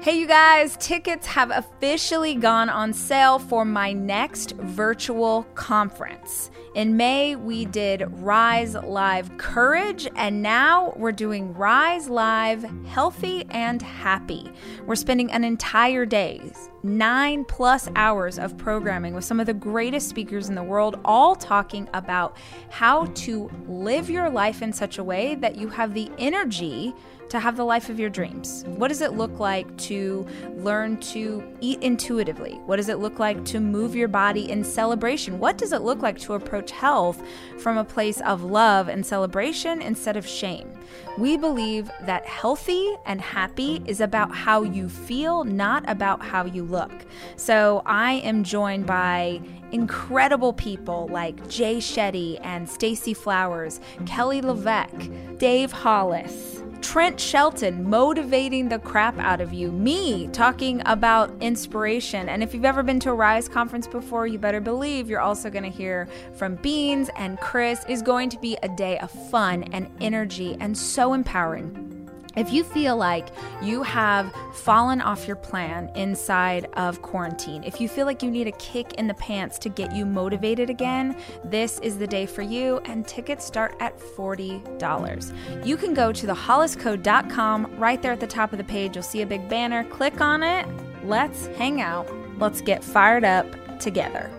Hey, 0.00 0.20
you 0.20 0.28
guys, 0.28 0.76
tickets 0.76 1.26
have 1.26 1.50
officially 1.50 2.36
gone 2.36 2.70
on 2.70 2.92
sale 2.92 3.40
for 3.40 3.64
my 3.64 3.92
next 3.92 4.52
virtual 4.52 5.42
conference. 5.56 6.52
In 6.76 6.96
May, 6.96 7.34
we 7.34 7.64
did 7.64 8.04
Rise 8.22 8.74
Live 8.74 9.36
Courage, 9.38 10.06
and 10.14 10.40
now 10.40 10.94
we're 10.96 11.10
doing 11.10 11.52
Rise 11.52 12.08
Live 12.08 12.62
Healthy 12.86 13.44
and 13.50 13.82
Happy. 13.82 14.48
We're 14.86 14.94
spending 14.94 15.32
an 15.32 15.42
entire 15.42 16.06
day, 16.06 16.52
nine 16.82 17.44
plus 17.44 17.88
hours 17.96 18.38
of 18.38 18.56
programming 18.56 19.14
with 19.14 19.24
some 19.24 19.40
of 19.40 19.46
the 19.46 19.54
greatest 19.54 20.08
speakers 20.08 20.48
in 20.48 20.54
the 20.54 20.62
world, 20.62 20.98
all 21.04 21.34
talking 21.34 21.88
about 21.94 22.36
how 22.70 23.06
to 23.06 23.50
live 23.66 24.08
your 24.08 24.30
life 24.30 24.62
in 24.62 24.72
such 24.72 24.98
a 24.98 25.04
way 25.04 25.34
that 25.36 25.56
you 25.56 25.68
have 25.68 25.94
the 25.94 26.10
energy 26.18 26.94
to 27.28 27.38
have 27.38 27.56
the 27.56 27.64
life 27.64 27.88
of 27.88 28.00
your 28.00 28.10
dreams? 28.10 28.64
What 28.66 28.88
does 28.88 29.00
it 29.00 29.12
look 29.12 29.38
like 29.38 29.76
to 29.78 30.26
learn 30.56 30.98
to 31.00 31.42
eat 31.60 31.82
intuitively? 31.82 32.60
What 32.66 32.76
does 32.76 32.88
it 32.88 32.98
look 32.98 33.18
like 33.18 33.44
to 33.46 33.60
move 33.60 33.94
your 33.94 34.08
body 34.08 34.50
in 34.50 34.64
celebration? 34.64 35.38
What 35.38 35.58
does 35.58 35.72
it 35.72 35.82
look 35.82 36.00
like 36.00 36.18
to 36.20 36.34
approach 36.34 36.70
health 36.70 37.22
from 37.58 37.76
a 37.76 37.84
place 37.84 38.20
of 38.22 38.44
love 38.44 38.88
and 38.88 39.04
celebration 39.04 39.82
instead 39.82 40.16
of 40.16 40.26
shame? 40.26 40.72
We 41.18 41.36
believe 41.36 41.90
that 42.02 42.24
healthy 42.26 42.94
and 43.04 43.20
happy 43.20 43.82
is 43.86 44.00
about 44.00 44.34
how 44.34 44.62
you 44.62 44.88
feel, 44.88 45.44
not 45.44 45.88
about 45.88 46.22
how 46.22 46.46
you 46.46 46.64
look. 46.68 46.92
So 47.36 47.82
I 47.86 48.14
am 48.14 48.44
joined 48.44 48.86
by 48.86 49.40
incredible 49.72 50.52
people 50.52 51.08
like 51.10 51.48
Jay 51.48 51.78
Shetty 51.78 52.38
and 52.42 52.68
Stacy 52.68 53.14
Flowers, 53.14 53.80
Kelly 54.06 54.40
LeVeque, 54.40 55.38
Dave 55.38 55.72
Hollis. 55.72 56.62
Trent 56.80 57.18
Shelton 57.18 57.90
motivating 57.90 58.68
the 58.68 58.78
crap 58.78 59.18
out 59.18 59.40
of 59.40 59.52
you, 59.52 59.72
me 59.72 60.28
talking 60.28 60.80
about 60.86 61.30
inspiration. 61.40 62.28
And 62.28 62.42
if 62.42 62.54
you've 62.54 62.64
ever 62.64 62.82
been 62.82 63.00
to 63.00 63.10
a 63.10 63.14
Rise 63.14 63.48
conference 63.48 63.88
before, 63.88 64.26
you 64.26 64.38
better 64.38 64.60
believe 64.60 65.10
you're 65.10 65.20
also 65.20 65.50
going 65.50 65.64
to 65.64 65.76
hear 65.76 66.08
from 66.34 66.54
Beans 66.56 67.10
and 67.16 67.38
Chris. 67.40 67.84
is 67.88 68.00
going 68.00 68.30
to 68.30 68.38
be 68.38 68.56
a 68.62 68.68
day 68.68 68.98
of 69.00 69.10
fun 69.10 69.64
and 69.72 69.90
energy 70.00 70.56
and 70.60 70.76
so 70.78 71.14
empowering. 71.14 71.97
If 72.38 72.52
you 72.52 72.62
feel 72.62 72.96
like 72.96 73.30
you 73.60 73.82
have 73.82 74.32
fallen 74.54 75.00
off 75.00 75.26
your 75.26 75.34
plan 75.34 75.90
inside 75.96 76.68
of 76.74 77.02
quarantine, 77.02 77.64
if 77.64 77.80
you 77.80 77.88
feel 77.88 78.06
like 78.06 78.22
you 78.22 78.30
need 78.30 78.46
a 78.46 78.52
kick 78.52 78.94
in 78.94 79.08
the 79.08 79.14
pants 79.14 79.58
to 79.58 79.68
get 79.68 79.92
you 79.92 80.06
motivated 80.06 80.70
again, 80.70 81.16
this 81.42 81.80
is 81.80 81.98
the 81.98 82.06
day 82.06 82.26
for 82.26 82.42
you, 82.42 82.78
and 82.84 83.04
tickets 83.08 83.44
start 83.44 83.74
at 83.80 83.98
$40. 83.98 85.66
You 85.66 85.76
can 85.76 85.94
go 85.94 86.12
to 86.12 86.26
theholliscode.com. 86.28 87.76
Right 87.76 88.00
there 88.00 88.12
at 88.12 88.20
the 88.20 88.26
top 88.28 88.52
of 88.52 88.58
the 88.58 88.64
page, 88.64 88.94
you'll 88.94 89.02
see 89.02 89.22
a 89.22 89.26
big 89.26 89.48
banner. 89.48 89.82
Click 89.82 90.20
on 90.20 90.44
it. 90.44 90.64
Let's 91.02 91.48
hang 91.48 91.80
out. 91.80 92.08
Let's 92.38 92.60
get 92.60 92.84
fired 92.84 93.24
up 93.24 93.80
together. 93.80 94.37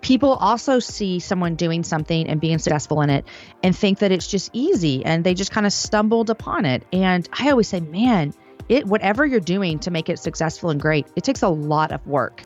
People 0.00 0.34
also 0.34 0.78
see 0.78 1.18
someone 1.18 1.54
doing 1.54 1.84
something 1.84 2.26
and 2.26 2.40
being 2.40 2.58
successful 2.58 3.02
in 3.02 3.10
it 3.10 3.24
and 3.62 3.76
think 3.76 3.98
that 3.98 4.10
it's 4.10 4.26
just 4.26 4.50
easy 4.52 5.04
and 5.04 5.24
they 5.24 5.34
just 5.34 5.50
kind 5.50 5.66
of 5.66 5.72
stumbled 5.72 6.30
upon 6.30 6.64
it. 6.64 6.84
And 6.92 7.28
I 7.38 7.50
always 7.50 7.68
say, 7.68 7.80
man, 7.80 8.32
it 8.68 8.86
whatever 8.86 9.26
you're 9.26 9.40
doing 9.40 9.78
to 9.80 9.90
make 9.90 10.08
it 10.08 10.18
successful 10.18 10.70
and 10.70 10.80
great, 10.80 11.06
it 11.16 11.24
takes 11.24 11.42
a 11.42 11.48
lot 11.48 11.92
of 11.92 12.06
work. 12.06 12.42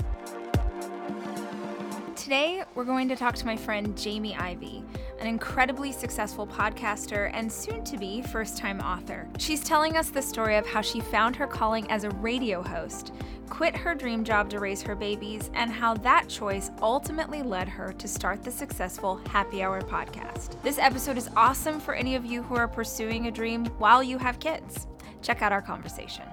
Today, 2.17 2.65
we're 2.75 2.85
going 2.85 3.09
to 3.11 3.17
talk 3.17 3.35
to 3.35 3.45
my 3.45 3.55
friend 3.55 3.95
Jamie 3.99 4.35
Ivey, 4.35 4.83
an 5.21 5.27
incredibly 5.27 5.93
successful 5.93 6.47
podcaster 6.47 7.31
and 7.35 7.53
soon 7.53 7.85
to 7.85 7.99
be 7.99 8.23
first 8.23 8.57
time 8.57 8.81
author. 8.81 9.29
She's 9.39 9.63
telling 9.63 9.99
us 9.99 10.09
the 10.09 10.23
story 10.23 10.57
of 10.57 10.67
how 10.67 10.81
she 10.81 11.01
found 11.01 11.37
her 11.37 11.47
calling 11.47 11.91
as 11.91 12.05
a 12.05 12.11
radio 12.11 12.63
host 12.63 13.13
quit 13.49 13.77
her 13.77 13.95
dream 13.95 14.25
job 14.25 14.51
to 14.51 14.61
raise 14.61 14.83
her 14.83 14.95
babies, 14.95 15.51
and 15.55 15.71
how 15.71 15.95
that 15.95 16.29
choice 16.29 16.71
ultimately 16.83 17.43
led 17.43 17.69
her 17.69 17.93
to 17.93 18.09
start 18.09 18.43
the 18.43 18.51
successful 18.51 19.21
Happy 19.29 19.63
Hour 19.63 19.83
podcast. 19.83 20.61
This 20.63 20.79
episode 20.79 21.17
is 21.17 21.31
awesome 21.37 21.81
for 21.81 21.95
any 21.95 22.15
of 22.15 22.25
you 22.25 22.43
who 22.43 22.57
are 22.57 22.69
pursuing 22.69 23.27
a 23.27 23.31
dream 23.31 23.67
while 23.79 24.03
you 24.03 24.19
have 24.19 24.41
kids. 24.41 24.87
Check 25.23 25.43
out 25.43 25.53
our 25.53 25.63
conversation. 25.63 26.25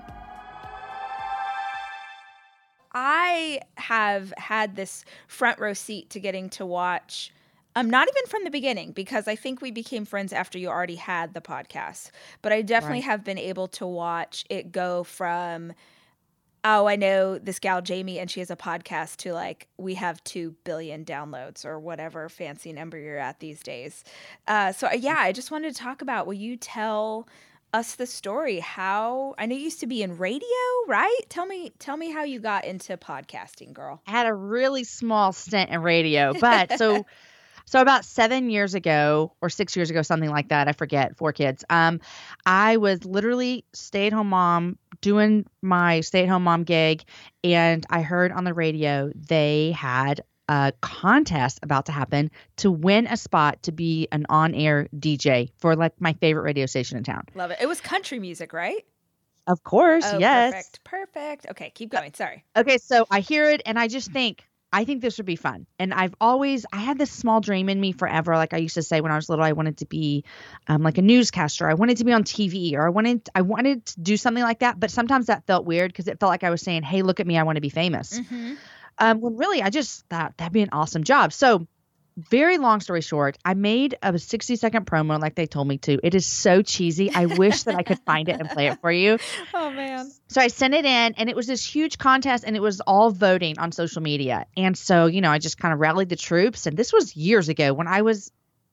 I 2.93 3.61
have 3.75 4.33
had 4.37 4.75
this 4.75 5.05
front 5.27 5.59
row 5.59 5.73
seat 5.73 6.09
to 6.11 6.19
getting 6.19 6.49
to 6.51 6.65
watch. 6.65 7.31
Um, 7.73 7.89
not 7.89 8.09
even 8.09 8.27
from 8.27 8.43
the 8.43 8.49
beginning, 8.49 8.91
because 8.91 9.29
I 9.29 9.37
think 9.37 9.61
we 9.61 9.71
became 9.71 10.03
friends 10.03 10.33
after 10.33 10.59
you 10.59 10.67
already 10.67 10.95
had 10.95 11.33
the 11.33 11.39
podcast. 11.39 12.11
But 12.41 12.51
I 12.51 12.63
definitely 12.63 12.97
right. 12.97 13.05
have 13.05 13.23
been 13.23 13.37
able 13.37 13.69
to 13.69 13.87
watch 13.87 14.43
it 14.49 14.73
go 14.73 15.05
from 15.05 15.71
oh, 16.63 16.87
I 16.87 16.95
know 16.95 17.37
this 17.37 17.59
gal 17.59 17.81
Jamie 17.81 18.19
and 18.19 18.29
she 18.29 18.39
has 18.39 18.51
a 18.51 18.55
podcast 18.55 19.17
to 19.17 19.33
like 19.33 19.67
we 19.77 19.95
have 19.95 20.23
2 20.23 20.55
billion 20.63 21.05
downloads 21.05 21.65
or 21.65 21.79
whatever 21.79 22.29
fancy 22.29 22.71
number 22.73 22.97
you're 22.97 23.17
at 23.17 23.39
these 23.39 23.61
days. 23.61 24.03
Uh, 24.47 24.71
so 24.71 24.87
uh, 24.87 24.93
yeah, 24.93 25.17
I 25.17 25.31
just 25.31 25.51
wanted 25.51 25.73
to 25.75 25.81
talk 25.81 26.01
about 26.01 26.27
will 26.27 26.33
you 26.33 26.57
tell 26.57 27.27
us 27.73 27.95
the 27.95 28.05
story 28.05 28.59
how 28.59 29.33
I 29.37 29.45
know 29.45 29.55
you 29.55 29.61
used 29.61 29.79
to 29.79 29.87
be 29.87 30.03
in 30.03 30.17
radio, 30.17 30.45
right? 30.87 31.19
Tell 31.29 31.45
me 31.45 31.71
tell 31.79 31.97
me 31.97 32.11
how 32.11 32.23
you 32.23 32.39
got 32.39 32.65
into 32.65 32.97
podcasting, 32.97 33.73
girl. 33.73 34.01
I 34.05 34.11
had 34.11 34.27
a 34.27 34.33
really 34.33 34.83
small 34.83 35.31
stint 35.31 35.69
in 35.69 35.81
radio, 35.81 36.33
but 36.39 36.77
so 36.77 37.05
So 37.71 37.79
about 37.79 38.03
seven 38.03 38.49
years 38.49 38.73
ago 38.73 39.33
or 39.41 39.49
six 39.49 39.77
years 39.77 39.89
ago, 39.89 40.01
something 40.01 40.29
like 40.29 40.49
that, 40.49 40.67
I 40.67 40.73
forget, 40.73 41.15
four 41.15 41.31
kids. 41.31 41.63
Um, 41.69 42.01
I 42.45 42.75
was 42.75 43.05
literally 43.05 43.63
stay 43.71 44.07
at 44.07 44.13
home 44.13 44.27
mom 44.27 44.77
doing 44.99 45.45
my 45.61 46.01
stay 46.01 46.23
at 46.23 46.29
home 46.29 46.43
mom 46.43 46.65
gig, 46.65 47.05
and 47.45 47.85
I 47.89 48.01
heard 48.01 48.33
on 48.33 48.43
the 48.43 48.53
radio 48.53 49.09
they 49.15 49.71
had 49.71 50.19
a 50.49 50.73
contest 50.81 51.59
about 51.63 51.85
to 51.85 51.93
happen 51.93 52.29
to 52.57 52.69
win 52.69 53.07
a 53.07 53.15
spot 53.15 53.63
to 53.63 53.71
be 53.71 54.09
an 54.11 54.25
on 54.27 54.53
air 54.53 54.89
DJ 54.93 55.51
for 55.57 55.77
like 55.77 55.93
my 56.01 56.11
favorite 56.11 56.43
radio 56.43 56.65
station 56.65 56.97
in 56.97 57.05
town. 57.05 57.23
Love 57.35 57.51
it. 57.51 57.59
It 57.61 57.67
was 57.67 57.79
country 57.79 58.19
music, 58.19 58.51
right? 58.51 58.85
Of 59.47 59.63
course, 59.63 60.03
oh, 60.05 60.19
yes. 60.19 60.53
Perfect. 60.53 60.83
Perfect. 60.83 61.47
Okay, 61.51 61.71
keep 61.73 61.89
going. 61.89 62.13
Sorry. 62.15 62.43
Okay, 62.57 62.79
so 62.79 63.05
I 63.09 63.21
hear 63.21 63.49
it 63.49 63.61
and 63.65 63.79
I 63.79 63.87
just 63.87 64.11
think, 64.11 64.45
I 64.73 64.85
think 64.85 65.01
this 65.01 65.17
would 65.17 65.25
be 65.25 65.35
fun. 65.35 65.67
And 65.79 65.93
I've 65.93 66.15
always 66.21 66.65
I 66.71 66.77
had 66.77 66.97
this 66.97 67.11
small 67.11 67.41
dream 67.41 67.67
in 67.67 67.79
me 67.79 67.91
forever. 67.91 68.35
Like 68.35 68.53
I 68.53 68.57
used 68.57 68.75
to 68.75 68.83
say 68.83 69.01
when 69.01 69.11
I 69.11 69.15
was 69.15 69.27
little, 69.27 69.43
I 69.43 69.51
wanted 69.51 69.77
to 69.77 69.85
be 69.85 70.23
um, 70.67 70.81
like 70.81 70.97
a 70.97 71.01
newscaster. 71.01 71.69
I 71.69 71.73
wanted 71.73 71.97
to 71.97 72.05
be 72.05 72.13
on 72.13 72.23
TV, 72.23 72.73
or 72.75 72.85
I 72.85 72.89
wanted 72.89 73.29
I 73.35 73.41
wanted 73.41 73.85
to 73.87 73.99
do 73.99 74.15
something 74.15 74.43
like 74.43 74.59
that. 74.59 74.79
But 74.79 74.91
sometimes 74.91 75.27
that 75.27 75.45
felt 75.45 75.65
weird 75.65 75.91
because 75.91 76.07
it 76.07 76.19
felt 76.19 76.29
like 76.29 76.43
I 76.43 76.49
was 76.49 76.61
saying, 76.61 76.83
"Hey, 76.83 77.01
look 77.01 77.19
at 77.19 77.27
me, 77.27 77.37
I 77.37 77.43
want 77.43 77.57
to 77.57 77.61
be 77.61 77.69
famous." 77.69 78.17
Mm-hmm. 78.17 78.53
Um, 78.97 79.19
when 79.19 79.37
really 79.37 79.61
I 79.61 79.69
just 79.69 80.05
thought 80.07 80.37
that'd 80.37 80.53
be 80.53 80.61
an 80.61 80.69
awesome 80.71 81.03
job. 81.03 81.33
So 81.33 81.67
very 82.17 82.57
long 82.57 82.81
story 82.81 83.01
short, 83.01 83.37
I 83.45 83.53
made 83.53 83.97
a 84.01 84.17
60 84.17 84.55
second 84.55 84.85
promo 84.85 85.19
like 85.19 85.35
they 85.35 85.45
told 85.45 85.67
me 85.67 85.77
to. 85.79 85.99
It 86.03 86.13
is 86.13 86.25
so 86.25 86.61
cheesy. 86.61 87.11
I 87.11 87.25
wish 87.25 87.63
that 87.63 87.75
I 87.75 87.83
could 87.83 87.99
find 87.99 88.29
it 88.29 88.39
and 88.39 88.49
play 88.49 88.67
it 88.67 88.79
for 88.81 88.91
you. 88.91 89.17
Oh, 89.53 89.69
man. 89.69 90.09
So 90.27 90.41
I 90.41 90.47
sent 90.47 90.73
it 90.73 90.85
in, 90.85 91.13
and 91.17 91.29
it 91.29 91.35
was 91.35 91.45
this 91.45 91.63
huge 91.63 91.97
contest, 91.97 92.43
and 92.45 92.55
it 92.55 92.61
was 92.61 92.79
all 92.81 93.11
voting 93.11 93.59
on 93.59 93.71
social 93.71 94.01
media. 94.01 94.45
And 94.55 94.77
so, 94.77 95.05
you 95.05 95.21
know, 95.21 95.29
I 95.29 95.39
just 95.39 95.57
kind 95.57 95.73
of 95.73 95.79
rallied 95.79 96.09
the 96.09 96.15
troops. 96.15 96.67
And 96.67 96.77
this 96.77 96.91
was 96.93 97.15
years 97.15 97.49
ago 97.49 97.73
when 97.73 97.87
I 97.87 98.01
was, 98.01 98.31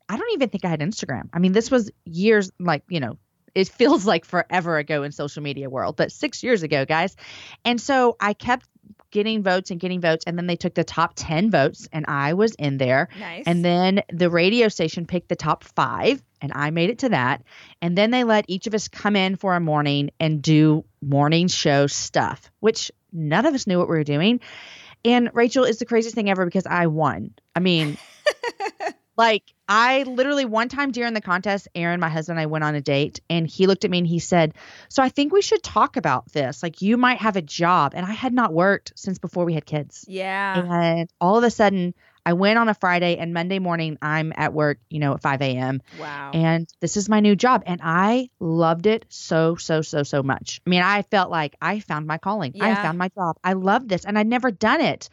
I 0.08 0.16
don't 0.16 0.32
even 0.32 0.48
think 0.48 0.64
I 0.64 0.68
had 0.68 0.80
Instagram. 0.80 1.28
I 1.32 1.40
mean, 1.40 1.52
this 1.52 1.70
was 1.70 1.90
years, 2.04 2.52
like, 2.58 2.84
you 2.88 3.00
know, 3.00 3.18
it 3.54 3.68
feels 3.78 4.06
like 4.06 4.24
forever 4.24 4.78
ago 4.78 5.02
in 5.02 5.12
social 5.12 5.42
media 5.42 5.68
world, 5.68 5.96
but 5.96 6.12
six 6.12 6.42
years 6.42 6.62
ago, 6.62 6.84
guys. 6.84 7.16
And 7.64 7.80
so 7.80 8.16
I 8.20 8.32
kept 8.34 8.66
getting 9.10 9.42
votes 9.42 9.70
and 9.70 9.80
getting 9.80 10.00
votes. 10.00 10.24
And 10.26 10.36
then 10.36 10.46
they 10.46 10.56
took 10.56 10.74
the 10.74 10.84
top 10.84 11.12
10 11.16 11.50
votes, 11.50 11.88
and 11.92 12.04
I 12.08 12.34
was 12.34 12.54
in 12.54 12.78
there. 12.78 13.08
Nice. 13.18 13.44
And 13.46 13.64
then 13.64 14.02
the 14.12 14.30
radio 14.30 14.68
station 14.68 15.06
picked 15.06 15.28
the 15.28 15.36
top 15.36 15.64
five, 15.64 16.22
and 16.40 16.52
I 16.54 16.70
made 16.70 16.90
it 16.90 17.00
to 17.00 17.10
that. 17.10 17.42
And 17.82 17.96
then 17.96 18.10
they 18.10 18.24
let 18.24 18.44
each 18.48 18.66
of 18.66 18.74
us 18.74 18.88
come 18.88 19.16
in 19.16 19.36
for 19.36 19.54
a 19.54 19.60
morning 19.60 20.10
and 20.20 20.42
do 20.42 20.84
morning 21.00 21.48
show 21.48 21.86
stuff, 21.86 22.50
which 22.60 22.90
none 23.12 23.46
of 23.46 23.54
us 23.54 23.66
knew 23.66 23.78
what 23.78 23.88
we 23.88 23.96
were 23.96 24.04
doing. 24.04 24.40
And 25.04 25.30
Rachel 25.32 25.64
is 25.64 25.78
the 25.78 25.86
craziest 25.86 26.14
thing 26.14 26.28
ever 26.28 26.44
because 26.44 26.66
I 26.66 26.88
won. 26.88 27.34
I 27.54 27.60
mean, 27.60 27.96
like 29.18 29.52
I 29.68 30.04
literally 30.04 30.44
one 30.44 30.68
time 30.68 30.92
during 30.92 31.12
the 31.12 31.20
contest, 31.20 31.68
Aaron, 31.74 31.98
my 32.00 32.08
husband, 32.08 32.38
and 32.38 32.42
I 32.42 32.46
went 32.46 32.64
on 32.64 32.76
a 32.76 32.80
date 32.80 33.20
and 33.28 33.46
he 33.46 33.66
looked 33.66 33.84
at 33.84 33.90
me 33.90 33.98
and 33.98 34.06
he 34.06 34.20
said, 34.20 34.54
So 34.88 35.02
I 35.02 35.08
think 35.08 35.32
we 35.32 35.42
should 35.42 35.62
talk 35.62 35.96
about 35.96 36.32
this. 36.32 36.62
Like 36.62 36.80
you 36.80 36.96
might 36.96 37.18
have 37.18 37.36
a 37.36 37.42
job. 37.42 37.92
And 37.94 38.06
I 38.06 38.12
had 38.12 38.32
not 38.32 38.54
worked 38.54 38.92
since 38.94 39.18
before 39.18 39.44
we 39.44 39.54
had 39.54 39.66
kids. 39.66 40.04
Yeah. 40.08 40.64
And 40.72 41.10
all 41.20 41.36
of 41.36 41.44
a 41.44 41.50
sudden 41.50 41.94
I 42.24 42.34
went 42.34 42.58
on 42.58 42.68
a 42.68 42.74
Friday 42.74 43.16
and 43.16 43.34
Monday 43.34 43.58
morning 43.58 43.98
I'm 44.00 44.32
at 44.36 44.54
work, 44.54 44.78
you 44.88 45.00
know, 45.00 45.14
at 45.14 45.22
5 45.22 45.42
a.m. 45.42 45.82
Wow. 45.98 46.30
And 46.32 46.68
this 46.80 46.96
is 46.96 47.08
my 47.08 47.18
new 47.18 47.34
job. 47.34 47.64
And 47.66 47.80
I 47.82 48.30
loved 48.38 48.86
it 48.86 49.04
so, 49.08 49.56
so, 49.56 49.82
so, 49.82 50.04
so 50.04 50.22
much. 50.22 50.60
I 50.64 50.70
mean, 50.70 50.82
I 50.82 51.02
felt 51.02 51.30
like 51.30 51.56
I 51.60 51.80
found 51.80 52.06
my 52.06 52.18
calling. 52.18 52.52
Yeah. 52.54 52.66
I 52.66 52.74
found 52.76 52.98
my 52.98 53.08
job. 53.08 53.36
I 53.42 53.54
loved 53.54 53.88
this 53.88 54.04
and 54.04 54.16
I'd 54.16 54.28
never 54.28 54.52
done 54.52 54.80
it. 54.80 55.10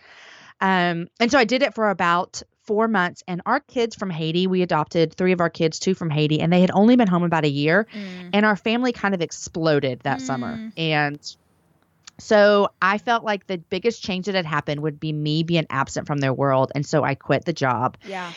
Um, 0.62 1.08
and 1.20 1.32
so 1.32 1.40
I 1.40 1.46
did 1.46 1.64
it 1.64 1.74
for 1.74 1.90
about 1.90 2.44
four 2.66 2.88
months, 2.88 3.24
and 3.28 3.42
our 3.46 3.60
kids 3.60 3.96
from 3.96 4.10
Haiti, 4.10 4.48
we 4.48 4.62
adopted 4.62 5.14
three 5.14 5.32
of 5.32 5.42
our 5.42 5.50
kids, 5.50 5.80
two 5.80 5.94
from 5.94 6.10
Haiti, 6.10 6.42
and 6.42 6.52
they 6.52 6.62
had 6.62 6.72
only 6.72 6.96
been 6.96 7.08
home 7.08 7.24
about 7.24 7.46
a 7.46 7.50
year. 7.50 7.88
Mm. 7.94 8.32
And 8.34 8.46
our 8.46 8.56
family 8.56 8.92
kind 8.92 9.14
of 9.14 9.22
exploded 9.22 10.02
that 10.02 10.22
summer. 10.22 10.58
Mm. 10.58 10.74
And 10.78 11.36
so 12.20 12.70
I 12.82 12.98
felt 12.98 13.24
like 13.24 13.48
the 13.48 13.58
biggest 13.58 14.04
change 14.04 14.28
that 14.28 14.36
had 14.36 14.46
happened 14.46 14.82
would 14.82 15.00
be 15.00 15.12
me 15.12 15.44
being 15.44 15.66
absent 15.70 16.08
from 16.08 16.20
their 16.20 16.34
world. 16.34 16.72
And 16.74 16.86
so 16.86 17.04
I 17.04 17.16
quit 17.16 17.46
the 17.46 17.54
job. 17.54 17.98
Yeah. 18.08 18.32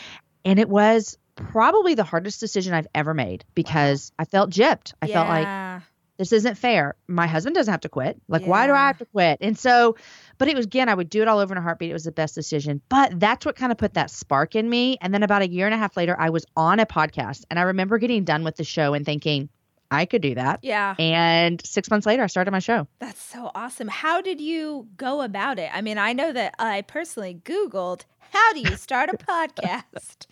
And 0.44 0.58
it 0.58 0.68
was 0.68 1.18
probably 1.36 1.94
the 1.94 2.04
hardest 2.04 2.40
decision 2.40 2.74
I've 2.74 2.88
ever 2.94 3.14
made 3.14 3.44
because 3.54 4.12
I 4.18 4.24
felt 4.24 4.50
gypped. 4.50 4.94
I 5.00 5.06
felt 5.06 5.28
like 5.28 5.44
Yeah. 5.44 5.80
This 6.18 6.32
isn't 6.32 6.56
fair. 6.56 6.96
My 7.06 7.26
husband 7.26 7.54
doesn't 7.54 7.70
have 7.70 7.82
to 7.82 7.88
quit. 7.88 8.20
Like, 8.28 8.44
why 8.44 8.66
do 8.66 8.72
I 8.72 8.88
have 8.88 8.98
to 8.98 9.06
quit? 9.06 9.38
And 9.40 9.56
so, 9.56 9.96
but 10.36 10.48
it 10.48 10.56
was 10.56 10.66
again, 10.66 10.88
I 10.88 10.94
would 10.94 11.08
do 11.08 11.22
it 11.22 11.28
all 11.28 11.38
over 11.38 11.54
in 11.54 11.58
a 11.58 11.62
heartbeat. 11.62 11.90
It 11.90 11.94
was 11.94 12.04
the 12.04 12.12
best 12.12 12.34
decision. 12.34 12.80
But 12.88 13.18
that's 13.20 13.46
what 13.46 13.54
kind 13.56 13.70
of 13.70 13.78
put 13.78 13.94
that 13.94 14.10
spark 14.10 14.56
in 14.56 14.68
me. 14.68 14.98
And 15.00 15.14
then 15.14 15.22
about 15.22 15.42
a 15.42 15.48
year 15.48 15.66
and 15.66 15.74
a 15.74 15.78
half 15.78 15.96
later, 15.96 16.16
I 16.18 16.30
was 16.30 16.44
on 16.56 16.80
a 16.80 16.86
podcast 16.86 17.44
and 17.50 17.58
I 17.58 17.62
remember 17.62 17.98
getting 17.98 18.24
done 18.24 18.42
with 18.42 18.56
the 18.56 18.64
show 18.64 18.94
and 18.94 19.06
thinking, 19.06 19.48
I 19.90 20.04
could 20.04 20.20
do 20.20 20.34
that. 20.34 20.60
Yeah. 20.62 20.96
And 20.98 21.64
six 21.64 21.88
months 21.88 22.04
later, 22.04 22.22
I 22.22 22.26
started 22.26 22.50
my 22.50 22.58
show. 22.58 22.86
That's 22.98 23.22
so 23.22 23.50
awesome. 23.54 23.88
How 23.88 24.20
did 24.20 24.40
you 24.40 24.88
go 24.96 25.22
about 25.22 25.58
it? 25.58 25.70
I 25.72 25.80
mean, 25.80 25.98
I 25.98 26.12
know 26.12 26.32
that 26.32 26.54
I 26.58 26.82
personally 26.82 27.40
Googled 27.44 28.04
how 28.30 28.52
do 28.52 28.60
you 28.60 28.76
start 28.76 29.08
a 29.08 29.16
podcast, 29.16 30.26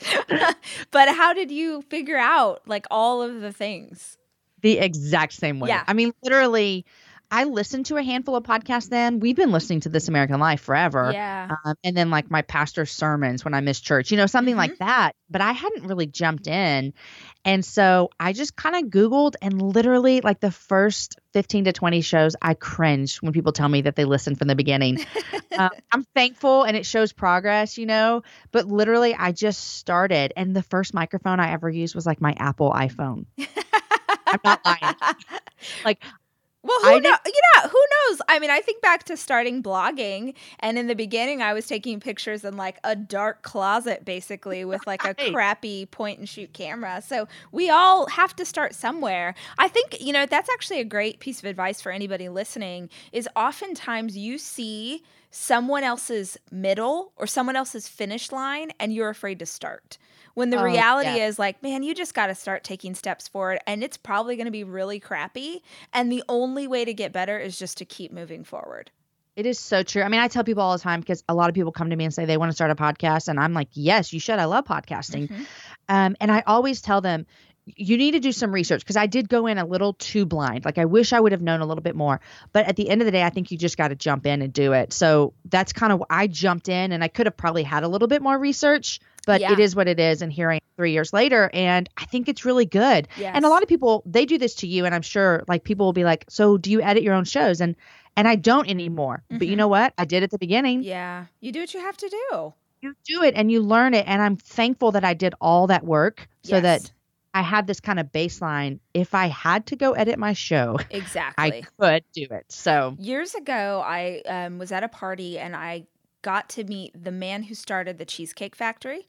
but 0.91 1.09
how 1.09 1.33
did 1.33 1.51
you 1.51 1.83
figure 1.83 2.19
out 2.19 2.63
like 2.67 2.87
all 2.91 3.23
of 3.23 3.41
the 3.41 3.53
things? 3.53 4.19
The 4.67 4.79
exact 4.79 5.33
same 5.35 5.61
way. 5.61 5.69
Yeah. 5.69 5.85
I 5.87 5.93
mean, 5.93 6.13
literally, 6.25 6.85
I 7.31 7.45
listened 7.45 7.87
to 7.87 7.97
a 7.97 8.03
handful 8.03 8.35
of 8.37 8.43
podcasts 8.45 8.89
then. 8.89 9.19
We've 9.21 9.35
been 9.37 9.51
listening 9.53 9.81
to 9.81 9.89
This 9.89 10.09
American 10.09 10.41
Life 10.41 10.61
forever. 10.61 11.11
Yeah. 11.13 11.51
Um, 11.65 11.75
and 11.85 11.97
then 11.97 12.11
like 12.11 12.31
my 12.31 12.43
pastor's 12.43 12.91
sermons 12.91 13.45
when 13.45 13.53
I 13.55 13.61
missed 13.61 13.85
church, 13.85 14.11
you 14.11 14.17
know, 14.17 14.27
something 14.27 14.55
Mm-hmm. 14.55 14.59
like 14.59 14.79
that. 14.79 15.13
But 15.31 15.41
I 15.41 15.53
hadn't 15.53 15.87
really 15.87 16.07
jumped 16.07 16.47
in. 16.49 16.95
And 17.45 17.65
so 17.65 18.11
I 18.19 18.33
just 18.33 18.57
kind 18.57 18.77
of 18.77 18.91
Googled 18.91 19.35
and 19.43 19.61
literally 19.61 20.21
like 20.21 20.41
the 20.41 20.51
first 20.53 21.19
15 21.33 21.65
to 21.67 21.73
20 21.73 22.01
shows, 22.01 22.35
I 22.43 22.55
cringe 22.55 23.19
when 23.19 23.33
people 23.33 23.53
tell 23.53 23.69
me 23.69 23.83
that 23.83 23.95
they 23.97 24.05
listened 24.05 24.39
from 24.39 24.49
the 24.49 24.57
beginning. 24.57 24.99
um, 25.59 25.71
I'm 25.93 26.05
thankful 26.15 26.63
and 26.65 26.77
it 26.77 26.87
shows 26.87 27.13
progress, 27.13 27.77
you 27.79 27.87
know, 27.87 28.23
but 28.53 28.67
literally 28.67 29.15
I 29.15 29.31
just 29.33 29.77
started. 29.79 30.33
And 30.37 30.55
the 30.57 30.63
first 30.63 30.93
microphone 30.95 31.39
I 31.41 31.53
ever 31.53 31.69
used 31.71 31.95
was 31.95 32.07
like 32.07 32.21
my 32.21 32.35
Apple 32.39 32.73
iPhone. 32.73 33.27
I'm 34.27 34.41
not 34.45 34.61
lying. 34.65 34.95
Like 35.85 36.03
Well, 36.63 36.79
I 36.85 36.95
who 36.95 37.01
know? 37.01 37.17
did- 37.25 37.33
Yeah, 37.55 37.69
who 37.69 37.79
knows? 38.09 38.21
I 38.29 38.39
mean, 38.41 38.51
I 38.51 38.61
think 38.61 38.83
back 38.83 39.05
to 39.05 39.17
starting 39.17 39.63
blogging, 39.63 40.35
and 40.61 40.79
in 40.79 40.89
the 40.89 40.95
beginning, 40.97 41.41
I 41.43 41.53
was 41.55 41.67
taking 41.67 42.01
pictures 42.01 42.45
in 42.45 42.57
like 42.57 42.79
a 42.83 42.97
dark 42.97 43.43
closet, 43.43 44.05
basically, 44.05 44.65
with 44.65 44.85
like 44.87 45.05
a 45.05 45.15
Right. 45.19 45.33
crappy 45.33 45.87
point 45.87 46.19
and 46.19 46.29
shoot 46.29 46.53
camera. 46.53 47.03
So 47.07 47.29
we 47.53 47.71
all 47.71 48.07
have 48.09 48.35
to 48.37 48.45
start 48.45 48.75
somewhere. 48.75 49.35
I 49.59 49.69
think 49.69 50.01
you 50.01 50.13
know 50.13 50.27
that's 50.27 50.51
actually 50.51 50.81
a 50.81 50.85
great 50.85 51.21
piece 51.21 51.39
of 51.39 51.45
advice 51.45 51.81
for 51.81 51.93
anybody 51.93 52.29
listening. 52.29 52.91
Is 53.13 53.29
oftentimes 53.37 54.17
you 54.17 54.37
see 54.39 55.05
someone 55.31 55.85
else's 55.85 56.37
middle 56.51 57.13
or 57.17 57.27
someone 57.27 57.55
else's 57.57 57.87
finish 57.89 58.33
line, 58.33 58.73
and 58.81 58.93
you're 58.93 59.11
afraid 59.11 59.39
to 59.39 59.47
start. 59.47 59.99
When 60.37 60.51
the 60.51 60.59
Oh, 60.61 60.65
reality 60.65 61.09
yeah. 61.17 61.27
is 61.29 61.39
like, 61.39 61.63
man, 61.63 61.83
you 61.83 61.95
just 61.95 62.13
got 62.13 62.27
to 62.27 62.35
start 62.35 62.63
taking 62.63 62.95
steps 62.95 63.27
forward, 63.27 63.59
and 63.67 63.83
it's 63.83 63.97
probably 63.97 64.37
going 64.37 64.45
to 64.45 64.51
be 64.51 64.65
really 64.65 65.01
crappy. 65.01 65.63
And 65.95 66.13
the 66.13 66.23
only 66.29 66.67
way 66.69 66.85
to 66.85 66.93
get 66.93 67.11
better 67.11 67.39
is 67.39 67.59
just 67.59 67.79
to 67.79 67.87
keep 67.87 68.13
moving 68.13 68.45
forward. 68.45 68.91
It 69.35 69.47
is 69.47 69.59
so 69.59 69.83
true. 69.83 70.03
I 70.03 70.09
mean, 70.09 70.21
I 70.21 70.29
tell 70.29 70.45
people 70.45 70.63
all 70.63 70.77
the 70.77 70.83
time 70.83 71.01
because 71.01 71.25
a 71.27 71.35
lot 71.35 71.49
of 71.49 71.55
people 71.55 71.73
come 71.73 71.89
to 71.89 71.97
me 71.97 72.05
and 72.05 72.13
say 72.13 72.27
they 72.27 72.37
want 72.37 72.51
to 72.51 72.55
start 72.55 72.71
a 72.71 72.75
podcast, 72.75 73.29
and 73.29 73.41
I'm 73.41 73.55
like, 73.55 73.69
yes, 73.73 74.13
you 74.13 74.21
should. 74.21 74.39
I 74.39 74.45
love 74.45 74.67
podcasting. 74.67 75.29
Mhm. 75.31 75.47
Um, 75.89 76.17
and 76.21 76.31
I 76.31 76.43
always 76.47 76.83
tell 76.83 77.01
them, 77.01 77.25
you 77.65 77.97
need 77.97 78.11
to 78.13 78.21
do 78.21 78.31
some 78.31 78.53
research 78.53 78.83
because 78.83 78.97
I 78.97 79.07
did 79.07 79.31
go 79.31 79.47
in 79.47 79.57
a 79.57 79.65
little 79.65 79.95
too 79.95 80.27
blind. 80.27 80.67
Like 80.67 80.77
I 80.77 80.85
wish 80.85 81.15
I 81.15 81.19
would 81.19 81.33
have 81.33 81.41
known 81.43 81.61
a 81.63 81.67
little 81.67 81.83
bit 81.83 81.97
more. 81.97 82.21
But 82.53 82.67
at 82.69 82.77
the 82.77 82.89
end 82.91 83.01
of 83.01 83.07
the 83.07 83.11
day, 83.11 83.23
I 83.25 83.31
think 83.31 83.51
you 83.51 83.57
just 83.59 83.77
got 83.79 83.89
to 83.89 83.97
jump 83.97 84.25
in 84.27 84.41
and 84.43 84.53
do 84.53 84.73
it. 84.75 84.93
So 84.93 85.33
that's 85.47 85.73
kind 85.73 85.93
of 85.95 86.05
I 86.11 86.27
jumped 86.27 86.69
in, 86.69 86.93
and 86.93 87.03
I 87.03 87.09
could 87.09 87.27
have 87.27 87.37
probably 87.39 87.63
had 87.63 87.85
a 87.85 87.89
little 87.89 88.07
bit 88.09 88.21
more 88.21 88.39
research. 88.39 89.01
But 89.27 89.43
Yeah. 89.43 89.53
it 89.53 89.59
is 89.59 89.77
what 89.77 89.87
it 89.89 90.01
is, 90.01 90.23
and 90.23 90.33
here 90.33 90.51
I 90.51 90.55
am 90.55 90.61
three 90.77 90.93
years 90.93 91.13
later, 91.13 91.51
and 91.53 91.89
I 91.99 92.05
think 92.07 92.29
it's 92.29 92.45
really 92.47 92.65
good. 92.65 93.09
Yes. 93.19 93.33
And 93.35 93.45
a 93.45 93.49
lot 93.51 93.63
of 93.63 93.69
people 93.69 94.03
they 94.07 94.25
do 94.25 94.39
this 94.39 94.55
to 94.57 94.67
you, 94.67 94.87
and 94.87 94.95
I'm 94.95 95.03
sure 95.03 95.45
like 95.49 95.65
people 95.65 95.85
will 95.85 95.93
be 95.93 96.05
like, 96.05 96.25
"So 96.31 96.57
do 96.57 96.71
you 96.71 96.81
edit 96.81 97.03
your 97.03 97.15
own 97.15 97.25
shows?" 97.25 97.61
And 97.61 97.77
and 98.17 98.27
I 98.27 98.37
don't 98.37 98.67
anymore. 98.71 99.23
But 99.29 99.47
you 99.47 99.55
Mhm. 99.55 99.59
know 99.59 99.69
what? 99.69 99.93
I 99.99 100.07
did 100.07 100.23
at 100.23 100.31
the 100.31 100.39
beginning. 100.39 100.83
Yeah, 100.83 101.27
you 101.41 101.53
do 101.53 101.61
what 101.61 101.75
you 101.75 101.81
have 101.81 101.97
to 101.99 102.09
do. 102.09 102.55
You 102.83 102.95
do 103.05 103.23
it 103.23 103.35
and 103.37 103.51
you 103.51 103.61
learn 103.63 103.93
it, 103.95 104.07
and 104.07 104.23
I'm 104.23 104.37
thankful 104.37 104.93
that 104.93 105.05
I 105.05 105.13
did 105.15 105.35
all 105.41 105.67
that 105.67 105.85
work 105.85 106.29
so 106.45 106.61
that 106.61 106.91
I 107.35 107.43
had 107.43 107.67
this 107.67 107.81
kind 107.81 107.99
of 108.01 108.07
baseline. 108.13 108.79
If 108.95 109.15
I 109.15 109.27
had 109.27 109.67
to 109.67 109.77
go 109.77 109.93
edit 109.93 110.19
my 110.19 110.33
show, 110.35 110.79
exactly. 110.91 111.45
I 111.45 111.63
could 111.79 112.05
do 112.15 112.27
it. 112.31 112.47
So 112.49 112.97
Years 112.99 113.35
ago, 113.35 113.83
I 113.85 114.23
um, 114.27 114.59
was 114.59 114.73
at 114.73 114.85
a 114.85 114.89
party 114.89 115.39
and 115.39 115.55
I 115.57 115.85
got 116.23 116.49
to 116.51 116.65
meet 116.65 117.05
the 117.05 117.13
man 117.13 117.45
who 117.45 117.55
started 117.55 117.99
the 117.99 118.05
Cheesecake 118.05 118.57
Factory, 118.57 119.07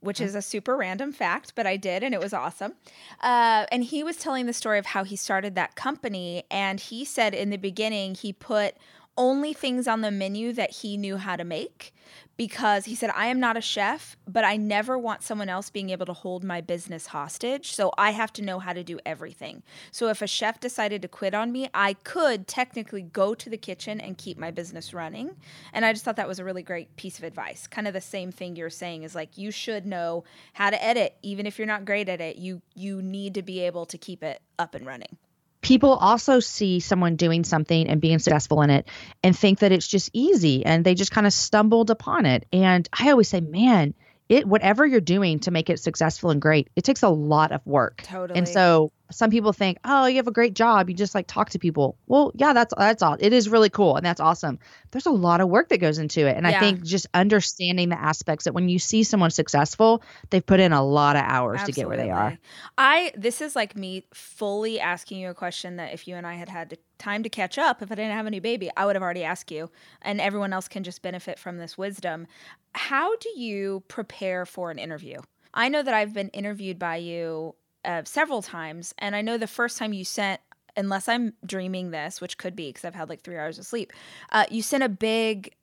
which 0.00 0.20
is 0.20 0.34
a 0.34 0.42
super 0.42 0.76
random 0.76 1.12
fact, 1.12 1.54
but 1.54 1.66
I 1.66 1.76
did 1.76 2.02
and 2.02 2.14
it 2.14 2.20
was 2.20 2.32
awesome. 2.32 2.74
Uh, 3.20 3.66
and 3.70 3.84
he 3.84 4.02
was 4.02 4.16
telling 4.16 4.46
the 4.46 4.52
story 4.52 4.78
of 4.78 4.86
how 4.86 5.04
he 5.04 5.16
started 5.16 5.54
that 5.54 5.74
company. 5.76 6.44
And 6.50 6.80
he 6.80 7.04
said 7.04 7.34
in 7.34 7.50
the 7.50 7.56
beginning, 7.56 8.14
he 8.14 8.32
put 8.32 8.74
only 9.16 9.52
things 9.52 9.86
on 9.86 10.00
the 10.00 10.10
menu 10.10 10.52
that 10.52 10.70
he 10.70 10.96
knew 10.96 11.16
how 11.16 11.36
to 11.36 11.44
make 11.44 11.92
because 12.36 12.86
he 12.86 12.94
said, 12.94 13.10
I 13.14 13.26
am 13.26 13.38
not 13.38 13.56
a 13.56 13.60
chef, 13.60 14.16
but 14.26 14.44
I 14.44 14.56
never 14.56 14.98
want 14.98 15.22
someone 15.22 15.48
else 15.48 15.70
being 15.70 15.90
able 15.90 16.06
to 16.06 16.12
hold 16.12 16.42
my 16.42 16.60
business 16.60 17.06
hostage. 17.08 17.74
So 17.74 17.92
I 17.98 18.10
have 18.10 18.32
to 18.34 18.42
know 18.42 18.58
how 18.58 18.72
to 18.72 18.82
do 18.82 18.98
everything. 19.04 19.62
So 19.90 20.08
if 20.08 20.22
a 20.22 20.26
chef 20.26 20.58
decided 20.58 21.02
to 21.02 21.08
quit 21.08 21.34
on 21.34 21.52
me, 21.52 21.68
I 21.74 21.92
could 21.92 22.48
technically 22.48 23.02
go 23.02 23.34
to 23.34 23.50
the 23.50 23.58
kitchen 23.58 24.00
and 24.00 24.16
keep 24.16 24.38
my 24.38 24.50
business 24.50 24.94
running. 24.94 25.36
And 25.72 25.84
I 25.84 25.92
just 25.92 26.04
thought 26.04 26.16
that 26.16 26.28
was 26.28 26.38
a 26.38 26.44
really 26.44 26.62
great 26.62 26.96
piece 26.96 27.18
of 27.18 27.24
advice. 27.24 27.66
Kind 27.66 27.86
of 27.86 27.94
the 27.94 28.00
same 28.00 28.32
thing 28.32 28.56
you're 28.56 28.70
saying 28.70 29.02
is 29.02 29.14
like 29.14 29.36
you 29.36 29.50
should 29.50 29.86
know 29.86 30.24
how 30.54 30.70
to 30.70 30.82
edit 30.82 31.16
even 31.22 31.46
if 31.46 31.58
you're 31.58 31.66
not 31.66 31.84
great 31.84 32.08
at 32.08 32.20
it. 32.20 32.36
You 32.36 32.62
you 32.74 33.02
need 33.02 33.34
to 33.34 33.42
be 33.42 33.60
able 33.60 33.86
to 33.86 33.98
keep 33.98 34.22
it 34.22 34.40
up 34.58 34.74
and 34.74 34.86
running. 34.86 35.18
People 35.62 35.94
also 35.94 36.40
see 36.40 36.80
someone 36.80 37.16
doing 37.16 37.44
something 37.44 37.88
and 37.88 38.00
being 38.00 38.18
successful 38.18 38.60
in 38.62 38.70
it 38.70 38.88
and 39.22 39.36
think 39.36 39.60
that 39.60 39.72
it's 39.72 39.86
just 39.86 40.10
easy 40.12 40.66
and 40.66 40.84
they 40.84 40.94
just 40.94 41.12
kind 41.12 41.26
of 41.26 41.32
stumbled 41.32 41.90
upon 41.90 42.26
it. 42.26 42.46
And 42.52 42.86
I 42.92 43.10
always 43.10 43.28
say, 43.28 43.40
man, 43.40 43.94
it 44.28 44.46
whatever 44.46 44.84
you're 44.84 45.00
doing 45.00 45.38
to 45.40 45.50
make 45.50 45.70
it 45.70 45.78
successful 45.78 46.30
and 46.30 46.42
great, 46.42 46.68
it 46.76 46.84
takes 46.84 47.02
a 47.02 47.08
lot 47.08 47.52
of 47.52 47.64
work. 47.66 48.02
Totally. 48.02 48.38
And 48.38 48.48
so 48.48 48.92
some 49.12 49.30
people 49.30 49.52
think, 49.52 49.78
oh, 49.84 50.06
you 50.06 50.16
have 50.16 50.26
a 50.26 50.32
great 50.32 50.54
job. 50.54 50.88
You 50.88 50.96
just 50.96 51.14
like 51.14 51.26
talk 51.26 51.50
to 51.50 51.58
people. 51.58 51.96
Well, 52.06 52.32
yeah, 52.34 52.52
that's 52.52 52.74
that's 52.76 53.02
all. 53.02 53.16
It 53.20 53.32
is 53.32 53.48
really 53.48 53.70
cool 53.70 53.96
and 53.96 54.04
that's 54.04 54.20
awesome. 54.20 54.58
There's 54.90 55.06
a 55.06 55.10
lot 55.10 55.40
of 55.40 55.48
work 55.48 55.68
that 55.68 55.78
goes 55.78 55.98
into 55.98 56.26
it. 56.26 56.36
And 56.36 56.46
Yeah. 56.46 56.56
I 56.56 56.60
think 56.60 56.82
just 56.82 57.06
understanding 57.14 57.88
the 57.88 58.00
aspects 58.00 58.44
that 58.44 58.54
when 58.54 58.68
you 58.68 58.78
see 58.78 59.02
someone 59.02 59.30
successful, 59.30 60.02
they've 60.30 60.44
put 60.44 60.60
in 60.60 60.72
a 60.72 60.84
lot 60.84 61.16
of 61.16 61.22
hours 61.22 61.62
to 61.64 61.72
get 61.72 61.86
where 61.88 61.96
they 61.96 62.10
are. 62.10 62.38
I 62.78 63.12
this 63.16 63.40
is 63.40 63.54
like 63.54 63.76
me 63.76 64.04
fully 64.12 64.80
asking 64.80 65.18
you 65.18 65.30
a 65.30 65.34
question 65.34 65.76
that 65.76 65.92
if 65.92 66.08
you 66.08 66.16
and 66.16 66.26
I 66.26 66.34
had 66.34 66.48
had 66.48 66.78
time 66.98 67.22
to 67.22 67.28
catch 67.28 67.58
up, 67.58 67.82
if 67.82 67.90
I 67.90 67.96
didn't 67.96 68.12
have 68.12 68.26
any 68.26 68.40
baby, 68.40 68.70
I 68.76 68.86
would 68.86 68.96
have 68.96 69.02
already 69.02 69.24
asked 69.24 69.50
you, 69.50 69.70
and 70.02 70.20
everyone 70.20 70.52
else 70.52 70.68
can 70.68 70.84
just 70.84 71.02
benefit 71.02 71.38
from 71.38 71.58
this 71.58 71.76
wisdom. 71.76 72.26
How 72.74 73.16
do 73.16 73.28
you 73.36 73.82
prepare 73.88 74.46
for 74.46 74.70
an 74.70 74.78
interview? 74.78 75.20
I 75.54 75.68
know 75.68 75.82
that 75.82 75.92
I've 75.92 76.14
been 76.14 76.28
interviewed 76.28 76.78
by 76.78 76.96
you 76.96 77.54
uh, 77.84 78.02
several 78.04 78.42
times, 78.42 78.94
and 78.98 79.16
I 79.16 79.22
know 79.22 79.38
the 79.38 79.46
first 79.46 79.78
time 79.78 79.92
you 79.92 80.04
sent. 80.04 80.40
Unless 80.74 81.06
I'm 81.06 81.34
dreaming 81.44 81.90
this, 81.90 82.18
which 82.22 82.38
could 82.38 82.56
be 82.56 82.70
because 82.70 82.86
I've 82.86 82.94
had 82.94 83.10
like 83.10 83.20
three 83.20 83.36
hours 83.36 83.58
of 83.58 83.66
sleep, 83.66 83.92
uh, 84.30 84.46
you 84.50 84.62
sent 84.62 84.82
a 84.82 84.88
big 84.88 85.54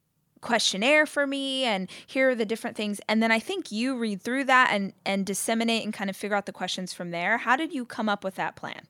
questionnaire 0.41 1.07
for 1.07 1.25
me 1.25 1.63
and 1.63 1.89
here 2.05 2.29
are 2.29 2.35
the 2.35 2.45
different 2.45 2.77
things 2.77 3.01
and 3.09 3.21
then 3.21 3.29
i 3.29 3.39
think 3.39 3.73
you 3.73 3.97
read 3.97 4.21
through 4.21 4.45
that 4.45 4.69
and 4.71 4.93
and 5.05 5.25
disseminate 5.25 5.83
and 5.83 5.93
kind 5.93 6.09
of 6.09 6.15
figure 6.15 6.33
out 6.37 6.45
the 6.45 6.53
questions 6.53 6.93
from 6.93 7.11
there 7.11 7.37
how 7.37 7.57
did 7.57 7.73
you 7.73 7.83
come 7.83 8.07
up 8.07 8.23
with 8.23 8.35
that 8.35 8.55
plan 8.55 8.87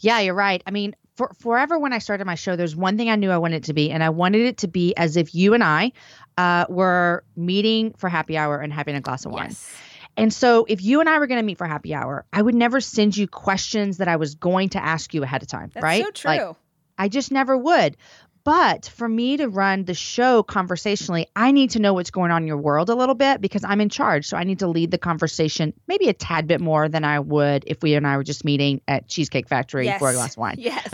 Yeah, 0.00 0.20
you're 0.20 0.34
right. 0.34 0.62
I 0.66 0.70
mean, 0.70 0.94
for 1.16 1.32
forever 1.38 1.78
when 1.78 1.92
I 1.92 1.98
started 1.98 2.26
my 2.26 2.34
show, 2.34 2.56
there's 2.56 2.76
one 2.76 2.96
thing 2.96 3.10
I 3.10 3.16
knew 3.16 3.30
I 3.30 3.38
wanted 3.38 3.56
it 3.56 3.64
to 3.64 3.74
be, 3.74 3.90
and 3.90 4.02
I 4.02 4.10
wanted 4.10 4.42
it 4.42 4.58
to 4.58 4.68
be 4.68 4.94
as 4.96 5.16
if 5.16 5.34
you 5.34 5.54
and 5.54 5.62
I 5.62 5.92
uh, 6.38 6.66
were 6.68 7.24
meeting 7.36 7.94
for 7.98 8.08
happy 8.08 8.36
hour 8.36 8.58
and 8.58 8.72
having 8.72 8.94
a 8.94 9.00
glass 9.00 9.26
of 9.26 9.32
wine. 9.32 9.48
yes 9.48 9.74
And 10.16 10.32
so, 10.32 10.66
if 10.68 10.82
you 10.82 11.00
and 11.00 11.08
I 11.08 11.18
were 11.18 11.26
going 11.26 11.40
to 11.40 11.46
meet 11.46 11.58
for 11.58 11.66
happy 11.66 11.94
hour, 11.94 12.26
I 12.32 12.42
would 12.42 12.54
never 12.54 12.80
send 12.80 13.16
you 13.16 13.26
questions 13.26 13.98
that 13.98 14.08
I 14.08 14.16
was 14.16 14.34
going 14.34 14.70
to 14.70 14.84
ask 14.84 15.14
you 15.14 15.22
ahead 15.22 15.42
of 15.42 15.48
time, 15.48 15.70
that's 15.72 15.82
right? 15.82 16.04
so 16.04 16.10
true 16.10 16.30
Like, 16.30 16.56
I 16.98 17.08
just 17.08 17.32
never 17.32 17.56
would. 17.56 17.96
But 18.42 18.86
for 18.86 19.08
me 19.08 19.36
to 19.36 19.48
run 19.48 19.84
the 19.84 19.94
show 19.94 20.42
conversationally, 20.42 21.26
I 21.36 21.52
need 21.52 21.70
to 21.70 21.78
know 21.78 21.92
what's 21.92 22.10
going 22.10 22.30
on 22.30 22.42
in 22.42 22.48
your 22.48 22.56
world 22.56 22.88
a 22.88 22.94
little 22.94 23.14
bit 23.14 23.40
because 23.40 23.64
I'm 23.64 23.80
in 23.80 23.90
charge. 23.90 24.26
So 24.26 24.36
I 24.36 24.44
need 24.44 24.60
to 24.60 24.66
lead 24.66 24.90
the 24.90 24.98
conversation 24.98 25.74
maybe 25.86 26.08
a 26.08 26.14
tad 26.14 26.46
bit 26.46 26.60
more 26.60 26.88
than 26.88 27.04
I 27.04 27.20
would 27.20 27.64
if 27.66 27.82
we 27.82 27.94
and 27.94 28.06
I 28.06 28.16
were 28.16 28.24
just 28.24 28.44
meeting 28.44 28.80
at 28.88 29.08
Cheesecake 29.08 29.46
Factory 29.48 29.84
yes. 29.84 29.98
for 29.98 30.10
a 30.10 30.14
glass 30.14 30.32
of 30.34 30.38
wine. 30.38 30.56
yes 30.58 30.88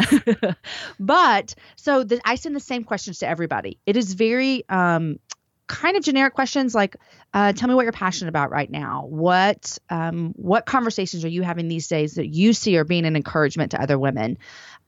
but 1.00 1.54
so 1.76 2.02
the, 2.02 2.20
I 2.24 2.34
send 2.34 2.56
the 2.56 2.60
same 2.60 2.82
questions 2.82 3.20
to 3.20 3.28
everybody. 3.28 3.78
It 3.86 3.96
is 3.96 4.14
very 4.14 4.68
um 4.68 5.20
kind 5.66 5.96
of 5.96 6.02
generic 6.02 6.34
questions 6.34 6.74
like 6.74 6.96
uh, 7.34 7.52
tell 7.52 7.68
me 7.68 7.74
what 7.74 7.82
you're 7.82 7.92
passionate 7.92 8.28
about 8.28 8.50
right 8.50 8.70
now. 8.70 9.04
What 9.08 9.78
um, 9.90 10.32
what 10.36 10.64
conversations 10.66 11.24
are 11.24 11.28
you 11.28 11.42
having 11.42 11.68
these 11.68 11.88
days 11.88 12.14
that 12.14 12.28
you 12.28 12.52
see 12.52 12.76
are 12.76 12.84
being 12.84 13.04
an 13.04 13.16
encouragement 13.16 13.72
to 13.72 13.82
other 13.82 13.98
women? 13.98 14.38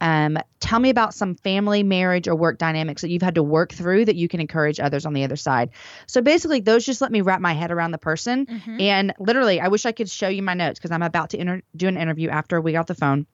Um, 0.01 0.39
tell 0.61 0.79
me 0.79 0.91
about 0.91 1.13
some 1.13 1.35
family 1.35 1.83
marriage 1.83 2.29
or 2.29 2.37
work 2.37 2.57
dynamics 2.59 3.03
that 3.03 3.11
you've 3.11 3.23
had 3.23 3.35
to 3.35 3.43
work 3.43 3.73
through 3.73 4.05
that 4.05 4.15
you 4.15 4.29
can 4.29 4.41
encourage 4.41 4.79
others 4.79 5.05
on 5.05 5.13
the 5.13 5.25
other 5.25 5.35
side. 5.35 5.71
So 6.07 6.23
basically 6.23 6.61
those 6.61 6.87
just 6.87 7.01
let 7.01 7.11
me 7.11 7.21
wrap 7.21 7.41
my 7.41 7.53
head 7.53 7.73
around 7.73 7.91
the 7.91 7.99
person. 7.99 8.47
Mm-hmm. 8.47 8.81
and 8.81 9.15
literally 9.19 9.61
i 9.61 9.69
wish 9.69 9.85
i 9.87 9.93
could 9.93 10.09
show 10.09 10.29
you 10.29 10.43
my 10.43 10.55
notes 10.55 10.79
because 10.79 10.91
i'm 10.91 11.03
about 11.03 11.31
to 11.31 11.41
inter- 11.41 11.63
do 11.77 11.89
an 11.89 11.97
interview 11.97 12.29
after 12.29 12.61
we 12.61 12.73
got 12.73 12.87
the 12.87 12.95
phone 12.95 13.27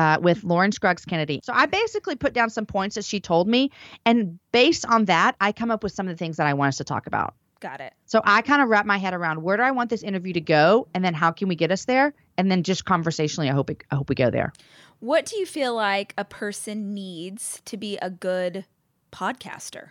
uh, 0.00 0.18
with 0.18 0.42
Lauren 0.44 0.72
Scruggs 0.72 1.04
Kennedy. 1.04 1.40
So 1.44 1.52
I 1.52 1.66
basically 1.66 2.16
put 2.16 2.32
down 2.32 2.48
some 2.48 2.64
points 2.64 2.94
that 2.94 3.04
she 3.04 3.20
told 3.20 3.46
me, 3.46 3.70
and 4.06 4.38
based 4.50 4.86
on 4.86 5.04
that, 5.06 5.36
I 5.42 5.52
come 5.52 5.70
up 5.70 5.82
with 5.82 5.92
some 5.92 6.08
of 6.08 6.14
the 6.14 6.16
things 6.16 6.38
that 6.38 6.46
I 6.46 6.54
want 6.54 6.68
us 6.68 6.78
to 6.78 6.84
talk 6.84 7.06
about. 7.06 7.34
Got 7.60 7.82
it. 7.82 7.92
So 8.06 8.22
I 8.24 8.40
kind 8.40 8.62
of 8.62 8.70
wrap 8.70 8.86
my 8.86 8.96
head 8.96 9.12
around 9.12 9.42
where 9.42 9.58
do 9.58 9.62
I 9.62 9.72
want 9.72 9.90
this 9.90 10.02
interview 10.02 10.32
to 10.32 10.40
go, 10.40 10.88
and 10.94 11.04
then 11.04 11.12
how 11.12 11.32
can 11.32 11.48
we 11.48 11.54
get 11.54 11.70
us 11.70 11.84
there, 11.84 12.14
and 12.38 12.50
then 12.50 12.62
just 12.62 12.86
conversationally, 12.86 13.50
I 13.50 13.52
hope 13.52 13.68
it, 13.68 13.84
I 13.90 13.96
hope 13.96 14.08
we 14.08 14.14
go 14.14 14.30
there. 14.30 14.54
What 15.00 15.26
do 15.26 15.36
you 15.36 15.44
feel 15.44 15.74
like 15.74 16.14
a 16.16 16.24
person 16.24 16.94
needs 16.94 17.60
to 17.66 17.76
be 17.76 17.98
a 17.98 18.08
good 18.08 18.64
podcaster? 19.12 19.90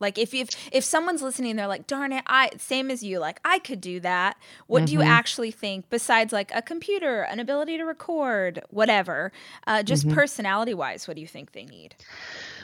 Like 0.00 0.18
if 0.18 0.34
if 0.34 0.48
if 0.72 0.84
someone's 0.84 1.22
listening, 1.22 1.56
they're 1.56 1.66
like, 1.66 1.86
"Darn 1.86 2.12
it, 2.12 2.24
I 2.26 2.50
same 2.58 2.90
as 2.90 3.02
you. 3.02 3.18
Like 3.18 3.40
I 3.44 3.58
could 3.58 3.80
do 3.80 4.00
that." 4.00 4.36
What 4.66 4.80
mm-hmm. 4.80 4.86
do 4.86 4.92
you 4.92 4.98
mm-hmm. 5.00 5.08
actually 5.08 5.50
think 5.50 5.90
besides 5.90 6.32
like 6.32 6.50
a 6.54 6.62
computer, 6.62 7.22
an 7.22 7.40
ability 7.40 7.78
to 7.78 7.84
record, 7.84 8.62
whatever? 8.70 9.32
Uh, 9.66 9.82
just 9.82 10.06
mm-hmm. 10.06 10.14
personality 10.14 10.74
wise, 10.74 11.08
what 11.08 11.14
do 11.14 11.20
you 11.20 11.28
think 11.28 11.52
they 11.52 11.64
need? 11.64 11.94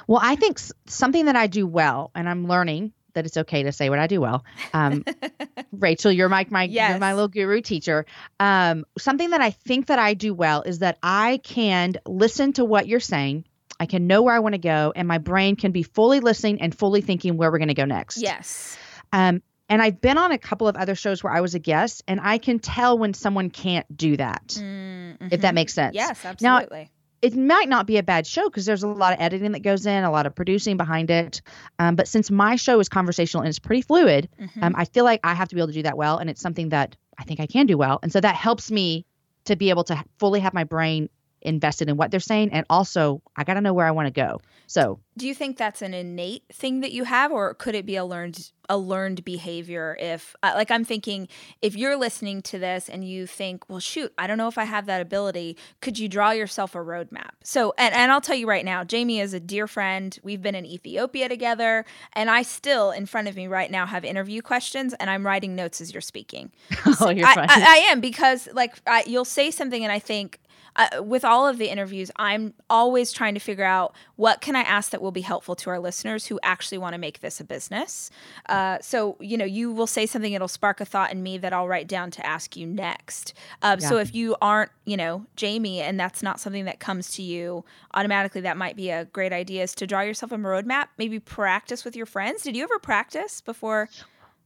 Well, 0.07 0.21
I 0.23 0.37
think 0.37 0.59
something 0.87 1.27
that 1.27 1.37
I 1.37 1.47
do 1.47 1.67
well, 1.67 2.11
and 2.15 2.29
I'm 2.29 2.47
learning 2.47 2.93
that 3.15 3.27
it's 3.27 3.37
okay 3.37 3.63
to 3.63 3.73
say 3.73 3.89
what 3.91 3.99
I 3.99 4.07
do 4.07 4.21
well. 4.21 4.45
Um, 4.73 5.05
Rachel, 5.73 6.13
you're 6.13 6.29
my 6.29 6.47
my 6.51 6.65
yes. 6.65 6.91
you're 6.91 6.99
my 6.99 7.15
little 7.15 7.29
guru 7.29 7.61
teacher. 7.61 8.07
Um, 8.39 8.85
something 8.99 9.31
that 9.31 9.41
I 9.41 9.51
think 9.51 9.87
that 9.87 9.99
I 9.99 10.15
do 10.15 10.35
well 10.35 10.63
is 10.63 10.81
that 10.81 10.99
I 11.03 11.41
can 11.43 11.95
listen 12.07 12.53
to 12.55 12.65
what 12.65 12.87
you're 12.87 13.01
saying 13.01 13.45
I 13.81 13.87
can 13.87 14.07
know 14.07 14.23
where 14.23 14.35
I 14.35 14.39
want 14.39 14.55
to 14.55 14.61
go, 14.61 14.93
and 14.95 15.09
my 15.09 15.19
brain 15.19 15.57
can 15.57 15.73
be 15.73 15.83
fully 15.83 16.21
listening 16.21 16.61
and 16.61 16.77
fully 16.77 17.01
thinking 17.01 17.37
where 17.37 17.51
we're 17.51 17.59
going 17.59 17.69
to 17.69 17.75
go 17.75 17.85
next. 17.85 18.19
Yes. 18.19 18.77
Um, 19.13 19.43
and 19.69 19.81
I've 19.81 20.01
been 20.01 20.19
on 20.19 20.33
a 20.33 20.39
couple 20.39 20.69
of 20.69 20.77
other 20.77 20.95
shows 20.95 21.25
where 21.25 21.33
I 21.33 21.41
was 21.41 21.55
a 21.55 21.59
guest, 21.59 22.03
and 22.07 22.21
I 22.23 22.39
can 22.39 22.59
tell 22.59 22.99
when 22.99 23.15
someone 23.15 23.51
can't 23.51 23.87
do 23.97 24.17
that, 24.17 24.49
mm-hmm. 24.49 25.29
if 25.31 25.41
that 25.41 25.55
makes 25.55 25.73
sense. 25.75 25.95
Yes, 25.95 26.25
absolutely. 26.25 26.81
Now, 26.83 26.89
it 27.23 27.35
might 27.35 27.71
not 27.71 27.87
be 27.87 27.97
a 27.97 28.03
bad 28.03 28.27
show 28.27 28.51
because 28.51 28.67
there's 28.67 28.83
a 28.83 28.89
lot 28.89 29.15
of 29.15 29.21
editing 29.21 29.53
that 29.53 29.63
goes 29.63 29.87
in, 29.87 30.05
a 30.05 30.11
lot 30.11 30.27
of 30.27 30.35
producing 30.35 30.77
behind 30.77 31.11
it. 31.11 31.41
Um, 31.79 31.97
but 31.97 32.07
since 32.07 32.31
my 32.31 32.57
show 32.57 32.79
is 32.81 32.91
conversational 32.91 33.41
and 33.41 33.49
it's 33.49 33.59
pretty 33.59 33.81
fluid, 33.81 34.29
mm-hmm. 34.39 34.63
um, 34.63 34.75
I 34.77 34.85
feel 34.85 35.05
like 35.05 35.21
I 35.25 35.33
have 35.33 35.49
to 35.49 35.55
be 35.55 35.61
able 35.63 35.69
to 35.69 35.73
do 35.73 35.85
that 35.85 35.97
well. 35.97 36.19
And 36.19 36.29
it's 36.29 36.43
something 36.43 36.69
that 36.69 36.97
I 37.17 37.25
think 37.25 37.41
I 37.41 37.47
can 37.47 37.65
do 37.65 37.79
well. 37.79 37.99
And 38.03 38.13
so 38.13 38.21
that 38.21 38.35
helps 38.35 38.71
me 38.71 39.07
to 39.47 39.57
be 39.57 39.71
able 39.71 39.85
to 39.85 40.05
fully 40.19 40.41
have 40.41 40.53
my 40.53 40.65
brain 40.65 41.09
invested 41.45 41.89
in 41.89 41.97
what 41.97 42.11
they're 42.11 42.21
saying 42.21 42.51
and 42.53 42.67
also 42.71 43.23
I 43.37 43.45
got 43.45 43.55
to 43.55 43.61
know 43.61 43.73
where 43.73 43.87
I 43.87 43.91
want 43.91 44.07
to 44.07 44.13
go. 44.13 44.41
So, 44.67 45.01
do 45.17 45.29
you 45.29 45.35
think 45.35 45.57
that's 45.57 45.83
an 45.83 45.95
innate 45.95 46.45
thing 46.53 46.81
that 46.81 46.93
you 46.93 47.05
have 47.05 47.31
or 47.31 47.55
could 47.55 47.75
it 47.75 47.87
be 47.87 47.97
a 47.97 48.05
learned 48.05 48.51
a 48.69 48.79
learned 48.79 49.25
behavior 49.25 49.97
if 50.01 50.35
uh, 50.43 50.53
like 50.55 50.71
I'm 50.71 50.85
thinking 50.85 51.29
if 51.61 51.77
you're 51.77 51.97
listening 51.97 52.41
to 52.43 52.59
this 52.59 52.89
and 52.89 53.07
you 53.07 53.27
think, 53.27 53.69
"Well, 53.69 53.79
shoot, 53.79 54.13
I 54.17 54.27
don't 54.27 54.39
know 54.39 54.49
if 54.49 54.57
I 54.57 54.65
have 54.65 54.87
that 54.87 55.03
ability." 55.03 55.59
Could 55.83 55.99
you 55.99 56.09
draw 56.09 56.31
yourself 56.31 56.75
a 56.75 56.79
roadmap? 56.79 57.33
So, 57.43 57.75
and 57.77 57.95
and 57.95 58.11
I'll 58.11 58.23
tell 58.23 58.37
you 58.37 58.49
right 58.49 58.65
now, 58.65 58.83
Jamie 58.83 59.21
is 59.21 59.35
a 59.35 59.41
dear 59.41 59.67
friend. 59.67 60.19
We've 60.23 60.41
been 60.41 60.55
in 60.55 60.65
Ethiopia 60.65 61.29
together, 61.29 61.85
and 62.15 62.31
I 62.31 62.41
still 62.43 62.91
in 62.91 63.05
front 63.05 63.29
of 63.29 63.37
me 63.37 63.47
right 63.47 63.71
now 63.71 63.85
have 63.85 64.05
interview 64.05 64.41
questions 64.41 64.95
and 64.95 65.11
I'm 65.11 65.27
writing 65.27 65.55
notes 65.55 65.81
as 65.81 65.93
you're 65.93 66.01
speaking. 66.01 66.53
oh, 67.01 67.11
you're 67.11 67.27
I, 67.27 67.35
I, 67.35 67.47
I, 67.49 67.77
am 67.91 68.01
because 68.01 68.49
like 68.53 68.75
I, 68.87 69.05
you'll 69.07 69.25
say 69.25 69.51
something 69.51 69.83
and 69.83 69.93
I 69.93 69.99
think 69.99 70.41
uh, 70.77 71.03
with 71.03 71.25
all 71.25 71.47
of 71.47 71.59
the 71.59 71.69
interviews, 71.69 72.11
I'm 72.17 72.55
always 72.69 73.13
trying 73.13 73.35
to 73.35 73.41
figure 73.41 73.65
out 73.65 73.95
what 74.17 74.41
can 74.41 74.57
I 74.57 74.63
ask 74.63 74.91
that 74.91 75.01
will 75.03 75.13
be 75.13 75.21
helpful 75.21 75.55
to 75.57 75.71
our 75.71 75.79
listeners 75.79 76.27
who 76.27 76.41
actually 76.43 76.79
want 76.79 76.95
to 76.95 76.99
make 76.99 77.21
this 77.21 77.41
a 77.41 77.45
business. 77.45 78.11
Uh, 78.49 78.79
so 78.81 79.17
you 79.21 79.37
know, 79.37 79.45
you 79.45 79.73
will 79.73 79.87
say 79.87 80.07
something, 80.07 80.33
it'll 80.33 80.49
spark 80.49 80.81
a 80.81 80.85
thought 80.85 81.13
in 81.13 81.23
me 81.23 81.39
that 81.39 81.53
I'll 81.53 81.69
write 81.69 81.89
down 81.89 82.11
to 82.13 82.27
ask 82.27 82.57
you 82.57 82.67
next. 82.67 83.35
Uh, 83.63 83.77
yeah. 83.79 83.89
So 83.89 83.99
if 83.99 84.15
you 84.15 84.37
aren't, 84.43 84.71
you 84.85 84.97
know, 84.97 85.27
Jamie, 85.37 85.81
and 85.81 85.99
that's 85.99 86.23
not 86.23 86.41
something 86.41 86.65
that 86.65 86.81
comes 86.81 87.11
to 87.13 87.23
you 87.23 87.65
automatically, 87.95 88.41
that 88.43 88.57
might 88.57 88.77
be 88.77 88.91
a 88.91 89.05
great 89.07 89.33
idea. 89.33 89.63
Is 89.63 89.75
to 89.77 89.87
draw 89.87 90.01
yourself 90.01 90.33
a 90.33 90.37
roadmap. 90.37 90.89
Maybe 90.99 91.19
practice 91.21 91.85
with 91.85 91.97
your 91.97 92.07
friends. 92.07 92.43
Did 92.43 92.57
you 92.57 92.65
ever 92.65 92.79
practice 92.79 93.41
before? 93.41 93.89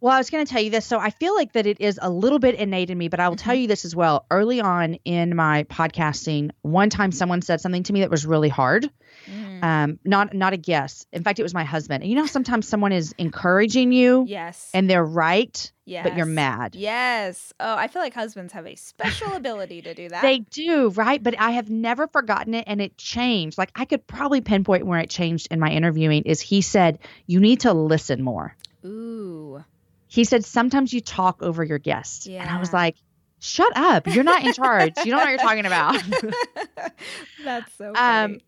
Well, 0.01 0.15
I 0.15 0.19
was 0.19 0.31
going 0.31 0.47
to 0.47 0.53
tell 0.53 0.63
you 0.63 0.71
this. 0.71 0.87
So 0.87 0.99
I 0.99 1.11
feel 1.11 1.35
like 1.35 1.53
that 1.55 1.67
it 1.67 1.81
is 1.81 1.99
a 2.01 2.09
little 2.09 2.39
bit 2.39 2.55
innate 2.55 2.91
in 2.91 2.97
me, 2.97 3.09
but 3.09 3.19
I 3.19 3.29
will 3.29 3.37
mm-hmm. 3.37 3.45
tell 3.45 3.55
you 3.55 3.67
this 3.67 3.85
as 3.85 3.97
well. 3.97 4.27
Early 4.31 4.61
on 4.61 4.95
in 5.05 5.35
my 5.35 5.65
podcasting, 5.65 6.51
one 6.63 6.89
time 6.89 7.11
someone 7.11 7.43
said 7.43 7.61
something 7.61 7.83
to 7.85 7.93
me 7.93 8.01
that 8.01 8.11
was 8.11 8.25
really 8.25 8.49
hard. 8.49 8.89
Mm. 9.27 9.65
Um, 9.65 9.99
not 10.05 10.35
not 10.35 10.53
a 10.53 10.57
guess. 10.57 11.05
In 11.13 11.25
fact, 11.25 11.41
it 11.41 11.43
was 11.43 11.53
my 11.53 11.65
husband. 11.65 12.05
And 12.05 12.11
you 12.11 12.17
know, 12.17 12.27
sometimes 12.27 12.69
someone 12.69 12.93
is 12.93 13.13
encouraging 13.19 13.91
you. 13.91 14.25
Yes. 14.29 14.71
And 14.73 14.89
they're 14.89 15.05
right. 15.05 15.73
Yes. 15.85 16.05
But 16.05 16.17
you're 16.17 16.27
mad. 16.27 16.77
Yes. 16.77 17.53
Oh, 17.59 17.75
I 17.75 17.89
feel 17.89 18.03
like 18.03 18.15
husbands 18.15 18.53
have 18.53 18.67
a 18.67 18.77
special 18.77 19.33
ability 19.33 19.83
to 19.83 19.95
do 19.95 20.09
that. 20.11 20.23
They 20.23 20.41
do, 20.41 20.91
right? 20.91 21.21
But 21.21 21.41
I 21.41 21.53
have 21.53 21.71
never 21.71 22.07
forgotten 22.07 22.55
it 22.55 22.65
and 22.69 22.81
it 22.81 22.97
changed. 22.99 23.59
Like 23.59 23.73
I 23.75 23.85
could 23.85 24.07
probably 24.07 24.43
pinpoint 24.43 24.87
where 24.87 25.01
it 25.01 25.11
changed 25.11 25.49
in 25.51 25.59
my 25.59 25.71
interviewing 25.71 26.23
is 26.25 26.41
he 26.41 26.61
said, 26.61 27.01
You 27.27 27.41
need 27.41 27.61
to 27.61 27.73
listen 27.73 28.23
more. 28.23 28.55
Ooh 28.85 29.65
he 30.09 30.25
said 30.25 30.45
sometimes 30.45 30.93
you 30.93 31.01
talk 31.01 31.43
over 31.43 31.63
your 31.63 31.79
guests. 31.79 32.27
Yeah. 32.27 32.43
And 32.43 32.51
I 32.51 32.59
was 32.59 32.73
like, 32.73 32.97
shut 33.41 33.73
up. 33.77 34.07
You're 34.07 34.25
not 34.25 34.45
in 34.45 34.53
charge. 34.53 34.95
you 35.05 35.13
don't 35.13 35.19
know 35.19 35.25
what 35.25 35.31
you're 35.31 35.39
talking 35.39 35.67
about. 35.67 36.03
That's 37.45 37.73
so 37.75 37.89
um, 37.89 37.95
funny. 37.95 38.35
Um, 38.35 38.41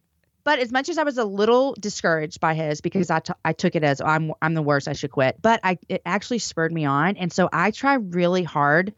but 0.42 0.58
as 0.58 0.72
much 0.72 0.88
as 0.88 0.98
I 0.98 1.02
was 1.02 1.18
a 1.18 1.24
little 1.24 1.74
discouraged 1.78 2.40
by 2.40 2.54
his 2.54 2.80
because 2.80 3.10
I, 3.10 3.20
t- 3.20 3.32
I 3.44 3.52
took 3.52 3.76
it 3.76 3.84
as 3.84 4.00
I'm 4.00 4.32
I'm 4.40 4.54
the 4.54 4.62
worst 4.62 4.88
I 4.88 4.94
should 4.94 5.10
quit 5.10 5.36
but 5.40 5.60
I 5.62 5.78
it 5.88 6.02
actually 6.06 6.38
spurred 6.38 6.72
me 6.72 6.84
on 6.84 7.16
and 7.16 7.32
so 7.32 7.48
I 7.52 7.70
try 7.70 7.94
really 7.94 8.42
hard 8.42 8.94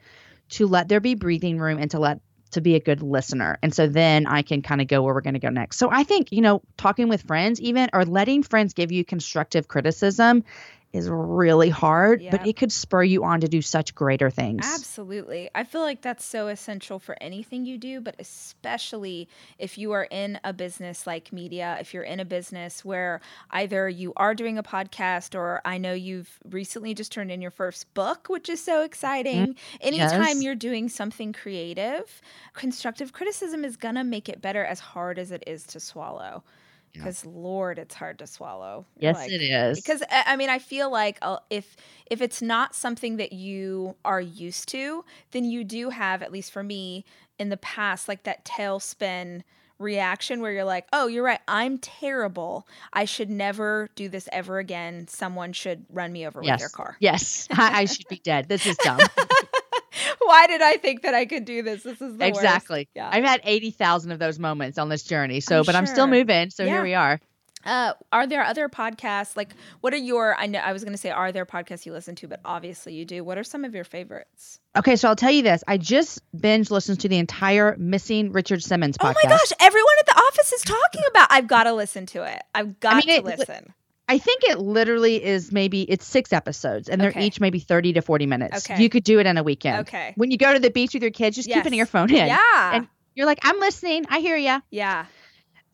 to 0.51 0.67
let 0.67 0.89
there 0.89 1.01
be 1.01 1.15
breathing 1.15 1.59
room 1.59 1.79
and 1.79 1.91
to 1.91 1.99
let 1.99 2.21
to 2.53 2.61
be 2.61 2.75
a 2.75 2.81
good 2.81 3.03
listener 3.03 3.59
and 3.63 3.75
so 3.75 3.87
then 3.87 4.27
I 4.27 4.43
can 4.43 4.63
kind 4.63 4.81
of 4.81 4.87
go 4.87 5.03
where 5.03 5.15
we're 5.15 5.21
going 5.21 5.35
to 5.35 5.41
go 5.41 5.49
next. 5.49 5.79
So 5.79 5.91
I 5.91 6.05
think 6.05 6.31
you 6.33 6.43
know 6.43 6.63
talking 6.77 7.09
with 7.09 7.23
friends 7.23 7.61
even 7.61 7.89
or 7.93 8.05
letting 8.05 8.43
friends 8.43 8.73
give 8.73 8.93
you 8.93 9.05
constructive 9.05 9.69
criticism 9.69 10.45
is 10.93 11.09
really 11.09 11.71
hard, 11.71 12.21
yep. 12.21 12.31
but 12.31 12.47
it 12.47 12.57
could 12.57 12.71
spur 12.71 13.03
you 13.03 13.25
on 13.25 13.41
to 13.41 13.49
do 13.49 13.63
such 13.63 13.95
greater 13.95 14.29
things. 14.29 14.65
Absolutely. 14.65 15.49
I 15.55 15.65
feel 15.65 15.81
like 15.81 16.03
that's 16.03 16.25
so 16.25 16.49
essential 16.49 16.99
for 16.99 17.17
anything 17.21 17.65
you 17.65 17.79
do, 17.79 18.01
but 18.01 18.15
especially 18.19 19.29
if 19.59 19.79
you 19.79 19.93
are 19.93 20.07
in 20.11 20.39
a 20.45 20.53
business 20.53 21.07
like 21.07 21.33
media, 21.33 21.79
if 21.81 21.95
you're 21.95 22.03
in 22.03 22.21
a 22.21 22.25
business 22.27 22.85
where 22.85 23.21
either 23.51 23.89
you 23.89 24.13
are 24.17 24.35
doing 24.35 24.59
a 24.59 24.63
podcast 24.63 25.35
or 25.35 25.63
I 25.65 25.79
know 25.79 25.95
you've 25.95 26.39
recently 26.51 26.93
just 26.93 27.11
turned 27.11 27.31
in 27.31 27.41
your 27.41 27.51
first 27.51 27.93
book, 27.95 28.29
which 28.29 28.51
is 28.51 28.63
so 28.63 28.83
exciting. 28.83 29.49
Mm-hmm. 29.49 29.77
Anytime 29.81 30.37
yes. 30.37 30.43
you're 30.43 30.55
doing 30.55 30.91
something 30.91 31.33
creative, 31.33 32.21
constructive 32.53 33.13
criticism 33.13 33.65
is 33.65 33.79
going 33.79 33.95
to 33.95 34.05
make 34.05 34.29
it 34.29 34.43
better 34.43 34.65
as 34.65 34.81
hard 34.81 35.19
as 35.19 35.31
it 35.31 35.43
is 35.47 35.65
to 35.69 35.81
swallow 35.81 36.45
because 36.93 37.25
yeah. 37.25 37.31
lord 37.35 37.79
it's 37.79 37.95
hard 37.95 38.19
to 38.19 38.27
swallow. 38.27 38.85
Yes 38.99 39.17
like, 39.17 39.31
it 39.31 39.43
is. 39.43 39.81
because 39.81 40.03
i 40.11 40.37
mean 40.37 40.51
i 40.51 40.59
feel 40.59 40.91
like 40.91 41.19
uh, 41.23 41.39
if 41.51 41.77
if 42.07 42.21
it's 42.21 42.43
not 42.43 42.75
something 42.75 43.17
that 43.17 43.33
you 43.33 43.95
are 44.05 44.21
used 44.21 44.69
to 44.71 45.05
then 45.31 45.45
you 45.45 45.65
do 45.65 45.91
have 45.91 46.23
at 46.23 46.33
least 46.33 46.53
for 46.53 46.63
me 46.63 47.05
in 47.39 47.49
the 47.49 47.57
past 47.57 48.09
like 48.09 48.25
that 48.25 48.45
tailspin 48.45 49.43
reaction 49.79 50.41
where 50.41 50.53
you're 50.53 50.65
like 50.65 50.87
oh 50.93 51.07
you're 51.07 51.25
right 51.25 51.41
i'm 51.49 51.79
terrible. 51.79 52.67
I 52.93 53.05
should 53.05 53.31
never 53.31 53.89
do 53.95 54.09
this 54.09 54.29
ever 54.33 54.59
again. 54.59 55.07
Someone 55.09 55.53
should 55.53 55.85
run 55.91 56.13
me 56.13 56.27
over 56.27 56.41
yes. 56.43 56.55
with 56.55 56.61
their 56.61 56.69
car. 56.69 56.97
Yes. 57.01 57.49
I, 57.51 57.81
I 57.81 57.85
should 57.87 58.07
be 58.09 58.21
dead. 58.23 58.49
This 58.49 58.67
is 58.67 58.77
dumb 58.79 59.01
Why 60.19 60.47
did 60.47 60.63
I 60.63 60.77
think 60.77 61.03
that 61.03 61.15
I 61.15 61.27
could 61.27 61.45
do 61.45 61.63
this? 61.63 61.83
This 61.83 62.01
is 62.01 62.17
exactly. 62.21 62.89
Yeah. 62.95 63.11
I've 63.13 63.25
had 63.25 63.41
eighty 63.45 63.71
thousand 63.71 64.13
of 64.13 64.19
those 64.19 64.39
moments 64.39 64.79
on 64.79 64.89
this 64.89 65.03
journey. 65.03 65.41
So, 65.41 65.59
I'm 65.59 65.65
but 65.65 65.73
sure. 65.73 65.79
I'm 65.79 65.87
still 65.87 66.07
moving. 66.07 66.51
So 66.51 66.65
yeah. 66.65 66.71
here 66.71 66.83
we 66.83 66.95
are. 66.95 67.21
Uh, 67.65 67.93
are 68.11 68.27
there 68.27 68.43
other 68.43 68.69
podcasts? 68.69 69.37
Like, 69.37 69.55
what 69.81 69.93
are 69.93 69.99
your? 69.99 70.35
I 70.37 70.47
know 70.47 70.59
I 70.59 70.73
was 70.73 70.83
going 70.83 70.95
to 70.95 70.99
say, 70.99 71.11
are 71.11 71.31
there 71.31 71.47
podcasts 71.47 71.87
you 71.87 71.93
listen 71.93 72.15
to? 72.17 72.29
But 72.29 72.41
obviously, 72.45 72.95
you 72.95 73.05
do. 73.05 73.23
What 73.23 73.39
are 73.39 73.45
some 73.45 73.65
of 73.65 73.75
your 73.75 73.85
favorites? 73.85 74.59
Okay, 74.77 74.97
so 74.97 75.09
I'll 75.09 75.17
tell 75.17 75.31
you 75.31 75.43
this. 75.43 75.63
I 75.69 75.79
just 75.79 76.23
binge 76.39 76.71
listened 76.71 77.01
to 77.01 77.09
the 77.09 77.19
entire 77.19 77.77
Missing 77.79 78.33
Richard 78.33 78.63
Simmons 78.63 78.99
podcast. 78.99 79.15
Oh 79.25 79.29
my 79.29 79.31
gosh! 79.31 79.53
Everyone 79.61 79.95
at 80.01 80.07
the 80.07 80.19
office 80.19 80.53
is 80.53 80.63
talking 80.63 81.03
about. 81.11 81.29
I've 81.31 81.47
got 81.47 81.65
to 81.65 81.73
listen 81.73 82.07
to 82.07 82.25
it. 82.25 82.43
I've 82.55 82.81
got 82.81 82.95
I 82.95 82.97
mean, 82.97 83.23
to 83.23 83.31
it, 83.31 83.39
listen. 83.39 83.75
I 84.13 84.19
think 84.19 84.45
it 84.45 84.59
literally 84.59 85.25
is 85.25 85.53
maybe 85.53 85.81
it's 85.91 86.05
six 86.05 86.35
episodes 86.35 86.91
and 86.91 87.01
they're 87.01 87.09
okay. 87.09 87.25
each 87.25 87.41
maybe 87.41 87.61
30 87.61 87.95
to 87.95 88.03
40 88.03 88.27
minutes. 88.27 88.71
Okay. 88.71 88.83
You 88.83 88.91
could 88.91 89.05
do 89.05 89.21
it 89.21 89.27
in 89.27 89.39
a 89.39 89.43
weekend. 89.43 89.89
Okay. 89.89 90.13
When 90.17 90.31
you 90.31 90.37
go 90.37 90.53
to 90.53 90.59
the 90.59 90.69
beach 90.69 90.93
with 90.93 91.03
your 91.03 91.13
kids, 91.13 91.37
just 91.37 91.49
yes. 91.49 91.57
keep 91.57 91.65
an 91.65 91.73
earphone 91.73 92.11
in. 92.11 92.27
Yeah. 92.27 92.75
And 92.75 92.89
you're 93.15 93.25
like, 93.25 93.39
I'm 93.43 93.59
listening. 93.59 94.05
I 94.11 94.21
hear 94.21 94.37
you. 94.37 94.61
Yeah. 94.71 95.07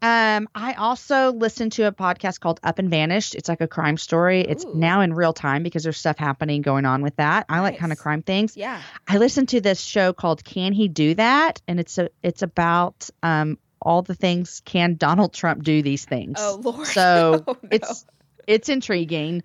Um, 0.03 0.49
I 0.55 0.75
also 0.75 1.33
listened 1.33 1.73
to 1.73 1.89
a 1.89 1.93
podcast 1.93 2.39
called 2.39 2.61
Up 2.63 2.79
and 2.79 2.89
Vanished. 2.89 3.35
It's 3.35 3.49
like 3.49 3.61
a 3.61 3.67
crime 3.67 3.97
story. 3.97 4.43
It's 4.43 4.65
Ooh. 4.65 4.73
now 4.73 5.01
in 5.01 5.15
real 5.15 5.33
time 5.33 5.65
because 5.65 5.83
there's 5.83 5.99
stuff 5.99 6.17
happening 6.17 6.63
going 6.63 6.85
on 6.85 7.03
with 7.03 7.17
that. 7.17 7.47
I 7.49 7.59
like 7.59 7.79
kind 7.79 7.91
of 7.91 7.99
crime 7.99 8.23
things. 8.23 8.57
Yeah. 8.57 8.81
I 9.09 9.19
listened 9.19 9.49
to 9.49 9.61
this 9.61 9.81
show 9.81 10.13
called 10.13 10.45
Can 10.45 10.73
He 10.73 10.87
Do 10.87 11.17
That? 11.17 11.61
And 11.67 11.81
it's 11.81 11.99
a 11.99 12.11
it's 12.23 12.43
about 12.43 13.11
um 13.25 13.59
all 13.83 14.03
the 14.03 14.15
things 14.15 14.63
can 14.65 14.95
Donald 14.95 15.33
Trump 15.33 15.65
do 15.65 15.83
these 15.83 16.05
things. 16.05 16.39
Oh 16.39 16.61
Lord. 16.63 16.87
So 16.87 17.45
Oh, 17.49 17.57
no. 17.61 17.69
it's 17.73 18.07
it's 18.49 18.69
intriguing. 18.69 19.45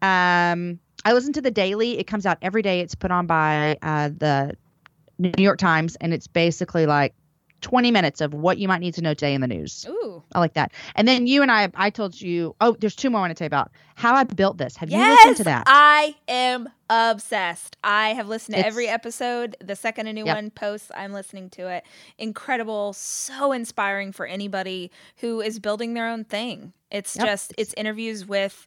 Um, 0.00 0.78
I 1.04 1.12
listen 1.12 1.34
to 1.34 1.42
the 1.42 1.50
Daily. 1.50 1.98
It 1.98 2.04
comes 2.06 2.24
out 2.24 2.38
every 2.40 2.62
day. 2.62 2.80
It's 2.80 2.94
put 2.94 3.10
on 3.10 3.26
by 3.26 3.76
uh, 3.82 4.08
the 4.08 4.56
New 5.18 5.32
York 5.36 5.58
Times, 5.58 5.96
and 5.96 6.14
it's 6.14 6.28
basically 6.28 6.86
like 6.86 7.14
20 7.64 7.90
minutes 7.90 8.20
of 8.20 8.34
what 8.34 8.58
you 8.58 8.68
might 8.68 8.80
need 8.80 8.92
to 8.94 9.00
know 9.02 9.14
today 9.14 9.32
in 9.34 9.40
the 9.40 9.46
news. 9.46 9.86
Ooh. 9.88 10.22
I 10.34 10.38
like 10.38 10.52
that. 10.52 10.70
And 10.94 11.08
then 11.08 11.26
you 11.26 11.40
and 11.40 11.50
I, 11.50 11.70
I 11.74 11.88
told 11.90 12.20
you. 12.20 12.54
Oh, 12.60 12.76
there's 12.78 12.94
two 12.94 13.08
more 13.10 13.20
I 13.20 13.22
want 13.22 13.30
to 13.30 13.34
tell 13.34 13.46
you 13.46 13.48
about. 13.48 13.70
How 13.96 14.14
I 14.14 14.24
built 14.24 14.58
this. 14.58 14.76
Have 14.76 14.90
you 14.90 14.98
listened 14.98 15.36
to 15.38 15.44
that? 15.44 15.64
I 15.66 16.14
am 16.28 16.68
obsessed. 16.90 17.76
I 17.82 18.10
have 18.10 18.28
listened 18.28 18.54
to 18.54 18.58
It's- 18.60 18.70
every 18.70 18.86
episode. 18.88 19.56
The 19.64 19.74
second 19.76 20.08
a 20.08 20.12
new 20.12 20.26
Yep. 20.26 20.36
one 20.36 20.50
posts, 20.50 20.90
I'm 20.94 21.12
listening 21.12 21.48
to 21.50 21.68
it. 21.68 21.84
Incredible, 22.18 22.92
so 22.92 23.52
inspiring 23.52 24.12
for 24.12 24.26
anybody 24.26 24.90
who 25.18 25.40
is 25.40 25.58
building 25.58 25.94
their 25.94 26.06
own 26.08 26.24
thing. 26.24 26.72
It's 26.90 27.16
Yep. 27.16 27.26
just 27.26 27.54
it's 27.56 27.72
interviews 27.78 28.26
with 28.26 28.66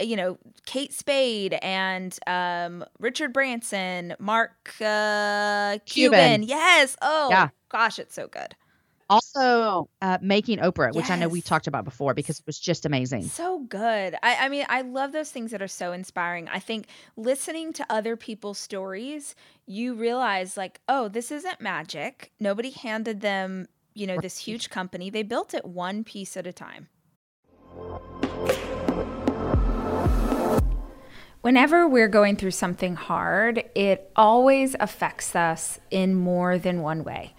you 0.00 0.16
know 0.16 0.36
Kate 0.66 0.92
Spade 0.92 1.54
and 1.62 2.16
um, 2.26 2.84
Richard 3.00 3.32
Branson, 3.32 4.14
Mark 4.18 4.52
uh, 4.82 5.78
Cuban. 5.86 5.86
Cuban. 5.86 6.42
Yes. 6.42 6.96
Oh 7.00 7.28
Yeah. 7.30 7.48
Gosh, 7.68 7.98
it's 7.98 8.14
so 8.14 8.28
good. 8.28 8.54
also, 9.10 9.88
uh, 10.02 10.18
making 10.20 10.58
Oprah, 10.58 10.92
which 10.92 11.10
I 11.10 11.16
know 11.16 11.28
we 11.28 11.40
talked 11.40 11.66
about 11.66 11.84
before 11.84 12.12
because 12.12 12.40
it 12.40 12.46
was 12.46 12.58
just 12.58 12.84
amazing. 12.84 13.22
So 13.22 13.60
good. 13.60 14.14
I, 14.22 14.46
I 14.46 14.48
mean, 14.50 14.66
I 14.68 14.82
love 14.82 15.12
those 15.12 15.30
things 15.30 15.50
that 15.52 15.62
are 15.62 15.68
so 15.68 15.92
inspiring. 15.92 16.46
I 16.48 16.58
think 16.58 16.88
listening 17.16 17.72
to 17.74 17.86
other 17.88 18.16
people's 18.16 18.58
stories, 18.58 19.34
you 19.66 19.94
realize, 19.94 20.56
like, 20.56 20.80
oh, 20.88 21.08
this 21.08 21.30
isn't 21.30 21.60
magic. 21.60 22.32
Nobody 22.38 22.70
handed 22.70 23.22
them, 23.22 23.66
you 23.94 24.06
know, 24.06 24.18
this 24.20 24.38
huge 24.38 24.68
company. 24.68 25.08
They 25.08 25.22
built 25.22 25.54
it 25.54 25.64
one 25.64 26.04
piece 26.04 26.36
at 26.36 26.46
a 26.46 26.52
time. 26.52 26.88
Whenever 31.40 31.86
we're 31.86 32.08
going 32.08 32.34
through 32.34 32.50
something 32.50 32.96
hard, 32.96 33.62
it 33.76 34.10
always 34.16 34.74
affects 34.80 35.36
us 35.36 35.78
in 35.90 36.14
more 36.14 36.58
than 36.58 36.82
one 36.82 37.04
way. 37.04 37.32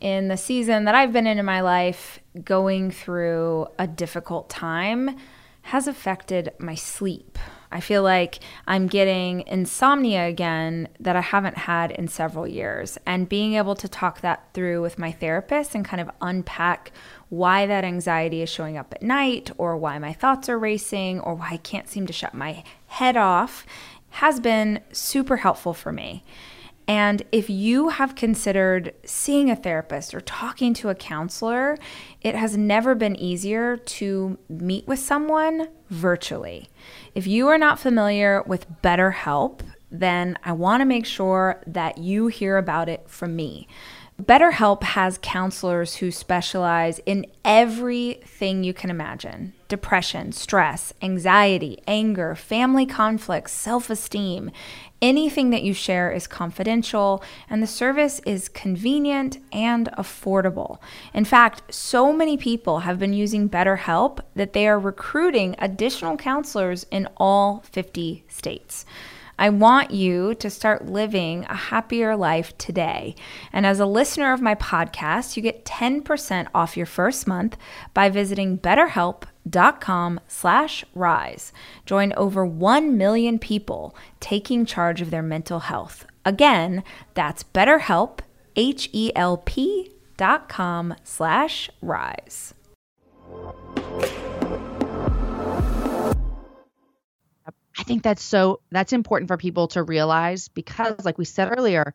In 0.00 0.28
the 0.28 0.36
season 0.36 0.84
that 0.84 0.94
I've 0.94 1.12
been 1.14 1.26
in 1.26 1.38
in 1.38 1.46
my 1.46 1.62
life, 1.62 2.20
going 2.44 2.90
through 2.90 3.66
a 3.78 3.86
difficult 3.86 4.50
time 4.50 5.16
has 5.62 5.88
affected 5.88 6.52
my 6.58 6.74
sleep. 6.74 7.38
I 7.70 7.80
feel 7.80 8.02
like 8.02 8.38
I'm 8.66 8.86
getting 8.86 9.46
insomnia 9.46 10.26
again 10.26 10.88
that 11.00 11.16
I 11.16 11.20
haven't 11.20 11.58
had 11.58 11.90
in 11.90 12.08
several 12.08 12.46
years. 12.46 12.96
And 13.06 13.28
being 13.28 13.54
able 13.54 13.74
to 13.76 13.88
talk 13.88 14.20
that 14.22 14.48
through 14.54 14.80
with 14.82 14.98
my 14.98 15.12
therapist 15.12 15.74
and 15.74 15.84
kind 15.84 16.00
of 16.00 16.10
unpack 16.20 16.92
why 17.28 17.66
that 17.66 17.84
anxiety 17.84 18.42
is 18.42 18.48
showing 18.48 18.76
up 18.76 18.92
at 18.94 19.02
night, 19.02 19.50
or 19.58 19.76
why 19.76 19.98
my 19.98 20.12
thoughts 20.12 20.48
are 20.48 20.58
racing, 20.58 21.20
or 21.20 21.34
why 21.34 21.50
I 21.52 21.56
can't 21.58 21.88
seem 21.88 22.06
to 22.06 22.12
shut 22.12 22.34
my 22.34 22.64
head 22.86 23.16
off 23.16 23.66
has 24.10 24.40
been 24.40 24.80
super 24.92 25.36
helpful 25.36 25.74
for 25.74 25.92
me. 25.92 26.24
And 26.86 27.22
if 27.30 27.50
you 27.50 27.90
have 27.90 28.14
considered 28.14 28.94
seeing 29.04 29.50
a 29.50 29.56
therapist 29.56 30.14
or 30.14 30.22
talking 30.22 30.72
to 30.74 30.88
a 30.88 30.94
counselor, 30.94 31.76
it 32.22 32.34
has 32.34 32.56
never 32.56 32.94
been 32.94 33.14
easier 33.14 33.76
to 33.76 34.38
meet 34.48 34.86
with 34.88 34.98
someone 34.98 35.68
virtually. 35.90 36.70
If 37.14 37.26
you 37.26 37.48
are 37.48 37.58
not 37.58 37.78
familiar 37.78 38.42
with 38.46 38.66
BetterHelp, 38.80 39.60
then 39.90 40.38
I 40.42 40.52
want 40.52 40.80
to 40.80 40.86
make 40.86 41.04
sure 41.04 41.62
that 41.66 41.98
you 41.98 42.28
hear 42.28 42.56
about 42.56 42.88
it 42.88 43.04
from 43.06 43.36
me. 43.36 43.68
BetterHelp 44.22 44.82
has 44.82 45.16
counselors 45.22 45.96
who 45.96 46.10
specialize 46.10 46.98
in 47.06 47.24
everything 47.44 48.64
you 48.64 48.74
can 48.74 48.90
imagine 48.90 49.52
depression, 49.68 50.32
stress, 50.32 50.92
anxiety, 51.02 51.78
anger, 51.86 52.34
family 52.34 52.84
conflicts, 52.84 53.52
self 53.52 53.88
esteem. 53.90 54.50
Anything 55.00 55.50
that 55.50 55.62
you 55.62 55.72
share 55.72 56.10
is 56.10 56.26
confidential, 56.26 57.22
and 57.48 57.62
the 57.62 57.66
service 57.68 58.20
is 58.26 58.48
convenient 58.48 59.38
and 59.52 59.88
affordable. 59.96 60.78
In 61.14 61.24
fact, 61.24 61.72
so 61.72 62.12
many 62.12 62.36
people 62.36 62.80
have 62.80 62.98
been 62.98 63.12
using 63.12 63.48
BetterHelp 63.48 64.18
that 64.34 64.52
they 64.52 64.66
are 64.66 64.80
recruiting 64.80 65.54
additional 65.60 66.16
counselors 66.16 66.84
in 66.90 67.08
all 67.18 67.62
50 67.70 68.24
states. 68.26 68.84
I 69.38 69.50
want 69.50 69.92
you 69.92 70.34
to 70.34 70.50
start 70.50 70.86
living 70.86 71.44
a 71.44 71.54
happier 71.54 72.16
life 72.16 72.56
today. 72.58 73.14
And 73.52 73.64
as 73.64 73.78
a 73.78 73.86
listener 73.86 74.32
of 74.32 74.42
my 74.42 74.54
podcast, 74.54 75.36
you 75.36 75.42
get 75.42 75.64
10% 75.64 76.48
off 76.54 76.76
your 76.76 76.86
first 76.86 77.26
month 77.26 77.56
by 77.94 78.08
visiting 78.08 78.58
betterhelp.com 78.58 80.20
slash 80.26 80.84
rise. 80.94 81.52
Join 81.86 82.12
over 82.14 82.44
1 82.44 82.96
million 82.96 83.38
people 83.38 83.96
taking 84.20 84.66
charge 84.66 85.00
of 85.00 85.10
their 85.10 85.22
mental 85.22 85.60
health. 85.60 86.04
Again, 86.24 86.82
that's 87.14 87.44
betterhelp, 87.44 88.20
H-E-L-P 88.56 89.92
dot 90.18 90.48
com 90.48 90.94
slash 91.04 91.70
rise. 91.80 92.54
I 97.78 97.84
think 97.84 98.02
that's 98.02 98.22
so 98.22 98.60
that's 98.70 98.92
important 98.92 99.28
for 99.28 99.36
people 99.36 99.68
to 99.68 99.82
realize 99.82 100.48
because 100.48 101.04
like 101.04 101.16
we 101.16 101.24
said 101.24 101.56
earlier, 101.56 101.94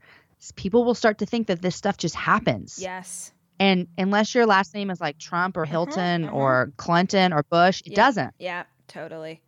people 0.56 0.86
will 0.86 0.96
start 0.96 1.18
to 1.20 1.26
think 1.26 1.48
that 1.48 1.62
this 1.62 1.76
stuff 1.76 1.98
just 1.98 2.16
happens. 2.16 2.80
Yes. 2.82 3.34
And 3.60 3.88
unless 3.98 4.34
your 4.34 4.46
last 4.46 4.74
name 4.74 4.90
is 4.90 5.00
like 5.00 5.18
Trump 5.20 5.58
or 5.58 5.66
Hilton 5.66 6.28
mhm. 6.28 6.34
or 6.34 6.72
Clinton 6.78 7.34
or 7.34 7.44
Bush, 7.44 7.82
it 7.86 7.92
Yeah. 7.92 7.96
doesn't. 7.96 8.34
Yeah, 8.40 8.64
totally. 8.88 9.42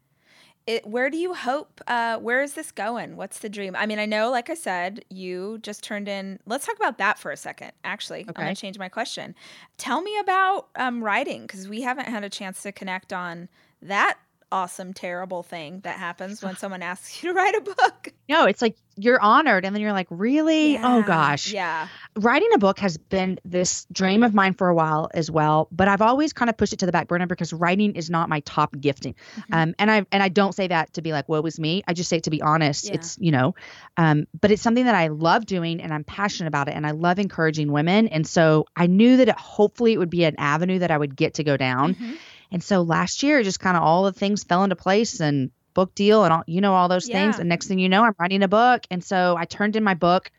It, 0.67 0.85
where 0.87 1.11
do 1.11 1.17
you 1.17 1.35
hope? 1.35 1.79
Uh, 1.85 2.17
where 2.17 2.41
is 2.41 2.53
this 2.53 2.71
going? 2.71 3.17
What's 3.17 3.39
the 3.39 3.49
dream? 3.49 3.75
I 3.75 3.85
mean, 3.85 3.99
I 3.99 4.07
know, 4.07 4.31
like 4.31 4.49
I 4.49 4.55
said, 4.55 5.05
you 5.09 5.59
just 5.61 5.83
turned 5.83 6.07
in. 6.07 6.39
Let's 6.47 6.65
talk 6.65 6.75
about 6.75 6.97
that 6.97 7.19
for 7.19 7.29
a 7.31 7.37
second. 7.37 7.71
Actually, 7.83 8.21
okay. 8.21 8.31
I'm 8.35 8.45
gonna 8.45 8.55
change 8.55 8.79
my 8.79 8.89
question. 8.89 9.35
Tell 9.77 10.01
me 10.01 10.17
about 10.17 10.69
um, 10.75 11.03
writing 11.03 11.43
because 11.43 11.69
we 11.69 11.81
haven't 11.81 12.07
had 12.07 12.23
a 12.23 12.29
chance 12.29 12.63
to 12.63 12.71
connect 12.71 13.13
on 13.13 13.47
that 13.83 14.17
awesome, 14.55 14.93
terrible 14.93 15.43
thing 15.43 15.81
that 15.81 15.99
happens 15.99 16.41
when 16.41 16.55
someone 16.55 16.81
asks 16.81 17.21
you 17.21 17.29
to 17.29 17.35
write 17.35 17.55
a 17.55 17.61
book. 17.61 18.13
No, 18.29 18.45
it's 18.45 18.61
like 18.61 18.77
you're 18.95 19.21
honored 19.21 19.65
and 19.65 19.75
then 19.75 19.81
you're 19.81 19.91
like, 19.91 20.07
"Really? 20.09 20.77
Oh 20.77 21.03
gosh." 21.03 21.51
Yeah. 21.51 21.89
Writing 22.15 22.47
a 22.53 22.57
book 22.57 22.79
has 22.79 22.97
been 22.97 23.37
this 23.43 23.85
dream 23.91 24.23
of 24.23 24.33
mine 24.33 24.53
for 24.53 24.69
a 24.69 24.73
while 24.73 25.09
as 25.13 25.29
well, 25.29 25.67
but 25.73 25.89
I've 25.89 26.01
always 26.01 26.31
kind 26.31 26.49
of 26.49 26.55
pushed 26.55 26.71
it 26.71 26.79
to 26.79 26.85
the 26.85 26.93
back 26.93 27.09
burner 27.09 27.27
because 27.27 27.51
writing 27.51 27.95
is 27.95 28.09
not 28.09 28.29
my 28.29 28.39
top 28.41 28.73
gifting. 28.79 29.13
Mm-hmm. 29.35 29.53
Um, 29.53 29.75
and 29.77 29.91
I 29.91 30.05
and 30.13 30.23
I 30.23 30.29
don't 30.29 30.55
say 30.55 30.67
that 30.67 30.93
to 30.93 31.01
be 31.01 31.11
like, 31.11 31.27
"Woe 31.27 31.41
is 31.41 31.59
me." 31.59 31.83
I 31.85 31.93
just 31.93 32.09
say 32.09 32.17
it 32.17 32.23
to 32.23 32.29
be 32.29 32.41
honest. 32.41 32.87
Yeah. 32.87 32.93
It's 32.93 33.17
you 33.19 33.31
know, 33.31 33.55
um, 33.97 34.25
but 34.39 34.51
it's 34.51 34.61
something 34.61 34.85
that 34.85 34.95
I 34.95 35.09
love 35.09 35.45
doing 35.45 35.81
and 35.81 35.93
I'm 35.93 36.05
passionate 36.05 36.47
about 36.47 36.69
it 36.69 36.75
and 36.75 36.87
I 36.87 36.91
love 36.91 37.19
encouraging 37.19 37.73
women. 37.73 38.07
And 38.07 38.25
so 38.25 38.65
I 38.77 38.87
knew 38.87 39.17
that 39.17 39.27
it, 39.27 39.37
hopefully 39.37 39.91
it 39.91 39.97
would 39.97 40.09
be 40.09 40.23
an 40.23 40.35
avenue 40.37 40.79
that 40.79 40.91
I 40.91 40.97
would 40.97 41.17
get 41.17 41.33
to 41.35 41.43
go 41.43 41.57
down. 41.57 41.95
Mhm. 41.95 42.17
And 42.55 42.63
so 42.63 42.83
last 42.83 43.21
year, 43.21 43.43
just 43.43 43.59
kind 43.59 43.75
of 43.75 43.83
all 43.83 44.05
the 44.05 44.13
things 44.13 44.45
fell 44.45 44.63
into 44.63 44.77
place 44.77 45.19
and 45.19 45.51
book 45.73 45.93
deal 45.93 46.23
and 46.23 46.31
all, 46.31 46.43
you 46.47 46.61
know, 46.61 46.73
all 46.73 46.87
those 46.87 47.05
things. 47.05 47.35
Yeah. 47.35 47.41
And 47.41 47.49
next 47.49 47.67
thing 47.67 47.79
you 47.79 47.89
know, 47.89 48.05
I'm 48.05 48.15
writing 48.17 48.43
a 48.43 48.47
book. 48.47 48.85
And 48.89 49.03
so 49.03 49.35
I 49.37 49.43
turned 49.43 49.75
in 49.75 49.83
my 49.83 49.93
book 49.93 50.31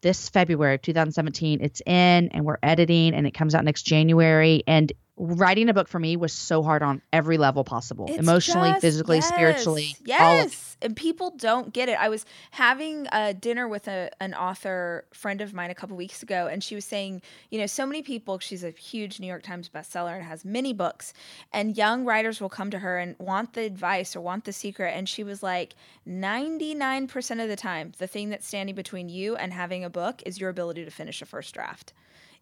this 0.00 0.28
February 0.30 0.74
of 0.74 0.82
2017. 0.82 1.60
It's 1.62 1.80
in 1.86 2.30
and 2.32 2.44
we're 2.44 2.58
editing 2.60 3.14
and 3.14 3.24
it 3.24 3.34
comes 3.34 3.54
out 3.54 3.64
next 3.64 3.84
January. 3.84 4.64
And 4.66 4.92
writing 5.16 5.68
a 5.68 5.74
book 5.74 5.86
for 5.86 6.00
me 6.00 6.16
was 6.16 6.32
so 6.32 6.62
hard 6.62 6.82
on 6.82 7.00
every 7.12 7.38
level 7.38 7.62
possible 7.62 8.06
It's 8.08 8.18
emotionally, 8.18 8.70
just- 8.70 8.80
physically, 8.80 9.18
yes, 9.18 9.28
spiritually. 9.28 9.96
Yes. 10.04 10.76
And 10.82 10.96
people 10.96 11.30
don't 11.30 11.72
get 11.72 11.88
it. 11.88 11.98
I 11.98 12.08
was 12.08 12.26
having 12.50 13.06
a 13.12 13.32
dinner 13.32 13.68
with 13.68 13.86
a, 13.86 14.10
an 14.20 14.34
author 14.34 15.04
friend 15.14 15.40
of 15.40 15.54
mine 15.54 15.70
a 15.70 15.74
couple 15.74 15.96
weeks 15.96 16.22
ago, 16.22 16.48
and 16.50 16.62
she 16.62 16.74
was 16.74 16.84
saying, 16.84 17.22
you 17.50 17.58
know, 17.60 17.66
so 17.66 17.86
many 17.86 18.02
people, 18.02 18.38
she's 18.40 18.64
a 18.64 18.70
huge 18.70 19.20
New 19.20 19.26
York 19.28 19.44
Times 19.44 19.68
bestseller 19.68 20.14
and 20.16 20.24
has 20.24 20.44
many 20.44 20.72
books, 20.72 21.14
and 21.52 21.76
young 21.76 22.04
writers 22.04 22.40
will 22.40 22.48
come 22.50 22.70
to 22.72 22.80
her 22.80 22.98
and 22.98 23.14
want 23.18 23.52
the 23.52 23.62
advice 23.62 24.16
or 24.16 24.20
want 24.20 24.44
the 24.44 24.52
secret. 24.52 24.92
And 24.96 25.08
she 25.08 25.22
was 25.22 25.42
like, 25.42 25.74
99% 26.06 27.42
of 27.42 27.48
the 27.48 27.56
time, 27.56 27.92
the 27.98 28.06
thing 28.06 28.30
that's 28.30 28.46
standing 28.46 28.74
between 28.74 29.08
you 29.08 29.36
and 29.36 29.52
having 29.52 29.84
a 29.84 29.90
book 29.90 30.22
is 30.26 30.40
your 30.40 30.50
ability 30.50 30.84
to 30.84 30.90
finish 30.90 31.22
a 31.22 31.26
first 31.26 31.54
draft. 31.54 31.92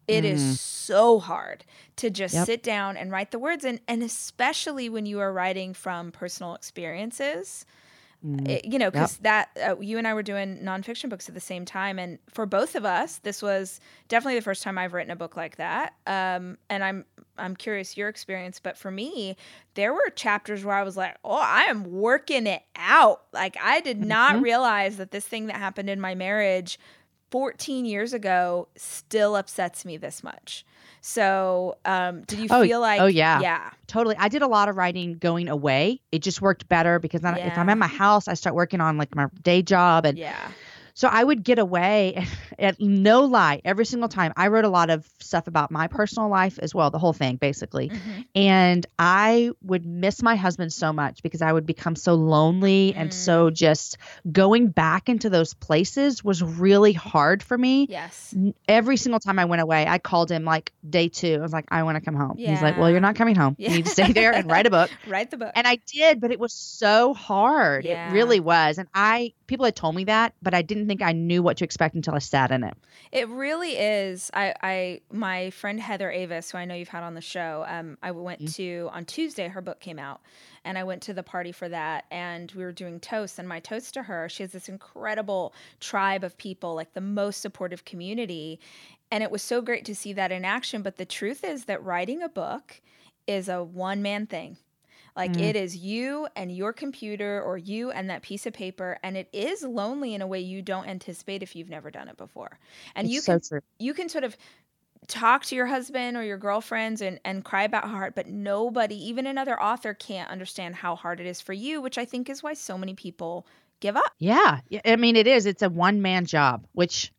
It 0.07 0.25
is 0.25 0.41
so 0.41 1.19
hard 1.19 1.65
to 1.97 2.09
just 2.09 2.37
Yep. 2.37 2.43
sit 2.43 2.63
down 2.63 2.97
and 2.97 3.11
write 3.11 3.31
the 3.31 3.39
words 3.39 3.63
and 3.65 3.79
and 3.87 4.03
especially 4.03 4.89
when 4.89 5.05
you 5.05 5.19
are 5.19 5.31
writing 5.33 5.73
from 5.73 6.11
personal 6.11 6.55
experiences 6.55 7.65
Mm. 8.23 8.57
It- 8.57 8.65
you 8.65 8.79
know, 8.79 8.89
because 8.91 9.17
that 9.19 9.49
uh, 9.63 9.79
you 9.79 9.97
and 9.97 10.07
I 10.07 10.13
were 10.13 10.23
doing 10.23 10.57
nonfiction 10.59 11.09
books 11.09 11.29
at 11.29 11.35
the 11.35 11.39
same 11.41 11.65
time, 11.65 11.99
and 11.99 12.19
for 12.29 12.45
both 12.45 12.75
of 12.75 12.83
us, 12.83 13.19
this 13.19 13.41
was 13.41 13.79
definitely 14.09 14.35
the 14.35 14.41
first 14.43 14.63
time 14.63 14.77
I've 14.77 14.93
written 14.93 15.11
a 15.11 15.15
book 15.15 15.37
like 15.37 15.57
that. 15.57 15.93
Um, 16.07 16.57
and 16.69 16.83
I'm 16.83 17.05
I'm 17.37 17.55
curious 17.55 17.95
your 17.95 18.09
experience, 18.09 18.59
but 18.59 18.77
for 18.77 18.91
me, 18.91 19.37
there 19.75 19.93
were 19.93 20.09
chapters 20.15 20.65
where 20.65 20.75
I 20.75 20.83
was 20.83 20.97
like, 20.97 21.17
"Oh, 21.23 21.39
I 21.41 21.63
am 21.63 21.83
working 21.85 22.47
it 22.47 22.63
out." 22.75 23.23
Like 23.33 23.55
I 23.61 23.79
did 23.81 23.99
not 23.99 24.39
Mhm. 24.39 24.41
realize 24.41 24.97
that 24.97 25.11
this 25.11 25.27
thing 25.27 25.45
that 25.47 25.55
happened 25.57 25.89
in 25.89 26.01
my 26.01 26.15
marriage 26.15 26.79
14 27.33 27.85
years 27.85 28.13
ago 28.13 28.67
still 28.77 29.35
upsets 29.35 29.85
me 29.85 29.97
this 29.97 30.23
much. 30.23 30.63
So, 31.01 31.77
um, 31.83 32.21
did 32.27 32.37
you 32.37 32.47
Oh, 32.51 32.61
feel 32.63 32.79
like? 32.79 33.01
oh, 33.01 33.07
yeah. 33.07 33.39
yeah, 33.41 33.71
totally. 33.87 34.15
I 34.19 34.27
did 34.29 34.43
a 34.43 34.47
lot 34.47 34.69
of 34.69 34.77
writing 34.77 35.15
going 35.17 35.49
away. 35.49 35.99
It 36.11 36.19
just 36.19 36.43
worked 36.43 36.69
better 36.69 36.99
because 36.99 37.21
then 37.21 37.35
if 37.37 37.57
I'm 37.57 37.69
at 37.69 37.79
my 37.79 37.87
house, 37.87 38.27
I 38.27 38.35
start 38.35 38.55
working 38.55 38.81
on 38.81 38.99
like 38.99 39.15
my 39.15 39.29
day 39.41 39.63
job 39.63 40.05
and 40.05 40.15
yeah, 40.15 40.51
So 40.95 41.07
I 41.07 41.23
would 41.23 41.43
get 41.43 41.57
away 41.59 42.27
at 42.59 42.79
no 42.79 43.21
lie 43.25 43.61
every 43.65 43.85
single 43.85 44.09
time. 44.09 44.31
I 44.37 44.47
wrote 44.47 44.65
a 44.65 44.69
lot 44.69 44.89
of 44.89 45.09
stuff 45.19 45.47
about 45.47 45.71
my 45.71 45.87
personal 45.87 46.29
life 46.29 46.59
as 46.61 46.75
well, 46.75 46.91
the 46.91 46.99
whole 46.99 47.13
thing 47.13 47.37
basically. 47.37 47.89
Mhm. 47.89 48.25
And 48.35 48.85
I 48.99 49.51
would 49.63 49.85
miss 49.85 50.21
my 50.21 50.35
husband 50.35 50.71
so 50.71 50.93
much 50.93 51.23
because 51.23 51.41
I 51.41 51.51
would 51.51 51.65
become 51.65 51.95
so 51.95 52.13
lonely 52.13 52.93
and 52.95 53.13
so 53.13 53.49
Mm. 53.49 53.53
just 53.55 53.97
going 54.31 54.67
back 54.67 55.09
into 55.09 55.29
those 55.29 55.53
places 55.55 56.23
was 56.23 56.43
really 56.43 56.93
hard 56.93 57.41
for 57.41 57.57
me. 57.57 57.87
yes, 57.89 58.35
Every 58.67 58.97
single 58.97 59.19
time 59.19 59.39
I 59.39 59.45
went 59.45 59.61
away, 59.61 59.87
I 59.87 59.97
called 59.97 60.31
him 60.31 60.45
like 60.45 60.71
day 60.87 61.09
two. 61.09 61.35
I 61.35 61.41
was 61.41 61.53
like, 61.53 61.65
I 61.69 61.83
want 61.83 61.95
to 61.95 62.01
come 62.01 62.15
home. 62.15 62.35
Yeah. 62.37 62.51
He's 62.51 62.61
like, 62.61 62.77
Well, 62.77 62.89
you're 62.91 62.99
not 62.99 63.15
coming 63.15 63.35
home. 63.35 63.55
You 63.57 63.69
need 63.69 63.85
to 63.85 63.91
stay 63.91 64.11
there 64.11 64.33
and 64.33 64.49
write 64.49 64.67
a 64.67 64.69
book. 64.69 64.91
write 65.07 65.31
the 65.31 65.37
book. 65.37 65.51
And 65.55 65.65
I 65.67 65.79
did, 65.87 66.21
but 66.21 66.31
it 66.31 66.39
was 66.39 66.53
so 66.53 67.13
hard. 67.13 67.85
Yeah. 67.85 68.09
It 68.09 68.13
really 68.13 68.39
was. 68.39 68.77
And 68.77 68.87
I 68.93 69.33
people 69.53 69.65
had 69.65 69.75
told 69.75 69.93
me 69.93 70.03
that, 70.05 70.33
but 70.41 70.55
I 70.55 70.63
didn't 70.63 70.87
think 70.87 71.03
I 71.03 71.11
knew 71.11 71.43
what 71.43 71.57
to 71.57 71.63
expect 71.63 71.93
until 71.93 72.15
I 72.15 72.17
sat 72.17 72.49
in 72.49 72.63
it. 72.63 72.75
It 73.11 73.29
really 73.29 73.77
is. 73.77 74.31
I, 74.33 74.55
I, 74.63 75.01
my 75.11 75.51
friend 75.51 75.79
Heather 75.79 76.09
Avis, 76.09 76.49
who 76.49 76.57
I 76.57 76.65
know 76.65 76.73
you've 76.73 76.87
had 76.87 77.03
on 77.03 77.13
the 77.13 77.21
show, 77.21 77.63
um, 77.67 77.99
I 78.01 78.09
went 78.09 78.39
Mm-hmm. 78.39 78.51
to 78.53 78.89
on 78.91 79.05
Tuesday. 79.05 79.47
Her 79.47 79.61
book 79.61 79.79
came 79.79 79.99
out, 79.99 80.21
and 80.65 80.75
I 80.75 80.83
went 80.83 81.03
to 81.03 81.13
the 81.13 81.21
party 81.21 81.51
for 81.51 81.69
that. 81.69 82.05
And 82.09 82.51
we 82.53 82.63
were 82.63 82.71
doing 82.71 82.99
toasts. 82.99 83.37
And 83.37 83.47
my 83.47 83.59
toast 83.59 83.93
to 83.93 84.01
her, 84.01 84.27
she 84.27 84.41
has 84.41 84.53
this 84.53 84.69
incredible 84.69 85.53
tribe 85.79 86.23
of 86.23 86.35
people, 86.39 86.73
like 86.73 86.93
the 86.93 87.01
most 87.01 87.39
supportive 87.39 87.85
community. 87.85 88.59
And 89.11 89.21
it 89.21 89.29
was 89.29 89.43
so 89.43 89.61
great 89.61 89.85
to 89.85 89.93
see 89.93 90.13
that 90.13 90.31
in 90.31 90.45
action. 90.45 90.81
But 90.81 90.97
the 90.97 91.05
truth 91.05 91.43
is 91.43 91.65
that 91.65 91.83
writing 91.83 92.23
a 92.23 92.29
book 92.29 92.81
is 93.27 93.49
a 93.49 93.63
one 93.63 94.01
man 94.01 94.25
thing. 94.25 94.57
Like 95.15 95.31
Mm. 95.31 95.39
it 95.39 95.55
is 95.55 95.77
you 95.77 96.27
and 96.35 96.51
your 96.55 96.73
computer 96.73 97.41
or 97.41 97.57
you 97.57 97.91
and 97.91 98.09
that 98.09 98.21
piece 98.23 98.45
of 98.45 98.53
paper 98.53 98.97
and 99.03 99.15
it 99.17 99.29
is 99.31 99.63
lonely 99.63 100.13
in 100.15 100.21
a 100.21 100.27
way 100.27 100.39
you 100.39 100.61
don't 100.61 100.87
anticipate 100.87 101.43
if 101.43 101.55
you've 101.55 101.69
never 101.69 101.91
done 101.91 102.07
it 102.09 102.17
before. 102.17 102.59
And 102.95 103.07
It's 103.07 103.11
you 103.11 103.21
can 103.21 103.39
true. 103.41 103.61
you 103.79 103.93
can 103.93 104.09
sort 104.09 104.23
of 104.23 104.37
talk 105.07 105.45
to 105.45 105.55
your 105.55 105.65
husband 105.67 106.17
or 106.17 106.23
your 106.23 106.37
girlfriends 106.37 107.01
and, 107.01 107.19
and 107.25 107.43
cry 107.43 107.63
about 107.63 107.83
how 107.85 107.91
hard, 107.91 108.15
but 108.15 108.27
nobody, 108.27 108.95
even 109.09 109.27
another 109.27 109.61
author, 109.61 109.93
can't 109.93 110.29
understand 110.29 110.75
how 110.75 110.95
hard 110.95 111.19
it 111.19 111.27
is 111.27 111.41
for 111.41 111.53
you, 111.53 111.81
which 111.81 111.97
I 111.97 112.05
think 112.05 112.29
is 112.29 112.41
why 112.43 112.53
so 112.53 112.77
many 112.77 112.93
people 112.93 113.45
give 113.81 113.97
up. 113.97 114.13
Yeah. 114.19 114.59
Yeah, 114.69 114.81
I 114.85 114.95
mean 114.95 115.15
it 115.15 115.27
is. 115.27 115.45
It's 115.45 115.61
a 115.61 115.69
one 115.69 116.01
man 116.01 116.25
job, 116.25 116.65
which 116.73 117.11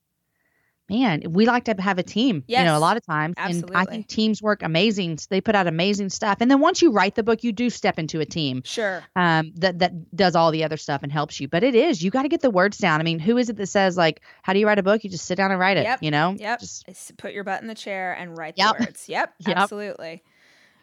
man, 0.88 1.22
we 1.30 1.46
like 1.46 1.64
to 1.64 1.74
have 1.80 1.98
a 1.98 2.02
team, 2.02 2.44
you 2.46 2.62
know, 2.62 2.76
a 2.76 2.78
lot 2.78 2.96
of 2.96 3.06
times. 3.06 3.34
And 3.38 3.70
I 3.74 3.84
think 3.84 4.06
teams 4.06 4.42
work 4.42 4.62
amazing. 4.62 5.18
They 5.30 5.40
put 5.40 5.54
out 5.54 5.66
amazing 5.66 6.10
stuff. 6.10 6.38
And 6.40 6.50
then 6.50 6.60
once 6.60 6.82
you 6.82 6.90
write 6.92 7.14
the 7.14 7.22
book, 7.22 7.42
you 7.42 7.52
do 7.52 7.70
step 7.70 7.98
into 7.98 8.20
a 8.20 8.26
team. 8.26 8.62
Sure. 8.64 9.02
um, 9.16 9.52
that 9.56 9.78
that 9.78 10.14
does 10.16 10.36
all 10.36 10.50
the 10.50 10.64
other 10.64 10.76
stuff 10.76 11.02
and 11.02 11.10
helps 11.10 11.40
you. 11.40 11.48
But 11.48 11.62
it 11.64 11.74
is 11.74 12.02
you 12.02 12.10
got 12.10 12.22
to 12.22 12.28
get 12.28 12.40
the 12.42 12.50
words 12.50 12.78
down. 12.78 13.00
I 13.00 13.04
mean, 13.04 13.18
who 13.18 13.36
is 13.38 13.48
it 13.48 13.56
that 13.56 13.66
says 13.66 13.96
like, 13.96 14.20
how 14.42 14.52
do 14.52 14.58
you 14.58 14.66
write 14.66 14.78
a 14.78 14.82
book? 14.82 15.04
You 15.04 15.10
just 15.10 15.24
sit 15.26 15.36
down 15.36 15.50
and 15.50 15.58
write 15.60 15.76
it. 15.76 15.84
Yep, 15.84 16.02
You 16.02 16.10
know, 16.10 16.36
Yep. 16.38 16.60
Just 16.60 16.84
It's 16.86 17.10
put 17.16 17.32
your 17.32 17.44
butt 17.44 17.62
in 17.62 17.68
the 17.68 17.74
chair 17.74 18.12
and 18.12 18.36
write 18.36 18.54
Yep. 18.56 18.78
the 18.78 18.84
words. 18.84 19.08
Yep. 19.08 19.34
Yep. 19.46 19.56
Absolutely. 19.56 20.22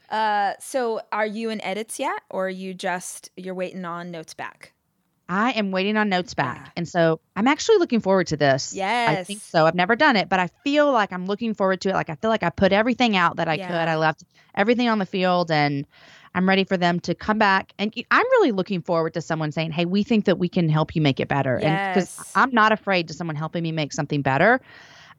Uh, 0.10 0.54
so 0.60 1.00
are 1.12 1.26
you 1.26 1.50
in 1.50 1.62
edits 1.62 1.98
yet 2.00 2.22
or 2.30 2.48
are 2.48 2.50
you 2.50 2.74
just 2.74 3.30
you're 3.38 3.54
waiting 3.56 3.86
on 3.86 4.12
notes 4.12 4.34
back? 4.34 4.74
I 5.30 5.52
am 5.52 5.72
waiting 5.72 5.96
on 5.98 6.10
notes 6.10 6.34
back, 6.34 6.58
Yeah. 6.66 6.72
and 6.76 6.88
so 6.88 7.22
I'm 7.36 7.48
actually 7.48 7.78
looking 7.78 8.02
forward 8.02 8.28
to 8.28 8.38
this. 8.38 8.74
Yes. 8.74 9.10
I 9.10 9.24
think 9.24 9.42
so. 9.42 9.66
I've 9.66 9.76
never 9.76 9.96
done 9.96 10.16
it, 10.18 10.28
but 10.28 10.40
I 10.40 10.50
feel 10.64 10.92
like 10.92 11.14
I'm 11.14 11.26
looking 11.26 11.54
forward 11.54 11.82
to 11.82 11.90
it. 11.90 11.94
Like 11.94 12.10
I 12.10 12.16
feel 12.16 12.30
like 12.30 12.44
I 12.44 12.50
put 12.50 12.74
everything 12.74 13.16
out 13.16 13.38
that 13.38 13.48
I 13.48 13.56
Yeah. 13.56 13.68
could. 13.68 13.88
I 13.88 13.96
left 13.96 14.24
everything 14.56 14.90
on 14.90 15.00
the 15.00 15.06
field, 15.06 15.50
and 15.50 15.86
I'm 16.36 16.48
ready 16.48 16.64
for 16.64 16.78
them 16.78 17.00
to 17.02 17.16
come 17.16 17.38
back. 17.38 17.74
And 17.80 17.94
I'm 18.12 18.26
really 18.26 18.52
looking 18.52 18.82
forward 18.82 19.14
to 19.14 19.22
someone 19.22 19.52
saying, 19.52 19.72
"Hey, 19.72 19.86
we 19.86 20.04
think 20.04 20.26
that 20.26 20.38
we 20.38 20.50
can 20.50 20.68
help 20.70 20.96
you 20.96 21.02
make 21.02 21.20
it 21.20 21.28
better." 21.28 21.58
And 21.58 21.80
because 21.94 22.18
I'm 22.36 22.52
not 22.52 22.72
afraid 22.72 23.08
to 23.08 23.14
someone 23.14 23.36
helping 23.36 23.64
me 23.64 23.72
make 23.72 23.94
something 23.94 24.22
better. 24.22 24.60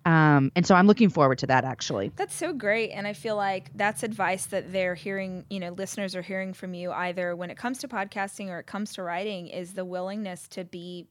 Um, 0.05 0.51
and 0.57 0.67
so 0.67 0.75
I'm 0.75 0.87
looking 0.87 1.11
forward 1.11 1.39
to 1.39 1.47
that 1.47 1.65
actually. 1.65 2.13
That's 2.17 2.35
so 2.35 2.53
great. 2.53 2.91
And 2.91 3.07
I 3.07 3.13
feel 3.13 3.37
like 3.37 3.71
that's 3.75 4.03
advice 4.03 4.47
that 4.47 4.73
they're 4.73 4.95
hearing, 4.95 5.45
you 5.49 5.61
know, 5.61 5.71
listeners 5.71 6.17
are 6.17 6.23
hearing 6.23 6.53
from 6.53 6.75
you 6.75 6.91
either 6.93 7.37
when 7.37 7.51
it 7.51 7.57
comes 7.57 7.79
to 7.79 7.89
podcasting 7.89 8.49
or 8.49 8.59
it 8.59 8.67
comes 8.67 8.95
to 8.95 9.03
writing 9.03 9.49
is 9.49 9.75
the 9.75 9.85
willingness 9.85 10.49
to 10.49 10.65
be 10.65 11.07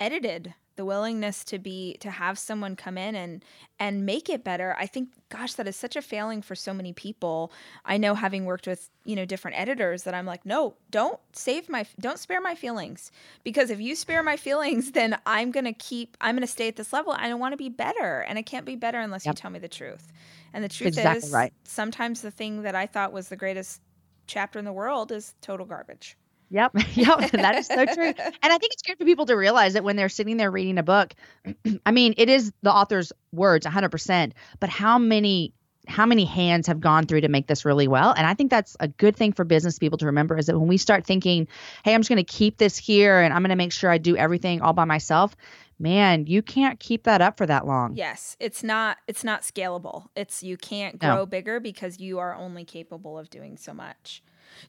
edited, 0.00 0.54
the 0.76 0.84
willingness 0.84 1.44
to 1.44 1.58
be 1.58 1.96
to 2.00 2.10
have 2.10 2.38
someone 2.38 2.76
come 2.76 2.98
in 2.98 3.14
and 3.14 3.44
and 3.78 4.06
make 4.06 4.28
it 4.28 4.44
better. 4.44 4.74
I 4.78 4.86
think 4.86 5.10
gosh, 5.28 5.54
that 5.54 5.66
is 5.68 5.76
such 5.76 5.96
a 5.96 6.02
failing 6.02 6.42
for 6.42 6.54
so 6.54 6.74
many 6.74 6.92
people. 6.92 7.52
I 7.84 7.96
know 7.96 8.14
having 8.14 8.44
worked 8.44 8.66
with, 8.66 8.90
you 9.04 9.16
know, 9.16 9.24
different 9.24 9.58
editors 9.58 10.04
that 10.04 10.14
I'm 10.14 10.26
like, 10.26 10.44
"No, 10.46 10.76
don't 10.90 11.20
save 11.32 11.68
my 11.68 11.86
don't 12.00 12.18
spare 12.18 12.40
my 12.40 12.54
feelings 12.54 13.10
because 13.42 13.70
if 13.70 13.80
you 13.80 13.96
spare 13.96 14.22
my 14.22 14.36
feelings, 14.36 14.92
then 14.92 15.18
I'm 15.26 15.50
going 15.50 15.64
to 15.64 15.72
keep 15.72 16.16
I'm 16.20 16.34
going 16.36 16.46
to 16.46 16.52
stay 16.52 16.68
at 16.68 16.76
this 16.76 16.92
level. 16.92 17.12
I 17.12 17.28
don't 17.28 17.40
want 17.40 17.52
to 17.52 17.56
be 17.58 17.68
better, 17.68 18.20
and 18.22 18.38
I 18.38 18.42
can't 18.42 18.66
be 18.66 18.76
better 18.76 18.98
unless 18.98 19.28
you 19.28 19.34
tell 19.34 19.50
me 19.50 19.58
the 19.58 19.68
truth." 19.68 20.12
And 20.52 20.62
the 20.64 20.68
truth 20.68 20.96
Exactly 20.96 21.28
is, 21.28 21.30
right. 21.30 21.52
sometimes 21.64 22.22
the 22.22 22.30
thing 22.30 22.62
that 22.62 22.74
I 22.74 22.86
thought 22.86 23.12
was 23.12 23.28
the 23.28 23.36
greatest 23.36 23.80
chapter 24.26 24.58
in 24.58 24.64
the 24.64 24.72
world 24.72 25.12
is 25.12 25.34
total 25.40 25.66
garbage. 25.66 26.16
Yep. 26.54 26.72
yep. 26.94 27.30
That 27.32 27.56
is 27.58 27.66
so 27.66 27.84
true. 27.84 28.06
And 28.06 28.16
I 28.42 28.58
think 28.58 28.72
it's 28.72 28.82
good 28.82 28.96
for 28.96 29.04
people 29.04 29.26
to 29.26 29.34
realize 29.34 29.72
that 29.72 29.82
when 29.82 29.96
they're 29.96 30.08
sitting 30.08 30.36
there 30.36 30.52
reading 30.52 30.78
a 30.78 30.84
book, 30.84 31.12
I 31.86 31.90
mean, 31.90 32.14
it 32.16 32.28
is 32.28 32.52
the 32.62 32.72
author's 32.72 33.12
words 33.32 33.66
100%, 33.66 34.32
but 34.60 34.70
how 34.70 34.98
many 34.98 35.52
how 35.86 36.06
many 36.06 36.24
hands 36.24 36.66
have 36.66 36.80
gone 36.80 37.04
through 37.04 37.20
to 37.20 37.28
make 37.28 37.46
this 37.46 37.64
really 37.66 37.88
well? 37.88 38.14
And 38.16 38.26
I 38.26 38.32
think 38.32 38.50
that's 38.50 38.74
a 38.80 38.88
good 38.88 39.16
thing 39.16 39.32
for 39.32 39.44
business 39.44 39.78
people 39.78 39.98
to 39.98 40.06
remember 40.06 40.38
is 40.38 40.46
that 40.46 40.58
when 40.58 40.68
we 40.68 40.78
start 40.78 41.04
thinking, 41.04 41.46
"Hey, 41.84 41.92
I'm 41.92 42.00
just 42.00 42.08
going 42.08 42.24
to 42.24 42.32
keep 42.32 42.56
this 42.56 42.78
here 42.78 43.20
and 43.20 43.34
I'm 43.34 43.42
going 43.42 43.50
to 43.50 43.56
make 43.56 43.72
sure 43.72 43.90
I 43.90 43.98
do 43.98 44.16
everything 44.16 44.62
all 44.62 44.72
by 44.72 44.84
myself," 44.86 45.36
man, 45.78 46.26
you 46.26 46.40
can't 46.40 46.78
keep 46.80 47.02
that 47.02 47.20
up 47.20 47.36
for 47.36 47.46
that 47.46 47.66
long. 47.66 47.96
Yes, 47.96 48.36
it's 48.40 48.62
not 48.62 48.96
it's 49.08 49.24
not 49.24 49.42
scalable. 49.42 50.06
It's 50.14 50.42
you 50.42 50.56
can't 50.56 51.02
No. 51.02 51.14
grow 51.14 51.26
bigger 51.26 51.58
because 51.60 51.98
you 52.00 52.18
are 52.20 52.34
only 52.34 52.64
capable 52.64 53.18
of 53.18 53.28
doing 53.28 53.56
so 53.58 53.74
much. 53.74 54.22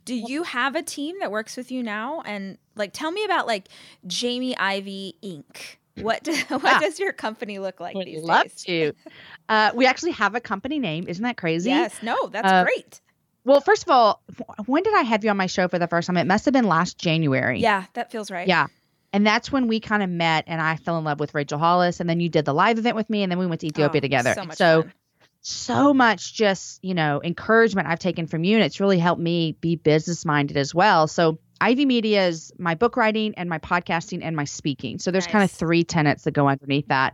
Do 0.06 0.16
you 0.16 0.44
have 0.44 0.76
a 0.76 0.82
team 0.84 1.16
that 1.20 1.32
works 1.32 1.58
with 1.58 1.72
you 1.72 1.84
now? 1.84 2.22
And 2.26 2.58
like 2.76 2.92
tell 2.94 3.12
me 3.12 3.24
about 3.26 3.48
like 3.48 3.68
Jamie 4.08 4.58
Ivey 4.58 5.16
Inc. 5.24 5.78
What 6.04 6.24
do, 6.24 6.34
what 6.50 6.64
Ah. 6.66 6.80
does 6.82 7.00
your 7.00 7.14
company 7.14 7.60
look 7.60 7.80
like 7.80 7.96
Would 7.96 8.08
love 8.10 8.44
days? 8.44 8.64
to. 8.64 8.94
Uh, 9.48 9.72
we 9.74 9.86
actually 9.86 10.12
have 10.12 10.36
a 10.36 10.42
company 10.42 10.78
name. 10.80 11.06
Isn't 11.08 11.24
that 11.24 11.38
crazy? 11.38 11.70
Yes, 11.70 11.96
no, 12.04 12.28
that's 12.32 12.52
Uh, 12.52 12.64
great. 12.64 13.00
Well, 13.46 13.62
first 13.62 13.84
of 13.84 13.90
all, 13.90 14.22
when 14.66 14.82
did 14.84 14.94
I 14.96 15.02
have 15.04 15.24
you 15.24 15.30
on 15.30 15.38
my 15.38 15.46
show 15.46 15.68
for 15.68 15.78
the 15.80 15.88
first 15.88 16.08
time? 16.08 16.18
It 16.18 16.26
must 16.28 16.46
have 16.46 16.54
been 16.54 16.68
last 16.68 16.98
January. 16.98 17.60
Yeah, 17.62 17.86
that 17.94 18.12
feels 18.12 18.32
right. 18.32 18.48
Yeah. 18.48 18.68
And 19.14 19.26
that's 19.26 19.52
when 19.52 19.68
we 19.68 19.80
kind 19.80 20.04
of 20.04 20.10
met 20.10 20.44
and 20.48 20.60
I 20.60 20.76
fell 20.76 20.98
in 20.98 21.04
love 21.06 21.20
with 21.22 21.34
Rachel 21.34 21.58
Hollis. 21.60 22.00
And 22.02 22.10
then 22.10 22.20
you 22.20 22.28
did 22.28 22.44
the 22.44 22.54
live 22.54 22.78
event 22.80 22.96
with 22.98 23.10
me 23.10 23.24
and 23.24 23.32
then 23.32 23.40
we 23.40 23.46
went 23.46 23.62
to 23.62 23.68
Ethiopia 23.68 24.00
Oh, 24.00 24.02
together. 24.02 24.34
So 24.34 24.44
so. 24.54 24.84
So 25.48 25.94
much 25.94 26.34
just, 26.34 26.84
you 26.84 26.96
know, 26.96 27.22
encouragement 27.24 27.88
I've 27.88 28.00
taken 28.00 28.26
from 28.26 28.44
you. 28.44 28.56
And 28.56 28.66
it's 28.66 28.80
really 28.80 28.98
helped 28.98 29.22
me 29.22 29.56
be 29.62 29.76
business 29.76 30.26
minded 30.26 30.58
as 30.58 30.74
well. 30.74 31.06
So 31.08 31.38
Ivey 31.62 31.86
Media 31.86 32.28
is 32.28 32.52
my 32.58 32.74
book 32.74 32.98
writing 32.98 33.36
and 33.38 33.48
my 33.48 33.60
podcasting 33.60 34.22
and 34.24 34.36
my 34.36 34.46
speaking. 34.46 34.98
So 34.98 35.12
there's 35.12 35.28
kind 35.28 35.44
of 35.44 35.52
three 35.52 35.84
tenets 35.84 36.24
that 36.24 36.32
go 36.32 36.48
underneath 36.48 36.88
that. 36.88 37.14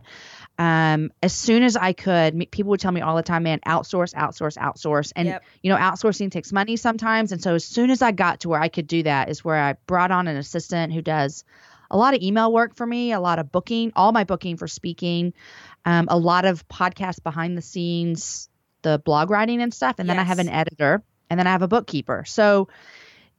Um, 0.56 1.12
as 1.22 1.34
soon 1.34 1.62
as 1.62 1.76
I 1.76 1.92
could, 1.92 2.50
people 2.50 2.70
would 2.70 2.80
tell 2.80 2.90
me 2.90 3.02
all 3.02 3.16
the 3.16 3.22
time, 3.22 3.42
man, 3.42 3.60
outsource, 3.66 4.14
outsource, 4.14 4.56
outsource. 4.56 5.12
And, 5.14 5.28
Yep. 5.28 5.44
you 5.62 5.70
know, 5.70 5.76
outsourcing 5.76 6.30
takes 6.30 6.54
money 6.54 6.78
sometimes. 6.78 7.32
And 7.32 7.42
so 7.42 7.54
as 7.56 7.66
soon 7.66 7.90
as 7.90 8.00
I 8.00 8.12
got 8.12 8.40
to 8.40 8.48
where 8.48 8.60
I 8.62 8.68
could 8.68 8.86
do 8.86 9.02
that 9.02 9.28
is 9.28 9.44
where 9.44 9.56
I 9.56 9.74
brought 9.86 10.10
on 10.10 10.26
an 10.26 10.38
assistant 10.38 10.94
who 10.94 11.02
does 11.02 11.44
a 11.92 11.96
lot 11.96 12.14
of 12.14 12.22
email 12.22 12.50
work 12.50 12.74
for 12.74 12.86
me, 12.86 13.12
a 13.12 13.20
lot 13.20 13.38
of 13.38 13.52
booking, 13.52 13.92
all 13.94 14.12
my 14.12 14.24
booking 14.24 14.56
for 14.56 14.66
speaking, 14.66 15.34
um, 15.84 16.06
a 16.10 16.16
lot 16.18 16.44
of 16.44 16.66
podcast 16.68 17.22
behind 17.22 17.56
the 17.56 17.62
scenes, 17.62 18.48
the 18.82 19.00
blog 19.04 19.30
writing 19.30 19.60
and 19.62 19.72
stuff. 19.72 19.96
And 19.98 20.08
then 20.08 20.18
I 20.18 20.22
have 20.24 20.38
an 20.38 20.48
editor 20.48 21.02
and 21.30 21.38
then 21.38 21.46
I 21.46 21.50
have 21.50 21.62
a 21.62 21.68
bookkeeper. 21.68 22.24
So 22.26 22.68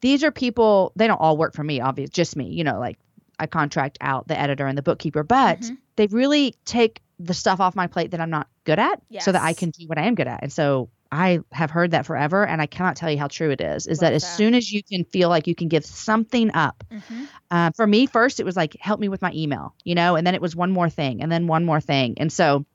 these 0.01 0.23
are 0.23 0.31
people, 0.31 0.91
they 0.95 1.07
don't 1.07 1.17
all 1.19 1.37
work 1.37 1.53
for 1.53 1.63
me, 1.63 1.79
obviously, 1.81 2.11
just 2.11 2.35
me, 2.35 2.49
you 2.49 2.63
know, 2.63 2.79
like 2.79 2.97
I 3.39 3.47
contract 3.47 3.97
out 4.01 4.27
the 4.27 4.39
editor 4.39 4.67
and 4.67 4.77
the 4.77 4.81
bookkeeper, 4.81 5.23
but 5.23 5.61
Mhm. 5.61 5.77
they 5.95 6.07
really 6.07 6.55
take 6.65 7.01
the 7.19 7.33
stuff 7.33 7.59
off 7.59 7.75
my 7.75 7.87
plate 7.87 8.11
that 8.11 8.19
I'm 8.19 8.29
not 8.29 8.47
good 8.65 8.79
at 8.79 9.01
so 9.21 9.31
that 9.31 9.41
I 9.41 9.53
can 9.53 9.69
do 9.69 9.87
what 9.87 9.97
I 9.97 10.03
am 10.03 10.15
good 10.15 10.27
at. 10.27 10.43
And 10.43 10.51
so 10.51 10.89
I 11.13 11.39
have 11.51 11.69
heard 11.69 11.91
that 11.91 12.05
forever, 12.05 12.45
and 12.45 12.61
I 12.61 12.65
cannot 12.65 12.95
tell 12.95 13.11
you 13.11 13.19
how 13.19 13.27
true 13.27 13.51
it 13.51 13.61
is. 13.61 13.85
Is 13.87 13.99
Love 13.99 14.01
that 14.01 14.13
as 14.13 14.23
that. 14.23 14.35
soon 14.37 14.55
as 14.55 14.71
you 14.71 14.81
can 14.83 15.05
feel 15.05 15.29
like 15.29 15.45
you 15.47 15.55
can 15.55 15.67
give 15.67 15.85
something 15.85 16.49
up, 16.55 16.83
Mhm. 16.91 17.27
uh, 17.51 17.71
for 17.75 17.85
me, 17.85 18.07
first 18.07 18.39
it 18.39 18.45
was 18.45 18.55
like 18.55 18.75
help 18.79 18.99
me 18.99 19.09
with 19.09 19.21
my 19.21 19.31
email, 19.33 19.75
you 19.83 19.95
know, 19.95 20.15
and 20.15 20.25
then 20.25 20.33
it 20.33 20.41
was 20.41 20.55
one 20.55 20.71
more 20.71 20.89
thing, 20.89 21.21
and 21.21 21.31
then 21.31 21.47
one 21.47 21.65
more 21.65 21.79
thing, 21.79 22.15
and 22.17 22.33
so 22.33 22.65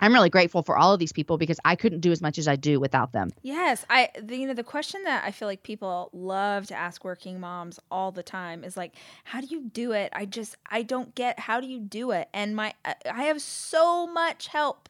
I'm 0.00 0.12
really 0.12 0.30
grateful 0.30 0.62
for 0.62 0.76
all 0.76 0.92
of 0.92 1.00
these 1.00 1.12
people 1.12 1.38
because 1.38 1.58
I 1.64 1.74
couldn't 1.76 2.00
do 2.00 2.12
as 2.12 2.22
much 2.22 2.38
as 2.38 2.46
I 2.46 2.56
do 2.56 2.78
without 2.78 3.12
them. 3.12 3.30
Yes, 3.42 3.84
I 3.90 4.10
the, 4.20 4.36
you 4.36 4.46
know 4.46 4.54
the 4.54 4.62
question 4.64 5.02
that 5.04 5.24
I 5.24 5.30
feel 5.32 5.48
like 5.48 5.62
people 5.62 6.10
love 6.12 6.66
to 6.68 6.74
ask 6.74 7.04
working 7.04 7.40
moms 7.40 7.80
all 7.90 8.12
the 8.12 8.22
time 8.22 8.64
is 8.64 8.76
like, 8.76 8.94
how 9.24 9.40
do 9.40 9.46
you 9.48 9.62
do 9.72 9.92
it? 9.92 10.12
I 10.14 10.24
just 10.24 10.56
I 10.70 10.82
don't 10.82 11.14
get 11.14 11.38
how 11.40 11.60
do 11.60 11.66
you 11.66 11.80
do 11.80 12.12
it? 12.12 12.28
And 12.32 12.54
my 12.54 12.74
I 12.84 13.24
have 13.24 13.40
so 13.42 14.06
much 14.06 14.48
help. 14.48 14.88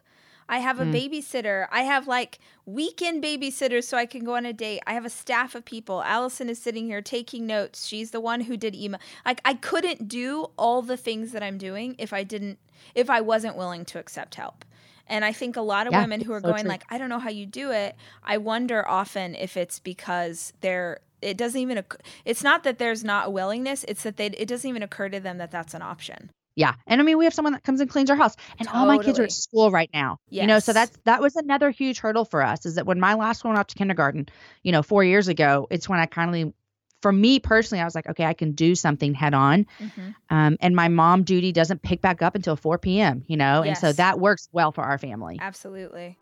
I 0.49 0.59
have 0.59 0.81
a 0.81 0.85
Mm. 0.85 0.93
babysitter. 0.95 1.67
I 1.71 1.83
have 1.83 2.07
like 2.07 2.39
weekend 2.67 3.23
babysitters 3.23 3.85
so 3.85 3.97
I 3.97 4.07
can 4.07 4.25
go 4.25 4.37
on 4.37 4.47
a 4.47 4.53
date. 4.53 4.81
I 4.87 4.95
have 4.95 5.05
a 5.05 5.11
staff 5.11 5.55
of 5.55 5.65
people. 5.65 6.03
Allison 6.03 6.49
is 6.49 6.59
sitting 6.61 6.87
here 6.87 7.03
taking 7.03 7.47
notes. 7.47 7.87
She's 7.87 8.11
the 8.11 8.21
one 8.21 8.43
who 8.43 8.57
did 8.57 8.75
email. 8.75 9.01
Like 9.27 9.41
I 9.45 9.55
couldn't 9.55 10.09
do 10.09 10.47
all 10.57 10.83
the 10.83 10.97
things 10.97 11.33
that 11.33 11.43
I'm 11.43 11.59
doing 11.59 11.95
if 11.99 12.13
I 12.13 12.23
didn't 12.25 12.59
if 12.95 13.11
I 13.11 13.21
wasn't 13.21 13.57
willing 13.57 13.85
to 13.87 13.99
accept 13.99 14.37
help. 14.37 14.65
And 15.11 15.25
I 15.25 15.33
think 15.33 15.57
a 15.57 15.63
lot 15.63 15.87
of 15.87 15.93
Yeah, 15.95 16.03
women 16.03 16.21
who 16.21 16.33
are 16.35 16.41
so 16.41 16.49
going 16.49 16.63
true. 16.65 16.69
like, 16.69 16.85
I 16.91 16.99
don't 16.99 17.09
know 17.09 17.19
how 17.19 17.31
you 17.31 17.47
do 17.47 17.71
it. 17.71 17.97
I 18.23 18.37
wonder 18.37 18.87
often 18.87 19.35
if 19.35 19.57
it's 19.57 19.79
because 19.79 20.53
they're. 20.61 21.01
It 21.21 21.37
doesn't 21.37 21.61
even. 21.61 21.83
It's 22.25 22.45
not 22.45 22.63
that 22.63 22.79
there's 22.79 23.03
not 23.03 23.27
a 23.27 23.31
willingness. 23.31 23.85
It's 23.89 24.03
that 24.05 24.17
they. 24.19 24.27
It 24.27 24.47
doesn't 24.47 24.69
even 24.69 24.83
occur 24.85 25.09
to 25.09 25.19
them 25.19 25.39
that 25.39 25.51
that's 25.51 25.75
an 25.75 25.83
option. 25.83 26.31
Yeah. 26.59 26.75
And 26.89 27.01
I 27.01 27.05
mean, 27.05 27.19
we 27.19 27.25
have 27.25 27.33
someone 27.33 27.53
that 27.53 27.63
comes 27.63 27.81
and 27.81 27.89
cleans 27.89 28.11
our 28.11 28.17
house, 28.17 28.35
and 28.59 28.69
all 28.69 28.85
my 28.85 28.99
kids 28.99 29.21
are 29.21 29.23
at 29.23 29.33
school 29.33 29.71
right 29.71 29.89
now. 29.95 30.19
You 30.29 30.45
know, 30.45 30.59
so 30.59 30.73
that's 30.73 30.99
that 31.05 31.23
was 31.23 31.37
another 31.37 31.71
huge 31.71 32.01
hurdle 32.01 32.25
for 32.25 32.43
us. 32.43 32.67
Is 32.67 32.75
that 32.75 32.85
when 32.85 32.99
my 32.99 33.15
last 33.15 33.45
one 33.45 33.53
went 33.53 33.61
off 33.61 33.69
to 33.69 33.77
kindergarten, 33.77 34.29
you 34.65 34.73
know, 34.73 34.83
four 34.83 35.05
years 35.05 35.29
ago, 35.29 35.69
it's 35.71 35.89
when 35.89 36.01
I 36.01 36.07
kind 36.07 36.29
kindly, 36.29 36.53
for 37.01 37.13
me 37.13 37.39
personally, 37.39 37.81
I 37.81 37.85
was 37.85 37.95
like, 37.95 38.09
okay, 38.09 38.25
I 38.25 38.35
can 38.35 38.53
do 38.53 38.75
something 38.75 39.15
head 39.15 39.35
on. 39.35 39.67
Mhm. 39.79 40.15
Um, 40.31 40.57
and 40.61 40.75
my 40.75 40.89
mom 40.89 41.23
duty 41.23 41.53
doesn't 41.53 41.81
pick 41.81 42.01
back 42.03 42.23
up 42.23 42.35
until 42.35 42.57
4 42.57 42.77
p.m. 42.79 43.23
You 43.29 43.37
know, 43.37 43.63
and 43.63 43.79
so 43.79 43.93
that 43.93 44.19
works 44.19 44.49
well 44.51 44.73
for 44.73 44.83
our 44.83 44.99
family. 44.99 45.39
Absolutely. 45.41 46.19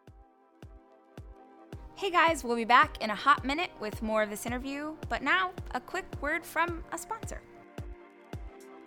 Hey 1.94 2.11
guys, 2.11 2.44
we'll 2.44 2.57
be 2.57 2.66
back 2.66 3.03
in 3.03 3.09
a 3.09 3.14
hot 3.14 3.42
minute 3.42 3.70
with 3.81 4.03
more 4.03 4.22
of 4.22 4.29
this 4.29 4.44
interview. 4.44 4.96
But 5.09 5.22
now, 5.22 5.53
a 5.75 5.81
quick 5.81 6.05
word 6.20 6.44
from 6.44 6.85
a 6.92 6.99
sponsor. 6.99 7.40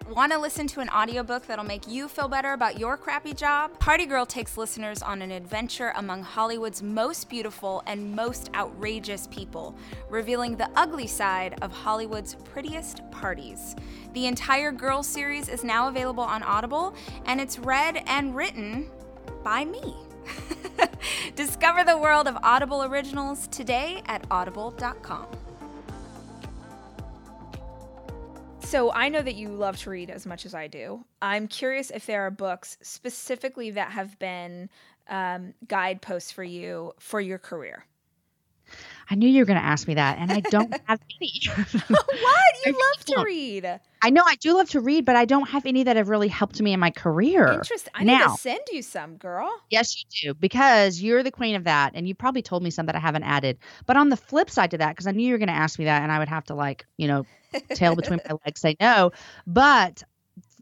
Want 0.09 0.31
to 0.31 0.39
listen 0.39 0.65
to 0.69 0.79
an 0.79 0.89
audiobook 0.89 1.45
that'll 1.45 1.63
make 1.63 1.87
you 1.87 2.07
feel 2.07 2.27
better 2.27 2.53
about 2.53 2.79
your 2.79 2.97
crappy 2.97 3.31
job? 3.31 3.77
Party 3.77 4.07
Girl 4.07 4.25
takes 4.25 4.57
listeners 4.57 5.03
on 5.03 5.21
an 5.21 5.29
adventure 5.29 5.93
among 5.97 6.23
Hollywood's 6.23 6.81
most 6.81 7.29
beautiful 7.29 7.83
and 7.85 8.15
most 8.15 8.49
outrageous 8.55 9.27
people, 9.27 9.75
revealing 10.09 10.57
the 10.57 10.67
ugly 10.75 11.05
side 11.05 11.59
of 11.61 11.71
Hollywood's 11.71 12.33
prettiest 12.33 13.03
parties. 13.11 13.75
The 14.13 14.25
entire 14.25 14.71
Girl 14.71 15.03
series 15.03 15.47
is 15.47 15.63
now 15.63 15.89
available 15.89 16.23
on 16.23 16.41
Audible, 16.41 16.95
and 17.25 17.39
it's 17.39 17.59
read 17.59 18.01
and 18.07 18.35
written 18.35 18.89
by 19.43 19.63
me. 19.63 19.95
Discover 21.35 21.83
the 21.83 21.99
world 21.99 22.27
of 22.27 22.35
Audible 22.41 22.83
originals 22.83 23.47
today 23.49 24.01
at 24.07 24.25
audible.com. 24.31 25.27
So 28.69 28.91
I 28.91 29.09
know 29.09 29.23
that 29.23 29.33
you 29.33 29.49
love 29.49 29.77
to 29.77 29.89
read 29.89 30.11
as 30.11 30.27
much 30.27 30.45
as 30.45 30.53
I 30.53 30.67
do. 30.67 31.03
I'm 31.23 31.47
curious 31.47 31.89
if 31.89 32.05
there 32.05 32.27
are 32.27 32.29
books 32.29 32.77
specifically 32.83 33.71
that 33.71 33.89
have 33.93 34.19
been 34.19 34.69
um, 35.07 35.55
guideposts 35.67 36.31
for 36.31 36.43
you 36.43 36.93
for 36.99 37.19
your 37.19 37.39
career. 37.39 37.83
I 39.09 39.15
knew 39.15 39.27
you 39.27 39.39
were 39.41 39.47
going 39.47 39.57
to 39.57 39.65
ask 39.65 39.87
me 39.87 39.95
that, 39.95 40.19
and 40.19 40.31
I 40.31 40.41
don't 40.41 40.71
have 40.85 40.99
any. 41.19 41.31
what? 41.87 42.45
You 42.63 42.73
love 42.73 43.05
to 43.05 43.23
read. 43.25 43.79
I 44.03 44.11
know 44.11 44.21
I 44.23 44.35
do 44.35 44.53
love 44.53 44.69
to 44.69 44.81
read, 44.81 45.03
but 45.03 45.15
I 45.15 45.25
don't 45.25 45.49
have 45.49 45.65
any 45.65 45.81
that 45.85 45.95
have 45.95 46.07
really 46.07 46.27
helped 46.27 46.61
me 46.61 46.71
in 46.71 46.79
my 46.79 46.91
career. 46.91 47.47
Interesting. 47.47 47.91
I 47.95 48.03
need 48.03 48.19
Now- 48.19 48.35
to 48.35 48.39
send 48.39 48.61
you 48.71 48.83
some, 48.83 49.17
girl. 49.17 49.49
Yes, 49.71 49.95
you 49.97 50.03
do, 50.29 50.33
because 50.35 51.01
you're 51.01 51.23
the 51.23 51.31
queen 51.31 51.55
of 51.55 51.63
that, 51.63 51.93
and 51.95 52.07
you 52.07 52.13
probably 52.13 52.43
told 52.43 52.61
me 52.61 52.69
some 52.69 52.85
that 52.85 52.95
I 52.95 52.99
haven't 52.99 53.23
added. 53.23 53.57
But 53.87 53.97
on 53.97 54.09
the 54.09 54.17
flip 54.17 54.51
side 54.51 54.69
to 54.71 54.77
that, 54.77 54.89
because 54.89 55.07
I 55.07 55.11
knew 55.11 55.25
you 55.25 55.31
were 55.33 55.39
going 55.39 55.47
to 55.47 55.53
ask 55.55 55.79
me 55.79 55.85
that, 55.85 56.03
and 56.03 56.11
I 56.11 56.19
would 56.19 56.29
have 56.29 56.43
to 56.45 56.53
like, 56.53 56.85
you 56.97 57.07
know, 57.07 57.25
tail 57.73 57.95
between 57.95 58.19
my 58.27 58.37
legs 58.45 58.61
say 58.61 58.75
no. 58.79 59.11
But 59.45 60.03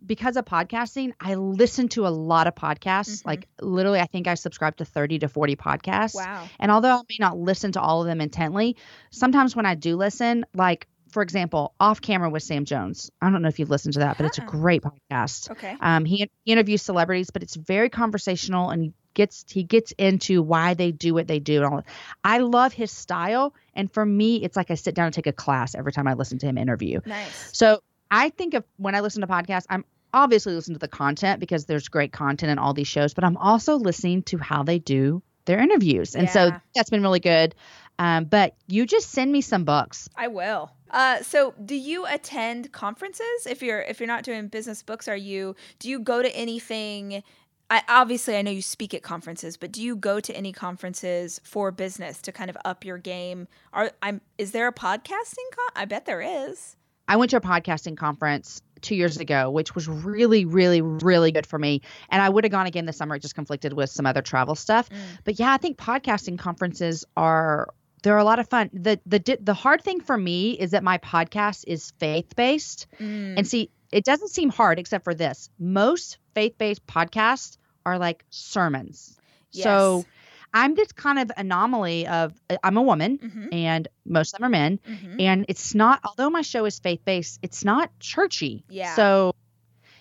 because 0.06 0.38
of 0.38 0.46
podcasting, 0.46 1.12
I 1.20 1.36
listen 1.36 1.90
to 1.90 2.08
a 2.08 2.10
lot 2.10 2.48
of 2.48 2.56
podcasts. 2.56 3.22
Mhm. 3.22 3.26
Like 3.26 3.48
literally, 3.62 4.00
I 4.00 4.06
think 4.06 4.28
I 4.28 4.36
subscribe 4.36 4.78
to 4.78 4.86
thirty 4.86 5.20
to 5.20 5.28
forty 5.28 5.56
podcasts. 5.56 6.16
Wow. 6.16 6.48
And 6.60 6.72
although 6.72 6.96
I 6.96 7.02
may 7.10 7.18
not 7.20 7.38
listen 7.38 7.74
to 7.74 7.82
all 7.82 8.02
of 8.02 8.08
them 8.08 8.22
intently, 8.22 8.78
sometimes 9.12 9.56
when 9.56 9.66
I 9.66 9.76
do 9.76 9.96
listen, 9.98 10.46
like 10.54 10.88
for 11.12 11.24
example, 11.24 11.74
off 11.80 12.02
camera 12.02 12.30
with 12.30 12.44
Sam 12.44 12.66
Jones. 12.66 13.10
I 13.22 13.30
don't 13.30 13.42
know 13.42 13.48
if 13.48 13.60
you've 13.60 13.70
listened 13.70 13.94
to 13.94 14.00
that, 14.00 14.18
but 14.18 14.26
it's 14.26 14.40
a 14.40 14.42
great 14.42 14.84
podcast. 14.84 15.50
Okay. 15.52 15.76
Um, 15.80 16.04
he, 16.04 16.30
he 16.44 16.52
interviews 16.52 16.82
celebrities, 16.82 17.30
but 17.32 17.44
it's 17.44 17.56
very 17.56 17.90
conversational 17.90 18.70
and 18.70 18.84
he 18.84 18.94
gets 19.18 19.44
he 19.50 19.64
gets 19.64 19.92
into 19.98 20.42
why 20.42 20.76
they 20.76 20.92
do 20.92 21.14
what 21.14 21.28
they 21.28 21.40
do. 21.40 21.64
And 21.64 21.74
all. 21.74 21.84
I 22.24 22.38
love 22.38 22.72
his 22.72 22.92
style, 22.92 23.54
and 23.74 23.92
for 23.92 24.06
me, 24.06 24.38
it's 24.38 24.56
like 24.56 24.72
I 24.72 24.76
sit 24.76 24.96
down 24.96 25.08
and 25.08 25.14
take 25.14 25.28
a 25.28 25.34
class 25.34 25.76
every 25.76 25.92
time 25.92 26.08
I 26.08 26.14
listen 26.14 26.38
to 26.40 26.46
him 26.46 26.58
interview. 26.58 27.02
Nice. 27.06 27.50
So 27.52 27.82
I 28.10 28.30
think 28.30 28.54
of 28.54 28.64
when 28.78 28.96
I 28.96 29.02
listen 29.02 29.22
to 29.22 29.28
podcasts, 29.28 29.66
I'm 29.70 29.84
obviously 30.14 30.54
listening 30.54 30.76
to 30.76 30.80
the 30.80 30.88
content 30.88 31.40
because 31.40 31.66
there's 31.66 31.90
great 31.90 32.14
content 32.14 32.52
in 32.52 32.60
all 32.60 32.74
these 32.74 32.88
shows, 32.88 33.14
but 33.14 33.24
I'm 33.24 33.36
also 33.38 33.76
listening 33.76 34.24
to 34.24 34.38
how 34.38 34.64
they 34.64 34.80
do 34.80 35.22
their 35.46 35.60
interviews, 35.60 36.16
and 36.16 36.30
so 36.30 36.52
that's 36.76 36.90
been 36.90 37.02
really 37.02 37.20
good. 37.20 37.56
Um, 38.00 38.26
but 38.26 38.56
you 38.68 38.86
just 38.86 39.10
send 39.10 39.32
me 39.32 39.42
some 39.42 39.64
books. 39.64 40.08
I 40.16 40.28
will. 40.28 40.72
Uh, 40.92 41.24
so 41.24 41.56
do 41.66 41.76
you 41.76 42.06
attend 42.06 42.72
conferences? 42.72 43.48
If 43.50 43.64
you're 43.64 43.82
if 43.82 44.00
you're 44.00 44.08
not 44.08 44.24
doing 44.24 44.48
business 44.48 44.84
books, 44.84 45.08
are 45.08 45.18
you 45.18 45.56
do 45.80 45.90
you 45.90 46.00
go 46.00 46.22
to 46.22 46.30
anything? 46.36 47.24
I 47.70 47.84
obviously 47.90 48.38
I 48.38 48.42
know 48.42 48.52
you 48.52 48.62
speak 48.62 48.94
at 48.94 49.04
conferences, 49.04 49.58
but 49.58 49.72
do 49.72 49.82
you 49.82 49.96
go 49.96 50.20
to 50.20 50.36
any 50.36 50.54
conferences 50.54 51.42
for 51.44 51.72
business 51.72 52.22
to 52.24 52.32
kind 52.32 52.50
of 52.50 52.58
up 52.64 52.86
your 52.86 52.98
game? 52.98 53.48
Are 53.74 53.92
I'm 54.02 54.22
is 54.38 54.52
there 54.52 54.68
a 54.68 54.74
podcasting 54.74 55.50
con? 55.52 55.70
I 55.76 55.86
bet 55.86 56.06
there 56.06 56.22
is. 56.22 56.76
I 57.08 57.16
went 57.18 57.32
to 57.32 57.38
a 57.38 57.42
podcasting 57.42 57.98
conference 57.98 58.62
two 58.82 58.96
years 58.96 59.18
ago, 59.18 59.50
which 59.50 59.76
was 59.76 59.88
really, 59.88 60.46
really, 60.46 60.82
really 60.82 61.32
good 61.32 61.46
for 61.46 61.58
me. 61.58 61.82
And 62.10 62.22
I 62.22 62.30
would 62.30 62.44
have 62.44 62.52
gone 62.52 62.68
again 62.68 62.86
this 62.86 62.98
summer. 62.98 63.16
It 63.16 63.22
just 63.22 63.36
conflicted 63.36 63.74
with 63.74 63.90
some 63.90 64.06
other 64.06 64.22
travel 64.22 64.56
stuff. 64.56 64.90
Mm. 64.90 64.96
But 65.24 65.40
yeah, 65.40 65.54
I 65.54 65.58
think 65.58 65.78
podcasting 65.78 66.38
conferences 66.38 67.06
are 67.16 67.70
they're 68.04 68.18
a 68.18 68.24
lot 68.24 68.40
of 68.40 68.48
fun. 68.48 68.70
The 68.74 69.00
the 69.06 69.38
the 69.42 69.54
hard 69.54 69.82
thing 69.82 70.02
for 70.02 70.18
me 70.18 70.52
is 70.52 70.72
that 70.72 70.84
my 70.84 70.98
podcast 71.00 71.64
is 71.68 71.92
faith 72.00 72.36
based. 72.36 72.88
Mm. 73.00 73.38
And 73.38 73.48
see, 73.48 73.70
it 73.92 74.04
doesn't 74.06 74.30
seem 74.30 74.50
hard 74.50 74.80
except 74.80 75.04
for 75.04 75.14
this. 75.14 75.50
Most 75.60 76.18
faith 76.34 76.58
based 76.58 76.86
podcasts 76.88 77.58
are 77.86 77.98
like 77.98 78.26
sermons. 78.30 79.18
Yes. 79.52 79.64
So 79.64 80.06
I'm 80.54 80.76
this 80.76 80.92
kind 80.92 81.20
of 81.20 81.32
anomaly 81.38 82.08
of 82.08 82.34
I'm 82.64 82.78
a 82.78 82.82
woman 82.82 83.18
Mhm. 83.18 83.54
and 83.54 83.88
most 84.06 84.34
of 84.34 84.40
them 84.40 84.46
are 84.46 84.50
men 84.50 84.80
Mhm. 84.88 85.22
and 85.22 85.46
it's 85.50 85.76
not 85.76 86.00
although 86.04 86.30
my 86.30 86.42
show 86.42 86.66
is 86.66 86.80
faith 86.80 87.02
based 87.06 87.40
it's 87.42 87.64
not 87.66 87.92
churchy 88.00 88.64
Yeah. 88.70 88.96
so 88.96 89.36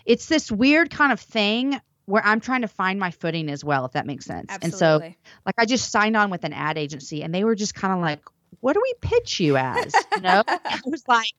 it's 0.05 0.27
this 0.27 0.51
weird 0.51 0.90
kind 0.90 1.12
of 1.12 1.20
thing 1.20 1.81
where 2.07 2.25
i'm 2.25 2.38
trying 2.40 2.61
to 2.62 2.68
find 2.68 3.01
my 3.01 3.11
footing 3.11 3.51
as 3.51 3.64
well 3.64 3.85
if 3.87 3.92
that 3.92 4.07
makes 4.07 4.25
sense 4.25 4.46
Absolutely. 4.49 4.66
and 5.09 5.14
so 5.14 5.16
like 5.44 5.57
i 5.59 5.64
just 5.66 5.90
signed 5.90 6.16
on 6.16 6.31
with 6.31 6.44
an 6.44 6.53
ad 6.53 6.79
agency 6.79 7.22
and 7.25 7.35
they 7.35 7.42
were 7.42 7.57
just 7.57 7.75
kind 7.75 7.92
of 7.92 8.01
like 8.01 8.20
what 8.61 8.75
do 8.75 8.81
we 8.81 8.94
pitch 9.01 9.40
you 9.40 9.57
as 9.57 9.92
you 10.14 10.22
know 10.22 10.42
i 10.46 10.81
was 10.87 11.03
like 11.09 11.33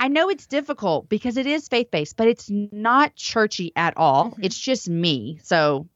i 0.00 0.08
know 0.08 0.28
it's 0.28 0.46
difficult 0.46 1.08
because 1.08 1.36
it 1.36 1.46
is 1.46 1.68
faith 1.68 1.90
based 1.90 2.16
but 2.16 2.28
it's 2.28 2.48
not 2.50 3.14
churchy 3.14 3.72
at 3.76 3.96
all 3.96 4.30
Mhm. 4.32 4.44
it's 4.44 4.58
just 4.58 4.88
me 4.88 5.38
so 5.42 5.86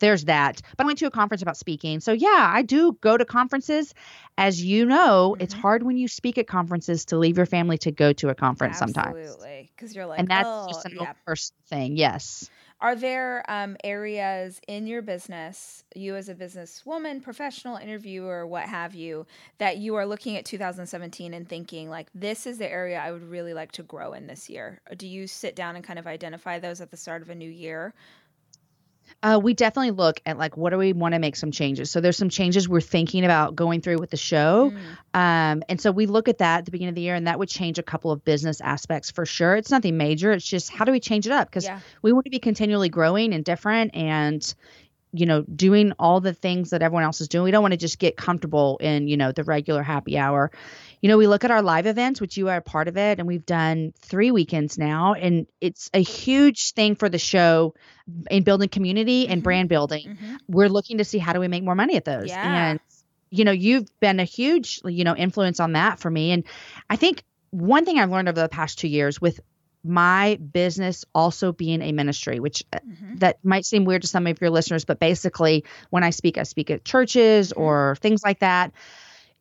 there's 0.00 0.24
that. 0.24 0.60
But 0.76 0.84
I 0.84 0.86
went 0.86 0.98
to 0.98 1.06
a 1.06 1.10
conference 1.10 1.40
about 1.40 1.56
speaking. 1.56 2.00
So 2.00 2.12
yeah, 2.12 2.50
I 2.52 2.62
do 2.62 2.98
go 3.00 3.16
to 3.16 3.24
conferences. 3.24 3.94
As 4.36 4.62
you 4.62 4.84
know, 4.84 5.36
it's 5.38 5.54
Mhm. 5.54 5.60
hard 5.60 5.82
when 5.84 5.96
you 5.96 6.08
speak 6.08 6.36
at 6.36 6.46
conferences 6.48 7.04
to 7.06 7.16
leave 7.16 7.36
your 7.36 7.46
family 7.46 7.78
to 7.78 7.92
go 7.92 8.12
to 8.14 8.28
a 8.28 8.34
conference 8.34 8.76
sometimes. 8.76 9.16
Absolutely, 9.16 9.70
because 9.74 9.94
you're 9.94 10.04
like, 10.04 10.18
And 10.18 10.28
that's 10.28 10.48
oh, 10.48 10.66
just 10.68 10.84
an 10.86 10.96
yeah. 11.00 11.12
personal 11.24 11.60
thing. 11.68 11.96
Yes. 11.96 12.50
Are 12.84 12.94
there 12.94 13.50
um, 13.50 13.78
areas 13.82 14.60
in 14.68 14.86
your 14.86 15.00
business, 15.00 15.84
you 15.94 16.16
as 16.16 16.28
a 16.28 16.34
businesswoman, 16.34 17.22
professional 17.22 17.78
interviewer, 17.78 18.46
what 18.46 18.64
have 18.64 18.94
you, 18.94 19.26
that 19.56 19.78
you 19.78 19.94
are 19.94 20.04
looking 20.04 20.36
at 20.36 20.44
2017 20.44 21.32
and 21.32 21.48
thinking, 21.48 21.88
like, 21.88 22.08
this 22.14 22.46
is 22.46 22.58
the 22.58 22.70
area 22.70 23.00
I 23.00 23.10
would 23.10 23.22
really 23.22 23.54
like 23.54 23.72
to 23.72 23.82
grow 23.82 24.12
in 24.12 24.26
this 24.26 24.50
year? 24.50 24.82
Do 24.98 25.08
you 25.08 25.26
sit 25.26 25.56
down 25.56 25.76
and 25.76 25.82
kind 25.82 25.98
of 25.98 26.06
identify 26.06 26.58
those 26.58 26.82
at 26.82 26.90
the 26.90 26.98
start 26.98 27.22
of 27.22 27.30
a 27.30 27.34
new 27.34 27.48
year? 27.48 27.94
Uh, 29.22 29.40
we 29.42 29.54
definitely 29.54 29.90
look 29.90 30.20
at 30.26 30.36
like 30.36 30.56
what 30.56 30.70
do 30.70 30.78
we 30.78 30.92
want 30.92 31.14
to 31.14 31.18
make 31.18 31.36
some 31.36 31.50
changes. 31.50 31.90
So 31.90 32.00
there's 32.00 32.16
some 32.16 32.28
changes 32.28 32.68
we're 32.68 32.80
thinking 32.80 33.24
about 33.24 33.56
going 33.56 33.80
through 33.80 33.98
with 33.98 34.10
the 34.10 34.16
show. 34.16 34.70
Mm, 34.70 34.78
Um, 35.14 35.62
and 35.68 35.80
so 35.80 35.92
we 35.92 36.06
look 36.06 36.28
at 36.28 36.38
that 36.38 36.58
at 36.58 36.64
the 36.64 36.70
beginning 36.70 36.90
of 36.90 36.94
the 36.96 37.00
year, 37.02 37.14
and 37.14 37.26
that 37.26 37.38
would 37.38 37.48
change 37.48 37.78
a 37.78 37.82
couple 37.82 38.10
of 38.10 38.24
business 38.24 38.60
aspects 38.60 39.10
for 39.10 39.24
sure. 39.24 39.56
It's 39.56 39.70
nothing 39.70 39.96
major. 39.96 40.32
It's 40.32 40.46
just 40.46 40.70
how 40.70 40.84
do 40.84 40.92
we 40.92 41.00
change 41.00 41.26
it 41.26 41.32
up? 41.32 41.48
Because 41.48 41.64
yeah. 41.64 41.80
we 42.02 42.12
want 42.12 42.24
to 42.24 42.30
be 42.30 42.38
continually 42.38 42.88
growing 42.88 43.32
and 43.32 43.44
different 43.44 43.94
and 43.94 44.54
you 45.16 45.26
know, 45.26 45.42
doing 45.42 45.92
all 45.98 46.20
the 46.20 46.34
things 46.34 46.70
that 46.70 46.82
everyone 46.82 47.04
else 47.04 47.20
is 47.20 47.28
doing. 47.28 47.44
We 47.44 47.52
don't 47.52 47.62
want 47.62 47.72
to 47.72 47.78
just 47.78 48.00
get 48.00 48.16
comfortable 48.16 48.78
in, 48.78 49.06
you 49.06 49.16
know, 49.16 49.30
the 49.30 49.44
regular 49.44 49.82
happy 49.82 50.18
hour. 50.18 50.50
You 51.00 51.08
know, 51.08 51.16
we 51.18 51.28
look 51.28 51.44
at 51.44 51.52
our 51.52 51.62
live 51.62 51.86
events, 51.86 52.20
which 52.20 52.36
you 52.36 52.48
are 52.48 52.56
a 52.56 52.62
part 52.62 52.88
of 52.88 52.96
it, 52.96 53.20
and 53.20 53.28
we've 53.28 53.46
done 53.46 53.92
three 54.00 54.32
weekends 54.32 54.76
now. 54.76 55.14
And 55.14 55.46
it's 55.60 55.88
a 55.94 56.02
huge 56.02 56.72
thing 56.72 56.96
for 56.96 57.08
the 57.08 57.18
show 57.18 57.74
in 58.28 58.42
building 58.42 58.68
community 58.68 59.28
and 59.28 59.40
Mhm. 59.40 59.44
brand 59.44 59.68
building. 59.68 60.16
Mhm. 60.20 60.38
We're 60.48 60.68
looking 60.68 60.98
to 60.98 61.04
see 61.04 61.18
how 61.18 61.32
do 61.32 61.38
we 61.38 61.46
make 61.48 61.62
more 61.62 61.76
money 61.76 61.96
at 61.96 62.04
those. 62.04 62.28
Yeah. 62.28 62.70
And, 62.70 62.80
you 63.30 63.44
know, 63.44 63.52
you've 63.52 63.88
been 64.00 64.18
a 64.18 64.24
huge, 64.24 64.80
you 64.84 65.04
know, 65.04 65.14
influence 65.14 65.60
on 65.60 65.72
that 65.72 66.00
for 66.00 66.10
me. 66.10 66.32
And 66.32 66.44
I 66.90 66.96
think 66.96 67.22
one 67.50 67.84
thing 67.84 68.00
I've 68.00 68.10
learned 68.10 68.28
over 68.28 68.40
the 68.40 68.48
past 68.48 68.80
two 68.80 68.88
years 68.88 69.20
with 69.20 69.38
my 69.84 70.36
business 70.36 71.04
also 71.14 71.52
being 71.52 71.82
a 71.82 71.92
ministry, 71.92 72.40
which 72.40 72.64
uh, 72.72 72.78
Mhm. 72.86 73.20
that 73.20 73.44
might 73.44 73.64
seem 73.66 73.84
weird 73.84 74.02
to 74.02 74.08
some 74.08 74.26
of 74.26 74.40
your 74.40 74.50
listeners, 74.50 74.84
but 74.84 74.98
basically, 74.98 75.64
when 75.90 76.02
I 76.02 76.10
speak, 76.10 76.38
I 76.38 76.42
speak 76.44 76.70
at 76.70 76.84
churches 76.84 77.52
Mm-hmm. 77.52 77.62
or 77.62 77.96
things 78.00 78.22
like 78.24 78.40
that, 78.40 78.72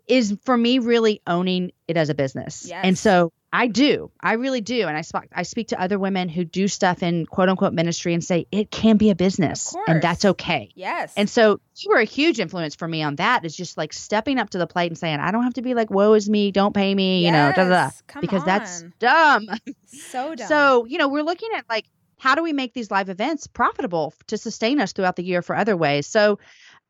is 0.07 0.37
for 0.43 0.57
me 0.57 0.79
really 0.79 1.21
owning 1.25 1.71
it 1.87 1.95
as 1.97 2.09
a 2.09 2.13
business. 2.13 2.65
Yes. 2.67 2.81
And 2.83 2.97
so 2.97 3.31
I 3.55 3.67
do, 3.67 4.09
I 4.19 4.33
really 4.33 4.61
do. 4.61 4.87
And 4.87 4.97
I 4.97 5.01
speak, 5.01 5.29
I 5.31 5.43
speak 5.43 5.67
to 5.67 5.79
other 5.79 5.99
women 5.99 6.27
who 6.27 6.43
do 6.43 6.67
stuff 6.67 7.03
in 7.03 7.27
quote 7.27 7.49
unquote 7.49 7.71
ministry 7.71 8.15
and 8.15 8.23
say 8.23 8.47
it 8.51 8.71
can 8.71 8.97
be 8.97 9.11
a 9.11 9.15
business 9.15 9.75
and 9.87 10.01
that's 10.01 10.25
okay. 10.25 10.71
Yes. 10.73 11.13
And 11.15 11.29
so 11.29 11.59
you 11.77 11.91
were 11.91 11.99
a 11.99 12.03
huge 12.03 12.39
influence 12.39 12.73
for 12.73 12.87
me 12.87 13.03
on 13.03 13.17
that. 13.17 13.45
Is 13.45 13.55
just 13.55 13.77
like 13.77 13.93
stepping 13.93 14.39
up 14.39 14.49
to 14.49 14.57
the 14.57 14.65
plate 14.65 14.87
and 14.87 14.97
saying, 14.97 15.19
I 15.19 15.29
don't 15.31 15.43
have 15.43 15.53
to 15.53 15.61
be 15.61 15.75
like, 15.75 15.91
woe 15.91 16.13
is 16.13 16.27
me, 16.27 16.51
don't 16.51 16.73
pay 16.73 16.95
me, 16.95 17.23
you 17.23 17.31
know, 17.31 17.51
da 17.55 17.63
da 17.65 17.69
da. 17.69 17.83
Yes, 17.85 18.03
Because 18.21 18.43
that's 18.43 18.83
dumb. 18.97 19.47
so 19.85 20.33
dumb. 20.33 20.47
So, 20.47 20.85
you 20.85 20.97
know, 20.97 21.07
we're 21.07 21.21
looking 21.23 21.49
at 21.55 21.65
like 21.69 21.85
how 22.17 22.33
do 22.33 22.41
we 22.41 22.53
make 22.53 22.73
these 22.73 22.89
live 22.89 23.09
events 23.09 23.45
profitable 23.45 24.15
to 24.27 24.37
sustain 24.37 24.79
us 24.79 24.93
throughout 24.93 25.15
the 25.15 25.23
year 25.23 25.43
for 25.43 25.55
other 25.55 25.77
ways. 25.77 26.07
So, 26.07 26.39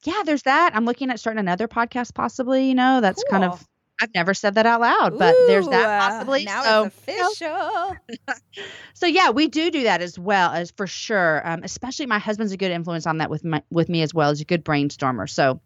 yeah, 0.03 0.21
there's 0.25 0.43
that. 0.43 0.71
I'm 0.75 0.85
looking 0.85 1.09
at 1.09 1.19
starting 1.19 1.39
another 1.39 1.67
podcast 1.67 2.13
possibly, 2.13 2.67
you 2.69 2.75
know, 2.75 3.01
that's 3.01 3.23
kind 3.29 3.43
of 3.43 3.67
I've 4.01 4.13
never 4.13 4.33
said 4.33 4.55
that 4.55 4.65
out 4.65 4.81
loud, 4.81 5.17
but 5.17 5.35
there's 5.47 5.67
Ooh, 5.67 5.71
that 5.71 6.01
uh, 6.01 6.09
possibly. 6.09 6.45
Now 6.45 6.63
so, 6.63 6.83
it's 6.85 7.07
you 7.07 7.47
know, 7.47 7.95
official. 8.27 8.65
so 8.93 9.05
yeah, 9.05 9.29
we 9.29 9.47
do 9.47 9.71
do 9.71 9.83
that 9.83 10.01
as 10.01 10.17
well 10.17 10.51
as 10.51 10.71
for 10.71 10.87
sure. 10.87 11.47
Um, 11.47 11.61
especially 11.63 12.07
my 12.07 12.19
husband's 12.19 12.51
a 12.51 12.57
good 12.57 12.71
influence 12.71 13.05
on 13.05 13.19
that 13.19 13.29
with 13.29 13.43
my 13.43 13.61
with 13.69 13.89
me 13.89 14.01
as 14.01 14.13
well. 14.13 14.29
as 14.29 14.41
a 14.41 14.45
good 14.45 14.65
brainstormer. 14.65 15.29
So, 15.29 15.61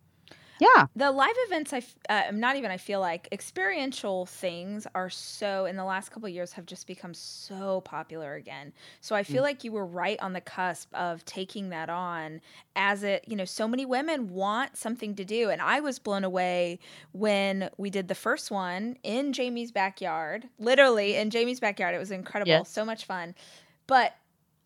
yeah, 0.60 0.88
The 0.96 1.12
live 1.12 1.36
events, 1.46 1.74
I 1.74 1.78
f- 1.78 1.96
uh, 2.10 2.24
not 2.34 2.56
even. 2.56 2.72
I 2.72 2.78
feel 2.78 3.00
like 3.00 3.28
experiential 3.32 4.26
things 4.26 4.88
are 4.96 5.12
so 5.12 5.65
in 5.65 5.76
the 5.76 5.84
last 5.84 6.10
couple 6.10 6.28
of 6.28 6.34
years 6.34 6.54
have 6.54 6.65
just 6.65 6.88
become 6.88 7.13
so 7.13 7.82
popular 7.82 8.34
again. 8.34 8.74
So 9.00 9.15
I 9.15 9.22
Mm. 9.30 9.38
feel 9.38 9.43
like 9.43 9.63
you 9.63 9.72
were 9.72 9.86
right 9.86 10.20
on 10.20 10.34
the 10.34 10.41
cusp 10.41 10.91
of 10.96 11.24
taking 11.26 11.70
that 11.70 11.89
on 11.91 12.41
as 12.76 13.04
it. 13.04 13.26
You 13.28 13.36
know, 13.36 13.46
so 13.46 13.67
many 13.67 13.86
women 13.86 14.30
want 14.30 14.76
something 14.76 15.13
to 15.15 15.26
do, 15.26 15.52
and 15.52 15.62
I 15.62 15.80
was 15.82 16.00
blown 16.00 16.24
away 16.24 16.80
when 17.12 17.70
we 17.78 17.91
did 17.91 18.08
the 18.08 18.15
first 18.15 18.50
one 18.50 18.98
in 19.04 19.34
Jamie's 19.34 19.72
backyard, 19.72 20.50
literally 20.58 21.15
in 21.15 21.30
Jamie's 21.30 21.60
backyard. 21.60 21.93
It 21.93 22.00
was 22.00 22.10
incredible, 22.12 22.65
Yes. 22.65 22.65
so 22.65 22.84
much 22.84 23.06
fun, 23.06 23.36
but. 23.88 24.15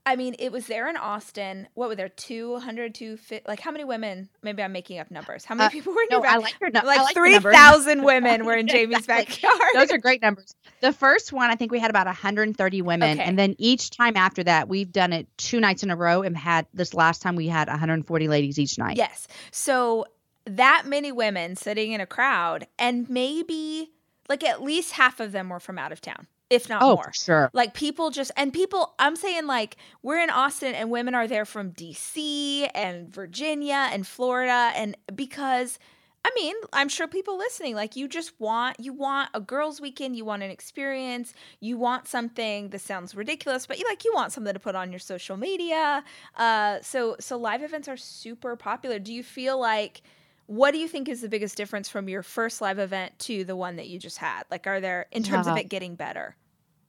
I 0.04 0.16
mean, 0.16 0.36
it 0.40 0.52
was 0.52 0.66
there 0.66 0.90
in 0.90 0.98
Austin. 0.98 1.68
What 1.76 1.88
were 1.90 1.96
there? 1.96 2.10
200, 2.10 2.96
250? 2.96 3.48
Like, 3.48 3.60
how 3.60 3.70
many 3.70 3.84
women? 3.84 4.30
Maybe 4.42 4.64
I'm 4.64 4.72
making 4.72 4.98
up 4.98 5.12
numbers. 5.12 5.46
How 5.46 5.54
many 5.54 5.68
Uh, 5.68 5.70
people 5.70 5.94
were 5.94 6.02
in 6.02 6.08
your 6.10 6.22
backyard? 6.22 6.42
I 6.42 6.44
like 6.44 6.60
your 6.60 6.70
like 6.72 6.84
like 6.84 7.16
your 7.16 7.24
three 7.24 7.34
numbers. 7.34 7.86
women 8.04 8.46
were 8.46 8.56
in 8.56 8.68
Jamie's 8.68 8.98
Exactly. 9.00 9.36
backyard. 9.42 9.60
those 9.76 9.92
are 9.92 10.00
great 10.00 10.20
numbers. 10.22 10.56
The 10.80 10.92
first 10.92 11.32
one, 11.32 11.52
I 11.52 11.56
think 11.56 11.72
we 11.72 11.78
had 11.80 11.92
about 11.92 12.08
130 12.08 12.82
women, 12.82 13.20
Okay. 13.20 13.24
and 13.28 13.38
then 13.38 13.54
each 13.60 13.92
time 13.92 14.18
after 14.18 14.44
that, 14.44 14.68
we've 14.68 14.92
done 14.92 15.14
it 15.14 15.28
two 15.38 15.60
nights 15.60 15.84
in 15.84 15.92
a 15.92 15.96
row, 15.96 16.24
and 16.24 16.36
had 16.36 16.66
this 16.74 16.96
last 16.96 17.22
time 17.22 17.36
we 17.36 17.48
had 17.48 17.68
140 17.68 18.28
ladies 18.28 18.58
each 18.58 18.80
night. 18.80 18.98
yes. 18.98 19.28
So 19.52 20.06
that 20.46 20.84
many 20.88 21.12
women 21.12 21.56
sitting 21.56 21.92
in 21.92 22.02
a 22.02 22.08
crowd, 22.08 22.66
and 22.80 23.08
maybe 23.08 23.92
like 24.28 24.44
at 24.44 24.64
least 24.64 24.94
half 24.94 25.20
of 25.20 25.32
them 25.32 25.50
were 25.50 25.60
from 25.60 25.78
out 25.78 25.92
of 25.92 26.02
town, 26.02 26.26
if 26.52 26.70
not 26.70 26.84
Oh, 26.84 26.96
more. 26.96 27.12
sure. 27.14 27.50
Like 27.54 27.74
people 27.74 28.12
just 28.12 28.32
and 28.38 28.54
people 28.54 28.94
I'm 29.00 29.16
saying 29.16 29.48
like 29.48 29.78
we're 30.04 30.20
in 30.22 30.30
Austin 30.30 30.76
and 30.76 30.92
women 30.92 31.16
are 31.16 31.28
there 31.28 31.46
from 31.46 31.72
DC 31.72 32.70
and 32.76 33.10
Virginia 33.14 33.90
and 33.92 34.06
Florida 34.06 34.72
and 34.76 34.96
because 35.16 35.80
I 36.24 36.30
mean, 36.36 36.54
I'm 36.72 36.88
sure 36.88 37.08
people 37.08 37.36
listening 37.36 37.74
like 37.74 37.96
you 37.96 38.08
just 38.08 38.40
want 38.40 38.80
you 38.80 38.94
want 38.94 39.32
a 39.34 39.40
girls 39.40 39.82
weekend, 39.82 40.16
you 40.16 40.24
want 40.24 40.44
an 40.44 40.52
experience, 40.52 41.34
you 41.62 41.78
want 41.78 42.08
something 42.08 42.70
that 42.70 42.82
sounds 42.82 43.16
ridiculous, 43.16 43.66
but 43.66 43.80
you 43.80 43.86
like 43.88 44.06
you 44.06 44.12
want 44.14 44.32
something 44.32 44.54
to 44.54 44.60
put 44.60 44.76
on 44.76 44.92
your 44.92 45.00
social 45.00 45.36
media. 45.38 46.04
Uh 46.36 46.78
so 46.84 47.16
so 47.20 47.38
live 47.38 47.64
events 47.64 47.88
are 47.88 47.98
super 47.98 48.56
popular. 48.56 49.00
Do 49.00 49.12
you 49.14 49.24
feel 49.24 49.60
like 49.60 50.04
what 50.46 50.72
do 50.72 50.78
you 50.80 50.88
think 50.88 51.08
is 51.10 51.22
the 51.22 51.30
biggest 51.30 51.56
difference 51.56 51.88
from 51.90 52.10
your 52.10 52.22
first 52.24 52.62
live 52.62 52.78
event 52.78 53.18
to 53.20 53.44
the 53.46 53.56
one 53.56 53.78
that 53.78 53.88
you 53.88 53.98
just 53.98 54.18
had? 54.20 54.44
Like 54.52 54.68
are 54.68 54.80
there 54.82 55.08
in 55.12 55.24
terms 55.24 55.48
of 55.48 55.58
it 55.58 55.70
getting 55.70 55.96
better? 55.96 56.36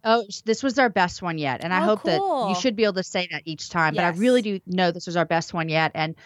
Oh, 0.04 0.24
this 0.44 0.62
was 0.62 0.78
our 0.78 0.88
best 0.88 1.22
one 1.22 1.38
yet, 1.38 1.62
and 1.62 1.72
I 1.72 1.80
Oh, 1.82 1.84
hope 1.84 2.02
that 2.04 2.20
you 2.48 2.54
should 2.60 2.74
be 2.76 2.84
able 2.84 2.94
to 2.94 3.04
say 3.04 3.28
that 3.30 3.42
each 3.44 3.68
time. 3.70 3.94
But 3.94 4.04
I 4.04 4.08
really 4.10 4.42
do 4.42 4.60
know 4.66 4.90
this 4.90 5.06
was 5.06 5.16
our 5.16 5.24
best 5.24 5.54
one 5.54 5.68
yet, 5.68 5.92
and 5.94 6.16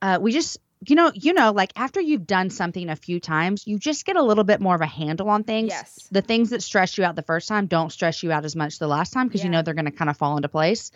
uh, 0.00 0.18
we 0.20 0.32
just, 0.32 0.58
you 0.86 0.94
know, 0.96 1.10
you 1.14 1.32
know, 1.34 1.52
like 1.52 1.72
after 1.76 2.00
you've 2.00 2.26
done 2.26 2.48
something 2.50 2.88
a 2.88 2.96
few 2.96 3.20
times, 3.20 3.66
you 3.66 3.78
just 3.78 4.04
get 4.06 4.16
a 4.16 4.22
little 4.22 4.44
bit 4.44 4.60
more 4.60 4.74
of 4.74 4.80
a 4.80 4.86
handle 4.86 5.28
on 5.28 5.44
things. 5.44 5.68
Yes. 5.68 6.08
The 6.10 6.22
things 6.22 6.50
that 6.50 6.62
stress 6.62 6.96
you 6.96 7.04
out 7.04 7.14
the 7.16 7.22
first 7.22 7.48
time 7.48 7.66
don't 7.66 7.90
stress 7.90 8.22
you 8.22 8.32
out 8.32 8.44
as 8.44 8.56
much 8.56 8.78
the 8.78 8.86
last 8.88 9.12
time 9.12 9.26
because 9.28 9.44
you 9.44 9.50
know 9.50 9.62
they're 9.62 9.74
going 9.74 9.84
to 9.86 9.90
kind 9.90 10.08
of 10.10 10.16
fall 10.16 10.36
into 10.36 10.48
place. 10.48 10.90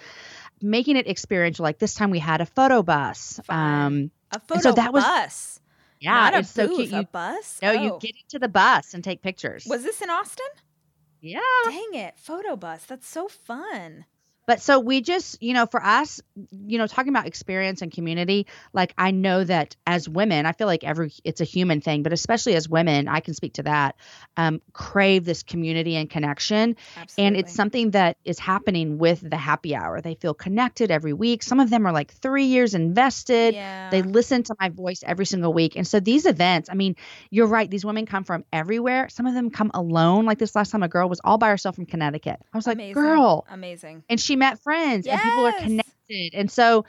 Making 0.63 0.97
it 0.97 1.07
experiential, 1.09 1.63
like 1.63 1.79
this 1.79 1.95
time 1.95 2.11
we 2.11 2.19
had 2.19 2.41
a 2.43 2.47
photo 2.47 2.83
bus. 2.83 3.41
Um, 3.49 4.11
A 4.31 4.41
photo 4.41 4.61
so 4.61 4.73
that 4.73 4.93
was- 4.93 5.05
bus. 5.05 5.61
yeah, 6.01 6.13
Not 6.15 6.35
a 6.35 6.39
it's 6.41 6.51
so 6.51 6.67
booth, 6.69 6.77
cute. 6.79 6.93
a 6.93 6.97
You 6.97 7.03
bus. 7.05 7.59
no, 7.63 7.73
you 7.73 7.93
Oh. 7.95 7.99
get 7.99 8.15
into 8.23 8.39
the 8.39 8.49
bus 8.49 8.93
and 8.95 9.03
take 9.05 9.23
pictures. 9.23 9.67
Was 9.67 9.83
this 9.83 10.01
in 10.03 10.11
Austin? 10.11 10.47
Yeah. 11.21 11.41
Dang 11.65 11.95
it, 11.95 12.19
photo 12.19 12.57
bus. 12.57 12.85
That's 12.85 13.07
so 13.09 13.29
fun. 13.29 14.07
But 14.51 14.61
so 14.61 14.81
we 14.81 15.01
just, 15.01 15.41
you 15.41 15.55
know, 15.55 15.67
for 15.67 15.81
us, 15.81 16.21
you 16.51 16.77
know, 16.79 16.89
talking 16.89 17.11
about 17.11 17.29
experience 17.29 17.83
and 17.83 17.93
community, 17.93 18.49
like 18.73 18.93
I 18.99 19.13
know 19.13 19.45
that 19.45 19.77
as 19.87 20.09
women, 20.09 20.45
I 20.45 20.51
feel 20.51 20.67
like 20.67 20.83
every 20.83 21.13
it's 21.23 21.41
a 21.41 21.45
human 21.45 21.81
thing, 21.81 22.03
but 22.03 22.13
especially 22.13 22.57
as 22.57 22.69
women, 22.69 23.07
I 23.07 23.21
can 23.21 23.35
speak 23.35 23.53
to 23.55 23.63
that, 23.63 23.95
um, 24.37 24.61
crave 24.73 25.25
this 25.25 25.45
community 25.45 25.95
and 25.95 26.11
connection. 26.11 26.75
Absolutely. 26.97 27.27
And 27.29 27.37
it's 27.37 27.55
something 27.55 27.93
that 27.93 28.17
is 28.25 28.41
happening 28.41 28.99
with 28.99 29.21
the 29.21 29.37
happy 29.37 29.77
hour. 29.77 30.01
They 30.01 30.17
feel 30.17 30.35
connected 30.35 30.91
every 30.91 31.13
week. 31.13 31.45
Some 31.45 31.61
of 31.61 31.71
them 31.71 31.87
are 31.87 31.93
like 31.93 32.11
three 32.11 32.47
years 32.47 32.75
invested. 32.75 33.55
yeah. 33.55 33.91
They 33.91 34.03
listen 34.03 34.43
to 34.43 34.57
my 34.59 34.71
voice 34.71 35.05
every 35.07 35.27
single 35.27 35.53
week. 35.53 35.77
And 35.77 35.87
so 35.87 36.01
these 36.01 36.27
events, 36.27 36.69
I 36.69 36.75
mean, 36.75 36.97
you're 37.31 37.47
right. 37.47 37.71
These 37.71 37.85
women 37.85 38.05
come 38.05 38.25
from 38.25 38.45
everywhere. 38.53 39.11
Some 39.11 39.27
of 39.27 39.35
them 39.35 39.51
come 39.51 39.71
alone. 39.75 40.25
Like 40.25 40.39
this 40.39 40.57
last 40.57 40.73
time, 40.73 40.83
a 40.83 40.89
girl 40.89 41.09
was 41.09 41.21
all 41.23 41.39
by 41.39 41.51
herself 41.51 41.77
from 41.77 41.87
Connecticut. 41.87 42.41
I 42.53 42.59
was 42.59 42.67
like, 42.67 42.75
Amazing. 42.75 42.95
girl, 42.95 43.47
Amazing. 43.49 44.03
and 44.09 44.19
she 44.19 44.40
met 44.41 44.61
friends 44.61 45.07
and 45.07 45.21
people 45.21 45.47
are 45.47 45.53
connected. 45.53 46.35
And 46.35 46.51
so 46.51 46.85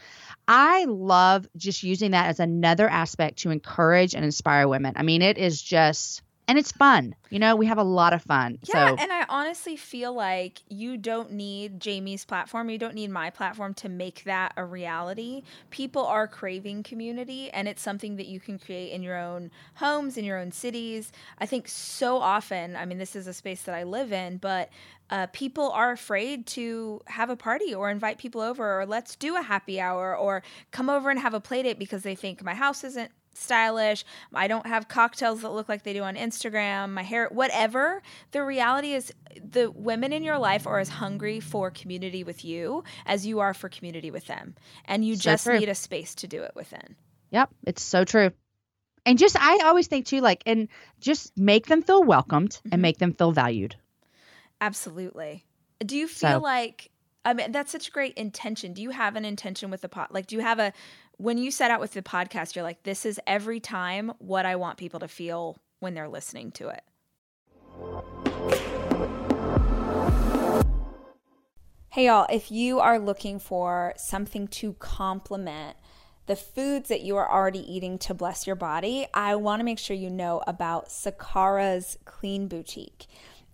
I 0.47 0.85
love 0.85 1.47
just 1.55 1.83
using 1.83 2.11
that 2.11 2.27
as 2.27 2.39
another 2.39 2.89
aspect 2.89 3.39
to 3.39 3.51
encourage 3.51 4.15
and 4.15 4.25
inspire 4.25 4.67
women. 4.67 4.93
I 4.95 5.03
mean, 5.03 5.21
it 5.21 5.37
is 5.37 5.61
just 5.61 6.23
and 6.51 6.59
it's 6.59 6.73
fun. 6.73 7.15
You 7.29 7.39
know, 7.39 7.55
we 7.55 7.65
have 7.67 7.77
a 7.77 7.83
lot 7.83 8.11
of 8.11 8.23
fun. 8.23 8.59
Yeah, 8.63 8.89
so 8.89 8.95
and 8.99 9.09
I 9.09 9.25
honestly 9.29 9.77
feel 9.77 10.13
like 10.13 10.59
you 10.67 10.97
don't 10.97 11.31
need 11.31 11.79
Jamie's 11.79 12.25
platform. 12.25 12.69
You 12.69 12.77
don't 12.77 12.93
need 12.93 13.09
my 13.09 13.29
platform 13.29 13.73
to 13.75 13.87
make 13.87 14.25
that 14.25 14.51
a 14.57 14.65
reality. 14.65 15.43
People 15.69 16.05
are 16.05 16.27
craving 16.27 16.83
community, 16.83 17.49
and 17.51 17.69
it's 17.69 17.81
something 17.81 18.17
that 18.17 18.25
you 18.25 18.41
can 18.41 18.59
create 18.59 18.91
in 18.91 19.01
your 19.01 19.17
own 19.17 19.49
homes, 19.75 20.17
in 20.17 20.25
your 20.25 20.37
own 20.39 20.51
cities. 20.51 21.13
I 21.39 21.45
think 21.45 21.69
so 21.69 22.17
often, 22.17 22.75
I 22.75 22.83
mean, 22.83 22.97
this 22.97 23.15
is 23.15 23.27
a 23.27 23.33
space 23.33 23.61
that 23.61 23.73
I 23.73 23.83
live 23.83 24.11
in, 24.11 24.35
but 24.35 24.71
uh, 25.09 25.27
people 25.27 25.71
are 25.71 25.91
afraid 25.91 26.47
to 26.47 26.99
have 27.07 27.29
a 27.29 27.37
party 27.37 27.73
or 27.73 27.89
invite 27.89 28.17
people 28.17 28.41
over, 28.41 28.81
or 28.81 28.85
let's 28.85 29.15
do 29.15 29.37
a 29.37 29.41
happy 29.41 29.79
hour, 29.79 30.13
or 30.17 30.43
come 30.71 30.89
over 30.89 31.09
and 31.09 31.17
have 31.17 31.33
a 31.33 31.39
play 31.39 31.63
date 31.63 31.79
because 31.79 32.03
they 32.03 32.15
think 32.15 32.43
my 32.43 32.55
house 32.55 32.83
isn't 32.83 33.11
stylish. 33.33 34.03
I 34.33 34.47
don't 34.47 34.65
have 34.67 34.87
cocktails 34.87 35.41
that 35.41 35.49
look 35.51 35.69
like 35.69 35.83
they 35.83 35.93
do 35.93 36.03
on 36.03 36.15
Instagram, 36.15 36.91
my 36.91 37.03
hair, 37.03 37.27
whatever. 37.31 38.01
The 38.31 38.43
reality 38.43 38.93
is, 38.93 39.13
the 39.41 39.71
women 39.71 40.11
in 40.13 40.23
your 40.23 40.37
life 40.37 40.67
are 40.67 40.79
as 40.79 40.89
hungry 40.89 41.39
for 41.39 41.71
community 41.71 42.23
with 42.23 42.43
you 42.43 42.83
as 43.05 43.25
you 43.25 43.39
are 43.39 43.53
for 43.53 43.69
community 43.69 44.11
with 44.11 44.27
them. 44.27 44.55
And 44.85 45.05
you 45.05 45.15
So 45.15 45.21
just 45.21 45.45
true. 45.45 45.57
need 45.59 45.69
a 45.69 45.75
space 45.75 46.15
to 46.15 46.27
do 46.27 46.43
it 46.43 46.51
within. 46.55 46.95
Yep, 47.31 47.49
it's 47.65 47.81
so 47.81 48.03
true. 48.03 48.31
And 49.05 49.17
just 49.17 49.35
I 49.39 49.59
always 49.65 49.87
think 49.87 50.05
too, 50.05 50.19
like, 50.21 50.43
and 50.45 50.67
just 50.99 51.35
make 51.37 51.67
them 51.67 51.81
feel 51.81 52.03
welcomed 52.03 52.59
Mhm. 52.65 52.69
and 52.73 52.81
make 52.81 52.97
them 52.97 53.13
feel 53.13 53.31
valued. 53.31 53.75
Absolutely. 54.59 55.45
Do 55.83 55.97
you 55.97 56.07
feel 56.07 56.33
So- 56.33 56.39
like 56.39 56.89
I 57.23 57.33
mean 57.35 57.51
that's 57.51 57.71
such 57.71 57.87
a 57.87 57.91
great 57.91 58.15
intention. 58.15 58.73
Do 58.73 58.81
you 58.81 58.89
have 58.89 59.15
an 59.15 59.25
intention 59.25 59.69
with 59.69 59.81
the 59.81 59.89
pot? 59.89 60.11
Like 60.13 60.27
do 60.27 60.35
you 60.35 60.41
have 60.41 60.59
a 60.59 60.73
when 61.21 61.37
you 61.37 61.51
set 61.51 61.69
out 61.69 61.79
with 61.79 61.91
the 61.91 62.01
podcast 62.01 62.55
you're 62.55 62.63
like 62.63 62.81
this 62.81 63.05
is 63.05 63.19
every 63.27 63.59
time 63.59 64.11
what 64.17 64.43
I 64.43 64.55
want 64.55 64.79
people 64.79 64.99
to 65.01 65.07
feel 65.07 65.55
when 65.79 65.93
they're 65.93 66.09
listening 66.09 66.51
to 66.53 66.69
it. 66.69 66.81
Hey 71.89 72.07
y'all, 72.07 72.25
if 72.31 72.49
you 72.49 72.79
are 72.79 72.97
looking 72.97 73.37
for 73.37 73.93
something 73.97 74.47
to 74.47 74.73
complement 74.73 75.77
the 76.25 76.35
foods 76.35 76.89
that 76.89 77.01
you 77.01 77.17
are 77.17 77.31
already 77.31 77.71
eating 77.71 77.99
to 77.99 78.15
bless 78.15 78.47
your 78.47 78.55
body, 78.55 79.05
I 79.13 79.35
want 79.35 79.59
to 79.59 79.63
make 79.63 79.77
sure 79.77 79.95
you 79.95 80.09
know 80.09 80.41
about 80.47 80.89
Sakara's 80.89 81.99
Clean 82.03 82.47
Boutique. 82.47 83.05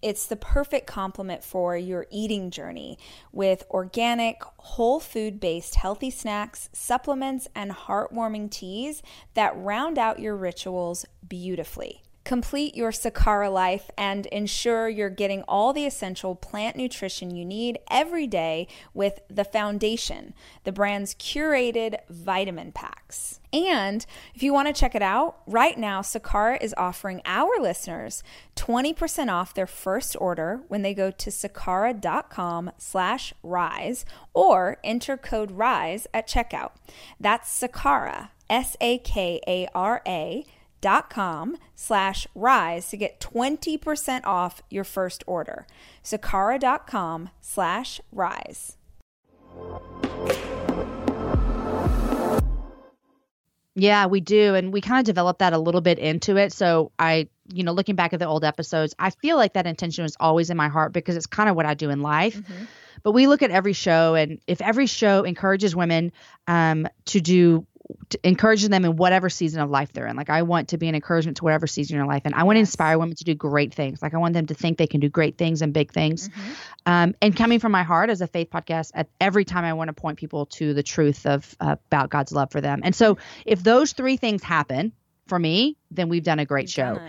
It's 0.02 0.28
the 0.28 0.36
perfect 0.36 0.86
complement 0.86 1.44
for 1.44 1.76
your 1.76 2.06
eating 2.12 2.52
journey 2.52 3.00
with 3.32 3.64
organic, 3.72 4.42
whole 4.58 5.00
food 5.00 5.40
based 5.40 5.76
healthy 5.76 6.12
snacks, 6.12 6.70
supplements, 6.72 7.48
and 7.56 7.72
heartwarming 7.72 8.52
teas 8.52 9.02
that 9.34 9.58
round 9.58 9.98
out 9.98 10.20
your 10.20 10.36
rituals 10.36 11.06
beautifully. 11.28 12.04
Complete 12.28 12.76
your 12.76 12.92
Sakara 12.92 13.50
life 13.50 13.90
and 13.98 14.26
ensure 14.26 14.90
you're 14.90 15.10
getting 15.10 15.44
all 15.44 15.72
the 15.72 15.86
essential 15.86 16.36
plant 16.36 16.76
nutrition 16.76 17.34
you 17.34 17.46
need 17.46 17.80
every 17.90 18.28
day 18.28 18.68
with 18.94 19.22
The 19.30 19.46
Foundation, 19.46 20.34
the 20.66 20.74
brand's 20.74 21.16
curated 21.16 22.00
vitamin 22.10 22.74
packs. 22.74 23.40
And 23.54 24.06
if 24.36 24.44
you 24.44 24.52
want 24.52 24.68
to 24.68 24.74
check 24.74 24.94
it 24.94 25.02
out, 25.02 25.38
right 25.48 25.80
now 25.80 26.02
Sakara 26.02 26.62
is 26.62 26.76
offering 26.76 27.22
our 27.24 27.62
listeners 27.62 28.24
20% 28.58 29.32
off 29.32 29.54
their 29.54 29.66
first 29.66 30.18
order 30.20 30.64
when 30.68 30.82
they 30.82 30.94
go 30.94 31.12
to 31.12 31.30
sakara.com 31.30 32.72
slash 32.78 33.34
rise 33.42 34.04
or 34.34 34.80
enter 34.84 35.16
code 35.16 35.52
RISE 35.52 36.08
at 36.14 36.28
checkout. 36.28 36.72
That's 37.22 37.50
Sakara, 37.58 38.32
S-A-K-A-R-A 38.50 40.44
dot 40.88 41.10
com 41.10 41.58
slash 41.76 42.26
rise 42.34 42.90
to 42.90 42.96
get 42.96 43.20
20% 43.20 44.22
off 44.24 44.62
your 44.70 44.86
first 44.86 45.22
order. 45.28 45.68
Sakara.com 46.02 47.30
slash 47.42 48.00
rise. 48.14 48.78
Yeah, 53.76 54.06
we 54.06 54.22
do. 54.22 54.56
And 54.56 54.72
we 54.72 54.80
kind 54.80 55.00
of 55.00 55.06
developed 55.06 55.40
that 55.40 55.52
a 55.52 55.58
little 55.58 55.82
bit 55.82 56.00
into 56.00 56.38
it. 56.38 56.54
So 56.54 56.94
I, 56.98 57.28
you 57.52 57.64
know, 57.64 57.74
looking 57.74 57.96
back 57.96 58.14
at 58.14 58.20
the 58.20 58.26
old 58.26 58.46
episodes, 58.46 58.96
I 58.98 59.10
feel 59.10 59.36
like 59.36 59.54
that 59.56 59.68
intention 59.68 60.04
was 60.04 60.16
always 60.22 60.50
in 60.50 60.56
my 60.56 60.70
heart 60.70 60.94
because 60.94 61.18
it's 61.18 61.28
kind 61.28 61.50
of 61.50 61.58
what 61.58 61.66
I 61.66 61.74
do 61.74 61.90
in 61.90 62.02
life. 62.02 62.38
Mm-hmm. 62.38 62.64
But 63.04 63.12
we 63.12 63.28
look 63.28 63.42
at 63.42 63.52
every 63.52 63.74
show, 63.74 64.16
and 64.16 64.40
if 64.48 64.62
every 64.62 64.88
show 64.88 65.24
encourages 65.24 65.76
women 65.76 66.14
um, 66.48 66.88
to 67.08 67.20
do 67.20 67.68
encouraging 68.24 68.72
them 68.72 68.86
in 68.86 68.96
whatever 68.96 69.30
season 69.30 69.62
of 69.62 69.70
life 69.70 69.92
they're 69.94 70.08
in. 70.08 70.16
Like 70.16 70.30
I 70.30 70.42
want 70.42 70.70
to 70.70 70.78
be 70.78 70.88
an 70.88 70.96
encouragement 70.96 71.38
to 71.38 71.44
whatever 71.44 71.68
season 71.68 71.96
in 71.96 72.00
your 72.00 72.08
life, 72.08 72.24
and 72.26 72.34
I 72.36 72.44
want 72.44 72.56
to 72.58 72.60
inspire 72.62 72.98
women 72.98 73.16
to 73.16 73.24
do 73.24 73.36
great 73.36 73.74
things. 73.74 74.02
Like 74.02 74.14
I 74.14 74.18
want 74.18 74.34
them 74.34 74.46
to 74.48 74.54
think 74.54 74.78
they 74.78 74.88
can 74.88 75.00
do 75.00 75.10
great 75.10 75.38
things 75.38 75.62
and 75.62 75.74
big 75.74 75.92
things. 75.92 76.30
Mm-hmm. 76.30 76.52
Um, 76.86 77.16
and 77.22 77.36
coming 77.36 77.60
from 77.60 77.72
my 77.72 77.84
heart 77.84 78.10
as 78.10 78.22
a 78.22 78.28
faith 78.28 78.50
podcast, 78.50 78.92
at 78.94 79.10
every 79.20 79.46
time 79.46 79.66
I 79.66 79.74
want 79.74 79.90
to 79.90 79.94
point 79.94 80.18
people 80.18 80.46
to 80.48 80.74
the 80.74 80.84
truth 80.84 81.26
of 81.26 81.56
uh, 81.60 81.76
about 81.88 82.10
God's 82.10 82.32
love 82.32 82.52
for 82.52 82.62
them. 82.62 82.82
And 82.84 82.96
so 82.96 83.18
if 83.46 83.64
those 83.64 83.94
three 83.94 84.18
things 84.18 84.44
happen 84.44 84.94
for 85.28 85.38
me, 85.38 85.78
then 85.92 86.10
we've 86.10 86.24
done 86.24 86.40
a 86.40 86.46
great 86.46 86.64
You've 86.64 86.72
show. 86.72 87.08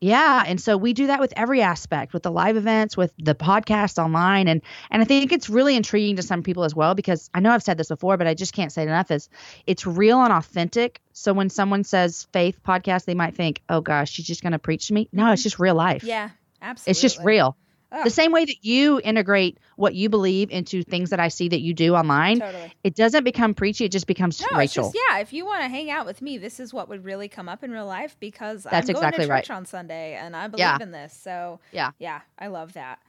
Yeah, 0.00 0.42
and 0.46 0.58
so 0.58 0.78
we 0.78 0.94
do 0.94 1.08
that 1.08 1.20
with 1.20 1.34
every 1.36 1.60
aspect, 1.60 2.14
with 2.14 2.22
the 2.22 2.30
live 2.30 2.56
events, 2.56 2.96
with 2.96 3.12
the 3.18 3.34
podcast 3.34 4.02
online, 4.02 4.48
and 4.48 4.62
and 4.90 5.02
I 5.02 5.04
think 5.04 5.30
it's 5.30 5.50
really 5.50 5.76
intriguing 5.76 6.16
to 6.16 6.22
some 6.22 6.42
people 6.42 6.64
as 6.64 6.74
well 6.74 6.94
because 6.94 7.28
I 7.34 7.40
know 7.40 7.50
I've 7.50 7.62
said 7.62 7.76
this 7.76 7.88
before, 7.88 8.16
but 8.16 8.26
I 8.26 8.32
just 8.32 8.54
can't 8.54 8.72
say 8.72 8.82
it 8.82 8.88
enough. 8.88 9.10
Is 9.10 9.28
it's 9.66 9.86
real 9.86 10.22
and 10.22 10.32
authentic. 10.32 11.02
So 11.12 11.34
when 11.34 11.50
someone 11.50 11.84
says 11.84 12.26
faith 12.32 12.58
podcast, 12.66 13.04
they 13.04 13.14
might 13.14 13.34
think, 13.34 13.60
oh 13.68 13.82
gosh, 13.82 14.10
she's 14.10 14.26
just 14.26 14.42
going 14.42 14.52
to 14.52 14.58
preach 14.58 14.88
to 14.88 14.94
me. 14.94 15.08
No, 15.12 15.32
it's 15.32 15.42
just 15.42 15.58
real 15.58 15.74
life. 15.74 16.02
Yeah, 16.02 16.30
absolutely. 16.62 16.90
It's 16.92 17.00
just 17.02 17.18
real. 17.22 17.58
Oh. 17.92 18.04
The 18.04 18.10
same 18.10 18.30
way 18.30 18.44
that 18.44 18.64
you 18.64 19.00
integrate 19.02 19.58
what 19.76 19.94
you 19.94 20.08
believe 20.08 20.50
into 20.50 20.82
things 20.82 21.10
that 21.10 21.18
I 21.18 21.28
see 21.28 21.48
that 21.48 21.60
you 21.60 21.74
do 21.74 21.94
online, 21.94 22.38
totally. 22.38 22.72
it 22.84 22.94
doesn't 22.94 23.24
become 23.24 23.52
preachy. 23.54 23.84
It 23.84 23.92
just 23.92 24.06
becomes 24.06 24.40
no, 24.40 24.56
Rachel. 24.56 24.84
Just, 24.84 24.98
yeah, 25.08 25.18
if 25.18 25.32
you 25.32 25.44
want 25.44 25.62
to 25.62 25.68
hang 25.68 25.90
out 25.90 26.06
with 26.06 26.22
me, 26.22 26.38
this 26.38 26.60
is 26.60 26.72
what 26.72 26.88
would 26.88 27.04
really 27.04 27.28
come 27.28 27.48
up 27.48 27.64
in 27.64 27.70
real 27.70 27.86
life 27.86 28.16
because 28.20 28.62
That's 28.62 28.88
I'm 28.88 28.94
going 28.94 29.04
exactly 29.04 29.24
to 29.24 29.28
church 29.28 29.50
right. 29.50 29.56
on 29.56 29.66
Sunday 29.66 30.14
and 30.14 30.36
I 30.36 30.46
believe 30.46 30.60
yeah. 30.60 30.78
in 30.80 30.92
this. 30.92 31.12
So 31.12 31.58
yeah, 31.72 31.90
yeah, 31.98 32.20
I 32.38 32.46
love 32.46 32.74
that. 32.74 33.00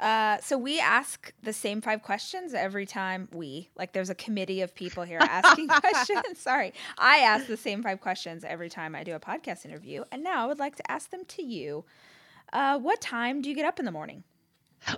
Uh, 0.00 0.38
so 0.40 0.56
we 0.56 0.80
ask 0.80 1.32
the 1.42 1.52
same 1.52 1.82
five 1.82 2.02
questions 2.02 2.54
every 2.54 2.86
time 2.86 3.28
we 3.32 3.68
like. 3.76 3.92
There's 3.92 4.08
a 4.08 4.14
committee 4.14 4.62
of 4.62 4.74
people 4.74 5.02
here 5.02 5.18
asking 5.20 5.68
questions. 5.68 6.24
Sorry, 6.38 6.72
I 6.96 7.18
ask 7.18 7.46
the 7.46 7.56
same 7.56 7.82
five 7.82 8.00
questions 8.00 8.42
every 8.42 8.70
time 8.70 8.94
I 8.94 9.04
do 9.04 9.14
a 9.14 9.20
podcast 9.20 9.66
interview, 9.66 10.04
and 10.10 10.24
now 10.24 10.42
I 10.42 10.46
would 10.46 10.58
like 10.58 10.76
to 10.76 10.90
ask 10.90 11.10
them 11.10 11.24
to 11.26 11.42
you. 11.42 11.84
Uh, 12.52 12.78
what 12.78 13.00
time 13.00 13.42
do 13.42 13.48
you 13.48 13.54
get 13.54 13.64
up 13.64 13.78
in 13.78 13.84
the 13.84 13.92
morning? 13.92 14.24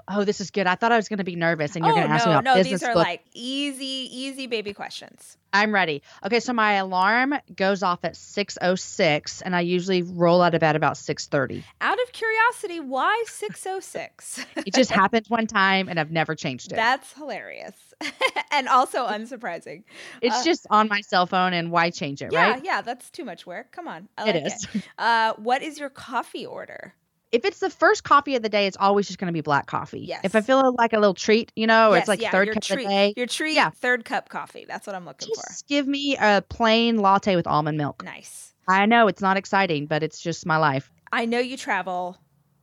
Oh, 0.09 0.24
this 0.24 0.40
is 0.40 0.50
good. 0.50 0.66
I 0.66 0.76
thought 0.76 0.92
I 0.92 0.96
was 0.96 1.09
going 1.09 1.18
to 1.18 1.24
be 1.24 1.34
nervous, 1.34 1.74
and 1.74 1.84
you're 1.84 1.92
oh, 1.92 1.96
going 1.96 2.09
to 2.09 2.14
ask 2.14 2.24
no, 2.24 2.30
me 2.30 2.34
about 2.38 2.44
no, 2.44 2.55
business 2.55 2.80
these 2.80 2.88
are 2.88 2.94
book. 2.94 3.05
like 3.05 3.24
easy, 3.34 4.09
easy 4.12 4.46
baby 4.46 4.72
questions. 4.72 5.36
I'm 5.53 5.74
ready. 5.74 6.03
Okay, 6.24 6.40
so 6.40 6.53
my 6.53 6.74
alarm 6.74 7.34
goes 7.55 7.82
off 7.82 8.05
at 8.05 8.14
6:06, 8.14 9.42
and 9.44 9.57
I 9.57 9.61
usually 9.61 10.03
roll 10.03 10.40
out 10.40 10.55
of 10.55 10.61
bed 10.61 10.76
about 10.76 10.94
6:30. 10.94 11.64
Out 11.80 11.98
of 12.00 12.12
curiosity, 12.12 12.80
why 12.80 13.24
6:06? 13.26 14.46
it 14.66 14.72
just 14.72 14.90
happened 14.92 15.26
one 15.28 15.46
time, 15.46 15.88
and 15.88 15.98
I've 15.98 16.12
never 16.12 16.34
changed 16.34 16.72
it. 16.72 16.76
That's 16.76 17.12
hilarious, 17.14 17.74
and 18.53 18.68
also 18.68 19.07
unsurprising. 19.07 19.82
It's 20.20 20.40
uh, 20.40 20.44
just 20.44 20.66
on 20.70 20.88
my 20.88 21.00
cell 21.00 21.26
phone, 21.26 21.53
and 21.55 21.70
why 21.70 21.90
change 21.90 22.22
it? 22.22 22.32
Yeah, 22.32 22.53
right? 22.53 22.64
yeah, 22.64 22.82
that's 22.82 23.11
too 23.11 23.24
much 23.24 23.46
work. 23.46 23.72
Come 23.72 23.88
on, 23.88 24.09
I 24.16 24.24
like 24.24 24.34
it 24.36 24.46
is. 24.46 24.68
It. 24.74 24.82
Uh, 24.96 25.34
what 25.36 25.62
is 25.62 25.78
your 25.78 25.90
coffee 25.90 26.46
order? 26.46 26.94
If 27.33 27.47
it's 27.47 27.59
the 27.61 27.70
first 27.70 28.05
coffee 28.05 28.37
of 28.37 28.43
the 28.43 28.49
day, 28.49 28.66
it's 28.66 28.76
always 28.78 29.07
just 29.07 29.18
going 29.18 29.26
to 29.26 29.33
be 29.33 29.41
black 29.41 29.66
coffee. 29.66 30.01
Yes. 30.01 30.20
If 30.22 30.37
I 30.37 30.43
feel 30.43 30.74
like 30.74 30.93
a 30.93 30.99
little 30.99 31.14
treat, 31.14 31.51
you 31.57 31.66
know, 31.66 31.93
yes, 31.93 32.03
it's 32.03 32.09
like 32.09 32.20
yeah, 32.20 32.30
third 32.30 32.53
cup 32.53 32.62
treat, 32.62 32.85
of 32.85 32.85
the 32.85 32.89
day. 32.89 33.14
Your 33.16 33.26
treat, 33.26 33.55
yeah. 33.55 33.70
third 33.70 34.05
cup 34.05 34.28
coffee. 34.28 34.66
That's 34.68 34.87
what 34.87 34.95
I'm 34.95 35.07
looking 35.07 35.28
just 35.28 35.41
for. 35.41 35.49
Just 35.49 35.66
give 35.66 35.89
me 35.89 36.16
a 36.20 36.45
plain 36.49 36.99
latte 36.99 37.35
with 37.35 37.47
almond 37.47 37.78
milk. 37.78 38.05
Nice. 38.05 38.55
I 38.68 38.87
know 38.87 39.09
it's 39.09 39.22
not 39.22 39.37
exciting, 39.37 39.87
but 39.87 40.03
it's 40.03 40.20
just 40.20 40.47
my 40.47 40.59
life. 40.59 40.93
I 41.11 41.24
know 41.24 41.39
you 41.39 41.57
travel 41.57 42.18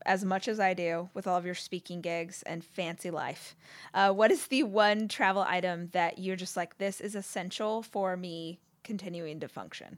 as 0.05 0.23
much 0.23 0.47
as 0.47 0.59
I 0.59 0.73
do 0.73 1.09
with 1.13 1.27
all 1.27 1.37
of 1.37 1.45
your 1.45 1.55
speaking 1.55 2.01
gigs 2.01 2.43
and 2.43 2.63
fancy 2.63 3.11
life. 3.11 3.55
Uh, 3.93 4.13
what 4.13 4.31
is 4.31 4.47
the 4.47 4.63
one 4.63 5.07
travel 5.07 5.41
item 5.41 5.89
that 5.91 6.19
you're 6.19 6.35
just 6.35 6.55
like, 6.55 6.77
this 6.77 7.01
is 7.01 7.15
essential 7.15 7.83
for 7.83 8.15
me 8.15 8.59
continuing 8.83 9.39
to 9.41 9.47
function? 9.47 9.97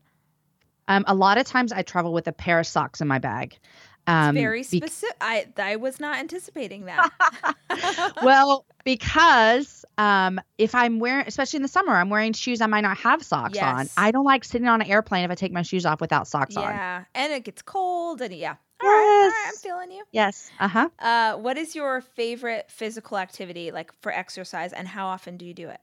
Um, 0.88 1.06
a 1.08 1.14
lot 1.14 1.38
of 1.38 1.46
times 1.46 1.72
I 1.72 1.84
travel 1.84 2.12
with 2.12 2.28
a 2.28 2.34
pair 2.34 2.60
of 2.60 2.68
socks 2.68 3.00
in 3.00 3.08
my 3.08 3.20
bag. 3.20 3.58
Um, 4.08 4.36
very 4.36 4.64
specific. 4.64 5.20
Be- 5.20 5.26
I 5.26 5.46
I 5.58 5.76
was 5.76 6.00
not 6.00 6.18
anticipating 6.18 6.86
that. 6.86 7.12
well, 8.24 8.66
because 8.84 9.86
um, 9.98 10.42
if 10.58 10.74
I'm 10.74 11.00
wearing, 11.00 11.26
especially 11.28 11.58
in 11.58 11.64
the 11.64 11.68
summer, 11.68 11.94
I'm 11.94 12.10
wearing 12.10 12.34
shoes 12.34 12.62
I 12.62 12.66
might 12.66 12.82
not 12.82 12.98
have 12.98 13.24
socks 13.24 13.56
yes. 13.56 13.64
on. 13.64 13.90
I 13.98 14.12
don't 14.12 14.26
like 14.26 14.44
sitting 14.44 14.68
on 14.68 14.82
an 14.82 14.88
airplane 14.88 15.24
if 15.24 15.32
I 15.32 15.36
take 15.36 15.52
my 15.52 15.62
shoes 15.62 15.86
off 15.86 16.02
without 16.02 16.28
socks 16.28 16.56
yeah. 16.56 16.62
on. 16.62 16.70
Yeah, 16.70 17.04
and 17.16 17.34
it 17.34 17.44
gets 17.44 17.62
cold, 17.62 18.22
and 18.22 18.34
yeah. 18.34 18.56
All 18.84 18.90
yes. 18.90 18.92
right, 18.92 19.24
all 19.24 19.30
right, 19.30 19.46
I'm 19.48 19.56
feeling 19.58 19.92
you. 19.92 20.04
Yes. 20.12 20.52
Uh-huh. 20.60 20.90
Uh 20.98 21.38
What 21.38 21.58
is 21.58 21.76
your 21.76 22.02
favorite 22.02 22.72
physical 22.72 23.18
activity, 23.18 23.72
like 23.72 23.92
for 24.02 24.12
exercise, 24.12 24.74
and 24.74 24.88
how 24.88 25.08
often 25.08 25.38
do 25.38 25.46
you 25.46 25.54
do 25.54 25.70
it? 25.70 25.80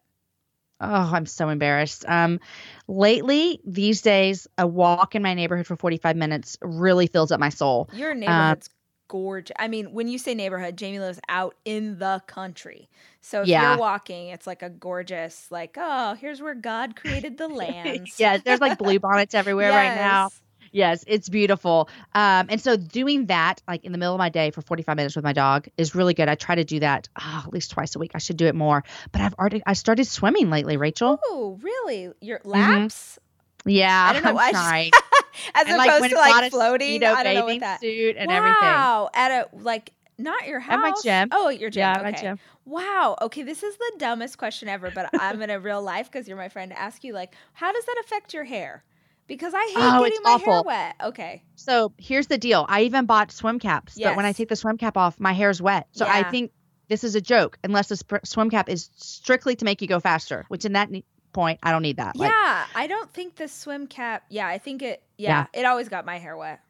Oh, 0.81 1.11
I'm 1.13 1.27
so 1.27 1.49
embarrassed. 1.49 2.05
Um, 2.07 2.41
lately, 2.87 3.61
these 3.65 4.03
days, 4.03 4.47
a 4.57 4.67
walk 4.67 5.15
in 5.15 5.23
my 5.23 5.35
neighborhood 5.35 5.67
for 5.67 5.77
45 5.77 6.17
minutes 6.17 6.57
really 6.63 7.09
fills 7.09 7.33
up 7.33 7.41
my 7.41 7.49
soul. 7.49 7.89
Your 7.93 8.15
neighborhood's 8.15 8.71
gorgeous. 9.09 9.55
I 9.59 9.69
mean, 9.69 9.93
when 9.93 10.07
you 10.07 10.19
say 10.19 10.35
neighborhood, 10.35 10.77
Jamie 10.77 11.01
lives 11.01 11.19
out 11.29 11.57
in 11.65 11.99
the 11.99 12.23
country. 12.27 12.89
So 13.21 13.43
if 13.43 13.49
yeah. 13.49 13.71
you're 13.71 13.79
walking, 13.79 14.29
it's 14.29 14.47
like 14.47 14.63
a 14.63 14.71
gorgeous, 14.71 15.51
like, 15.51 15.77
oh, 15.77 16.15
here's 16.15 16.41
where 16.41 16.55
God 16.55 16.95
created 16.95 17.39
the 17.39 17.49
land. 17.49 18.09
yeah, 18.19 18.37
there's 18.37 18.61
like 18.61 18.79
blue 18.79 18.99
bonnets 19.01 19.35
everywhere 19.35 19.71
yes. 19.71 19.75
right 19.75 19.97
now. 19.97 20.31
Yes, 20.73 21.05
it's 21.07 21.29
beautiful. 21.29 21.89
Um, 22.15 22.47
and 22.49 22.61
so 22.61 22.77
doing 22.77 23.27
that 23.27 23.63
like 23.67 23.85
in 23.85 23.93
the 23.93 23.99
middle 23.99 24.15
of 24.15 24.19
my 24.19 24.29
day 24.29 24.51
for 24.51 24.63
45 24.63 24.97
minutes 24.97 25.17
with 25.17 25.25
my 25.25 25.33
dog 25.33 25.69
is 25.77 25.95
really 25.95 26.15
good. 26.15 26.29
I 26.29 26.35
try 26.35 26.55
to 26.55 26.65
do 26.65 26.81
that 26.81 27.09
oh, 27.21 27.43
at 27.47 27.53
least 27.53 27.71
twice 27.71 27.97
a 27.97 27.99
week. 27.99 28.13
I 28.15 28.19
should 28.19 28.37
do 28.37 28.47
it 28.47 28.55
more. 28.55 28.85
But 29.13 29.21
I've 29.21 29.35
already 29.35 29.63
I 29.67 29.73
started 29.75 30.07
swimming 30.07 30.51
lately, 30.51 30.77
Rachel. 30.77 31.21
Oh, 31.27 31.59
really? 31.63 32.11
Your 32.21 32.39
mm-hmm. 32.41 32.51
laps? 32.51 33.19
Mm-hmm. 33.21 33.71
Yeah, 33.71 34.09
I 34.09 34.13
don't 34.13 34.25
know. 34.25 34.39
I'm 34.39 34.53
trying. 34.53 34.91
As 35.55 35.67
and 35.69 35.81
opposed 35.81 36.01
like, 36.01 36.11
to 36.11 36.17
like 36.17 36.51
floating, 36.51 36.95
you 36.95 36.99
know, 36.99 37.13
I 37.13 37.23
don't 37.23 37.35
know 37.35 37.45
what 37.45 37.61
that. 37.61 37.81
suit 37.81 38.17
and 38.19 38.29
wow. 38.29 38.37
everything. 38.37 38.63
Wow, 38.63 39.11
at 39.15 39.31
a 39.31 39.57
like 39.57 39.93
not 40.19 40.47
your 40.47 40.61
house. 40.61 40.75
At 40.75 40.81
my 40.81 40.93
gym. 41.03 41.29
Oh, 41.33 41.49
your 41.49 41.71
gym. 41.71 41.81
Yeah, 41.81 41.93
okay. 41.93 42.03
my 42.03 42.13
gym. 42.13 42.39
Wow. 42.65 43.17
Okay, 43.23 43.43
this 43.43 43.63
is 43.63 43.77
the 43.77 43.93
dumbest 43.99 44.37
question 44.37 44.69
ever, 44.69 44.91
but 44.91 45.09
I'm 45.19 45.41
in 45.43 45.51
a 45.51 45.61
real 45.61 45.81
life 45.81 46.11
because 46.11 46.29
you're 46.29 46.37
my 46.37 46.49
friend 46.49 46.73
ask 46.73 47.05
you 47.05 47.13
like, 47.13 47.35
how 47.53 47.73
does 47.73 47.85
that 47.85 48.03
affect 48.05 48.35
your 48.35 48.45
hair? 48.45 48.85
Because 49.29 49.53
I 49.55 49.61
hate 49.67 49.75
oh, 49.77 50.03
getting 50.03 50.23
my 50.25 50.31
awful. 50.33 50.53
hair 50.53 50.63
wet. 50.63 50.97
Okay. 51.05 51.43
So 51.55 51.93
here's 51.99 52.27
the 52.27 52.39
deal. 52.39 52.65
I 52.69 52.83
even 52.83 53.05
bought 53.05 53.31
swim 53.31 53.59
caps, 53.59 53.95
yes. 53.97 54.09
but 54.09 54.17
when 54.17 54.25
I 54.25 54.33
take 54.33 54.49
the 54.49 54.57
swim 54.57 54.79
cap 54.79 54.97
off, 54.97 55.21
my 55.21 55.33
hair's 55.33 55.63
wet. 55.63 55.87
So 55.93 56.07
yeah. 56.07 56.15
I 56.15 56.31
think 56.31 56.51
this 56.89 57.05
is 57.05 57.15
a 57.15 57.21
joke, 57.21 57.59
unless 57.63 57.89
this 57.89 58.03
swim 58.25 58.49
cap 58.51 58.69
is 58.71 58.89
strictly 58.97 59.55
to 59.57 59.65
make 59.67 59.83
you 59.83 59.87
go 59.87 60.01
faster. 60.01 60.47
Which 60.49 60.65
in 60.65 60.73
that 60.73 60.91
point, 61.33 61.61
I 61.63 61.71
don't 61.71 61.83
need 61.83 61.99
that. 61.99 62.17
Yeah, 62.17 62.25
like, 62.27 62.67
I 62.75 62.87
don't 62.89 63.13
think 63.13 63.37
the 63.37 63.49
swim 63.49 63.87
cap. 63.87 64.25
Yeah, 64.31 64.49
I 64.49 64.59
think 64.59 64.83
it. 64.83 65.03
Yeah, 65.19 65.47
yeah, 65.53 65.61
it 65.61 65.67
always 65.67 65.91
got 65.91 66.07
my 66.07 66.19
hair 66.19 66.37
wet. 66.37 66.61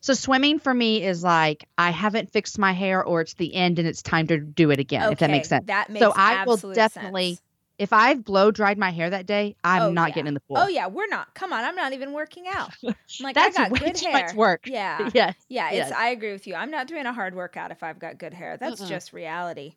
So 0.00 0.14
swimming 0.14 0.60
for 0.60 0.72
me 0.72 1.04
is 1.04 1.22
like 1.22 1.68
I 1.76 1.90
haven't 1.90 2.32
fixed 2.32 2.58
my 2.58 2.72
hair, 2.72 3.04
or 3.04 3.20
it's 3.20 3.34
the 3.34 3.54
end 3.54 3.78
and 3.78 3.86
it's 3.86 4.00
time 4.00 4.28
to 4.28 4.38
do 4.38 4.70
it 4.70 4.80
again. 4.80 5.02
Okay, 5.02 5.12
if 5.12 5.18
that 5.18 5.30
makes 5.30 5.48
sense. 5.48 5.66
That 5.66 5.90
makes 5.90 6.00
so 6.00 6.12
I 6.16 6.44
will 6.44 6.56
definitely. 6.56 7.34
Sense 7.34 7.42
if 7.78 7.92
I've 7.92 8.24
blow 8.24 8.50
dried 8.50 8.76
my 8.78 8.90
hair 8.90 9.08
that 9.10 9.26
day, 9.26 9.56
I'm 9.62 9.82
Oh, 9.82 9.90
not 9.92 10.08
yeah. 10.10 10.14
getting 10.16 10.28
in 10.28 10.34
the 10.34 10.42
oh, 10.50 10.54
pool. 10.54 10.56
Oh 10.64 10.68
yeah, 10.68 10.88
we're 10.88 11.06
not. 11.06 11.32
Come 11.34 11.52
on, 11.52 11.64
I'm 11.64 11.76
not 11.76 11.92
even 11.92 12.12
working 12.12 12.44
out. 12.48 12.72
I'm 12.86 12.94
like, 13.22 13.34
That's 13.34 13.56
I 13.58 13.68
got 13.68 13.78
good 13.80 13.98
hair. 14.00 14.12
much 14.12 14.34
work. 14.34 14.66
Yeah. 14.66 15.10
yes. 15.14 15.34
Yeah, 15.48 15.68
it's 15.68 15.76
Yes. 15.90 15.92
I 15.92 16.08
agree 16.08 16.32
with 16.32 16.46
you. 16.46 16.54
I'm 16.54 16.70
not 16.70 16.88
doing 16.88 17.06
a 17.06 17.12
hard 17.12 17.34
workout 17.34 17.70
if 17.70 17.82
I've 17.82 17.98
got 17.98 18.18
good 18.18 18.34
hair. 18.34 18.56
That's 18.56 18.86
just 18.88 19.12
reality. 19.12 19.74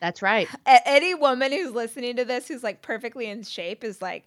That's 0.00 0.22
right. 0.22 0.48
A- 0.66 0.88
any 0.88 1.14
woman 1.14 1.52
who's 1.52 1.72
listening 1.72 2.16
to 2.16 2.24
this 2.24 2.48
who's 2.48 2.62
like 2.62 2.82
perfectly 2.82 3.26
in 3.28 3.42
shape 3.42 3.84
is 3.84 4.00
like 4.00 4.26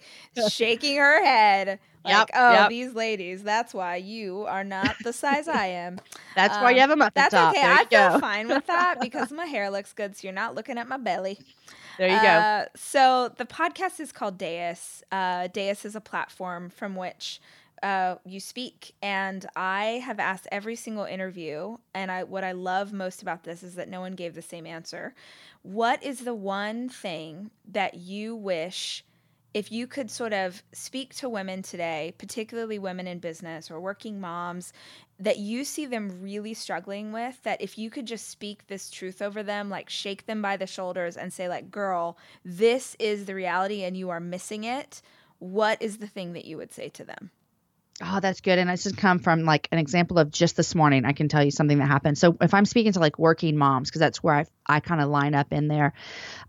shaking 0.50 0.96
her 0.98 1.24
head 1.24 1.78
like, 2.04 2.26
Yep, 2.26 2.30
"Oh, 2.34 2.52
yep. 2.52 2.68
these 2.68 2.94
ladies, 2.94 3.42
that's 3.42 3.74
why 3.74 3.96
you 3.96 4.44
are 4.46 4.64
not 4.64 5.02
the 5.02 5.12
size 5.12 5.48
I 5.48 5.66
am." 5.66 6.00
That's 6.34 6.58
why 6.60 6.70
Um, 6.70 6.74
you 6.74 6.80
have 6.80 6.90
a 6.90 6.96
muffin 6.96 7.12
That's 7.14 7.30
top. 7.30 7.56
okay. 7.56 7.62
There 7.62 7.78
I 7.78 7.84
feel 7.84 8.10
go. 8.10 8.18
fine 8.18 8.48
with 8.48 8.66
that 8.66 8.96
because 9.00 9.32
my 9.32 9.46
hair 9.46 9.70
looks 9.70 9.92
good, 9.92 10.16
so 10.16 10.26
you're 10.26 10.32
not 10.32 10.54
looking 10.54 10.78
at 10.78 10.88
my 10.88 10.96
belly. 10.98 11.38
There 11.96 12.08
you 12.08 12.20
go. 12.20 12.46
Uh, 12.46 12.66
so 12.76 13.32
the 13.36 13.44
podcast 13.46 14.00
is 14.00 14.12
called 14.12 14.38
Deus. 14.38 15.02
Uh, 15.10 15.48
Deus 15.48 15.84
is 15.84 15.94
a 15.96 16.00
platform 16.00 16.70
from 16.70 16.96
which 16.96 17.40
uh, 17.82 18.16
you 18.24 18.40
speak, 18.40 18.94
and 19.02 19.46
I 19.56 20.02
have 20.04 20.18
asked 20.18 20.46
every 20.52 20.76
single 20.76 21.04
interview. 21.04 21.76
And 21.94 22.10
I, 22.10 22.24
what 22.24 22.44
I 22.44 22.52
love 22.52 22.92
most 22.92 23.22
about 23.22 23.44
this 23.44 23.62
is 23.62 23.74
that 23.76 23.88
no 23.88 24.00
one 24.00 24.14
gave 24.14 24.34
the 24.34 24.42
same 24.42 24.66
answer. 24.66 25.14
What 25.62 26.02
is 26.02 26.20
the 26.20 26.34
one 26.34 26.88
thing 26.88 27.50
that 27.70 27.94
you 27.94 28.34
wish? 28.36 29.04
If 29.54 29.70
you 29.70 29.86
could 29.86 30.10
sort 30.10 30.32
of 30.32 30.62
speak 30.72 31.14
to 31.16 31.28
women 31.28 31.62
today, 31.62 32.12
particularly 32.18 32.78
women 32.78 33.06
in 33.06 33.20
business 33.20 33.70
or 33.70 33.80
working 33.80 34.20
moms, 34.20 34.72
that 35.20 35.38
you 35.38 35.64
see 35.64 35.86
them 35.86 36.20
really 36.20 36.54
struggling 36.54 37.12
with 37.12 37.40
that 37.44 37.60
if 37.60 37.78
you 37.78 37.88
could 37.88 38.06
just 38.06 38.28
speak 38.28 38.66
this 38.66 38.90
truth 38.90 39.22
over 39.22 39.42
them 39.42 39.70
like 39.70 39.88
shake 39.88 40.26
them 40.26 40.42
by 40.42 40.56
the 40.56 40.66
shoulders 40.66 41.16
and 41.16 41.32
say 41.32 41.48
like 41.48 41.70
girl 41.70 42.18
this 42.44 42.96
is 42.98 43.26
the 43.26 43.34
reality 43.34 43.84
and 43.84 43.96
you 43.96 44.10
are 44.10 44.18
missing 44.18 44.64
it 44.64 45.00
what 45.38 45.80
is 45.80 45.98
the 45.98 46.06
thing 46.06 46.32
that 46.32 46.44
you 46.44 46.56
would 46.56 46.72
say 46.72 46.88
to 46.88 47.04
them 47.04 47.30
Oh, 48.02 48.18
that's 48.18 48.40
good. 48.40 48.58
And 48.58 48.68
this 48.68 48.84
has 48.84 48.92
come 48.92 49.20
from 49.20 49.44
like 49.44 49.68
an 49.70 49.78
example 49.78 50.18
of 50.18 50.30
just 50.30 50.56
this 50.56 50.74
morning. 50.74 51.04
I 51.04 51.12
can 51.12 51.28
tell 51.28 51.44
you 51.44 51.52
something 51.52 51.78
that 51.78 51.86
happened. 51.86 52.18
So 52.18 52.36
if 52.40 52.52
I'm 52.52 52.64
speaking 52.64 52.92
to 52.92 52.98
like 52.98 53.20
working 53.20 53.56
moms, 53.56 53.88
because 53.88 54.00
that's 54.00 54.20
where 54.20 54.34
I 54.34 54.46
I 54.66 54.80
kind 54.80 55.00
of 55.00 55.08
line 55.10 55.34
up 55.36 55.52
in 55.52 55.68
there, 55.68 55.92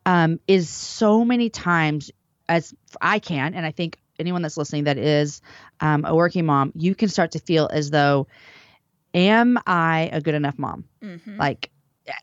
um, 0.08 0.39
is 0.47 0.70
so 0.70 1.24
many 1.24 1.51
times 1.51 2.10
as 2.47 2.73
I 3.01 3.19
can, 3.19 3.53
and 3.53 3.65
I 3.65 3.71
think 3.71 3.97
anyone 4.19 4.41
that's 4.41 4.57
listening 4.57 4.85
that 4.85 4.97
is 4.97 5.41
um, 5.79 6.05
a 6.05 6.15
working 6.15 6.45
mom, 6.45 6.71
you 6.75 6.95
can 6.95 7.09
start 7.09 7.31
to 7.31 7.39
feel 7.39 7.69
as 7.71 7.89
though, 7.89 8.27
am 9.13 9.59
I 9.65 10.09
a 10.11 10.21
good 10.21 10.35
enough 10.35 10.57
mom? 10.57 10.85
mm-hmm. 11.01 11.37
like 11.37 11.69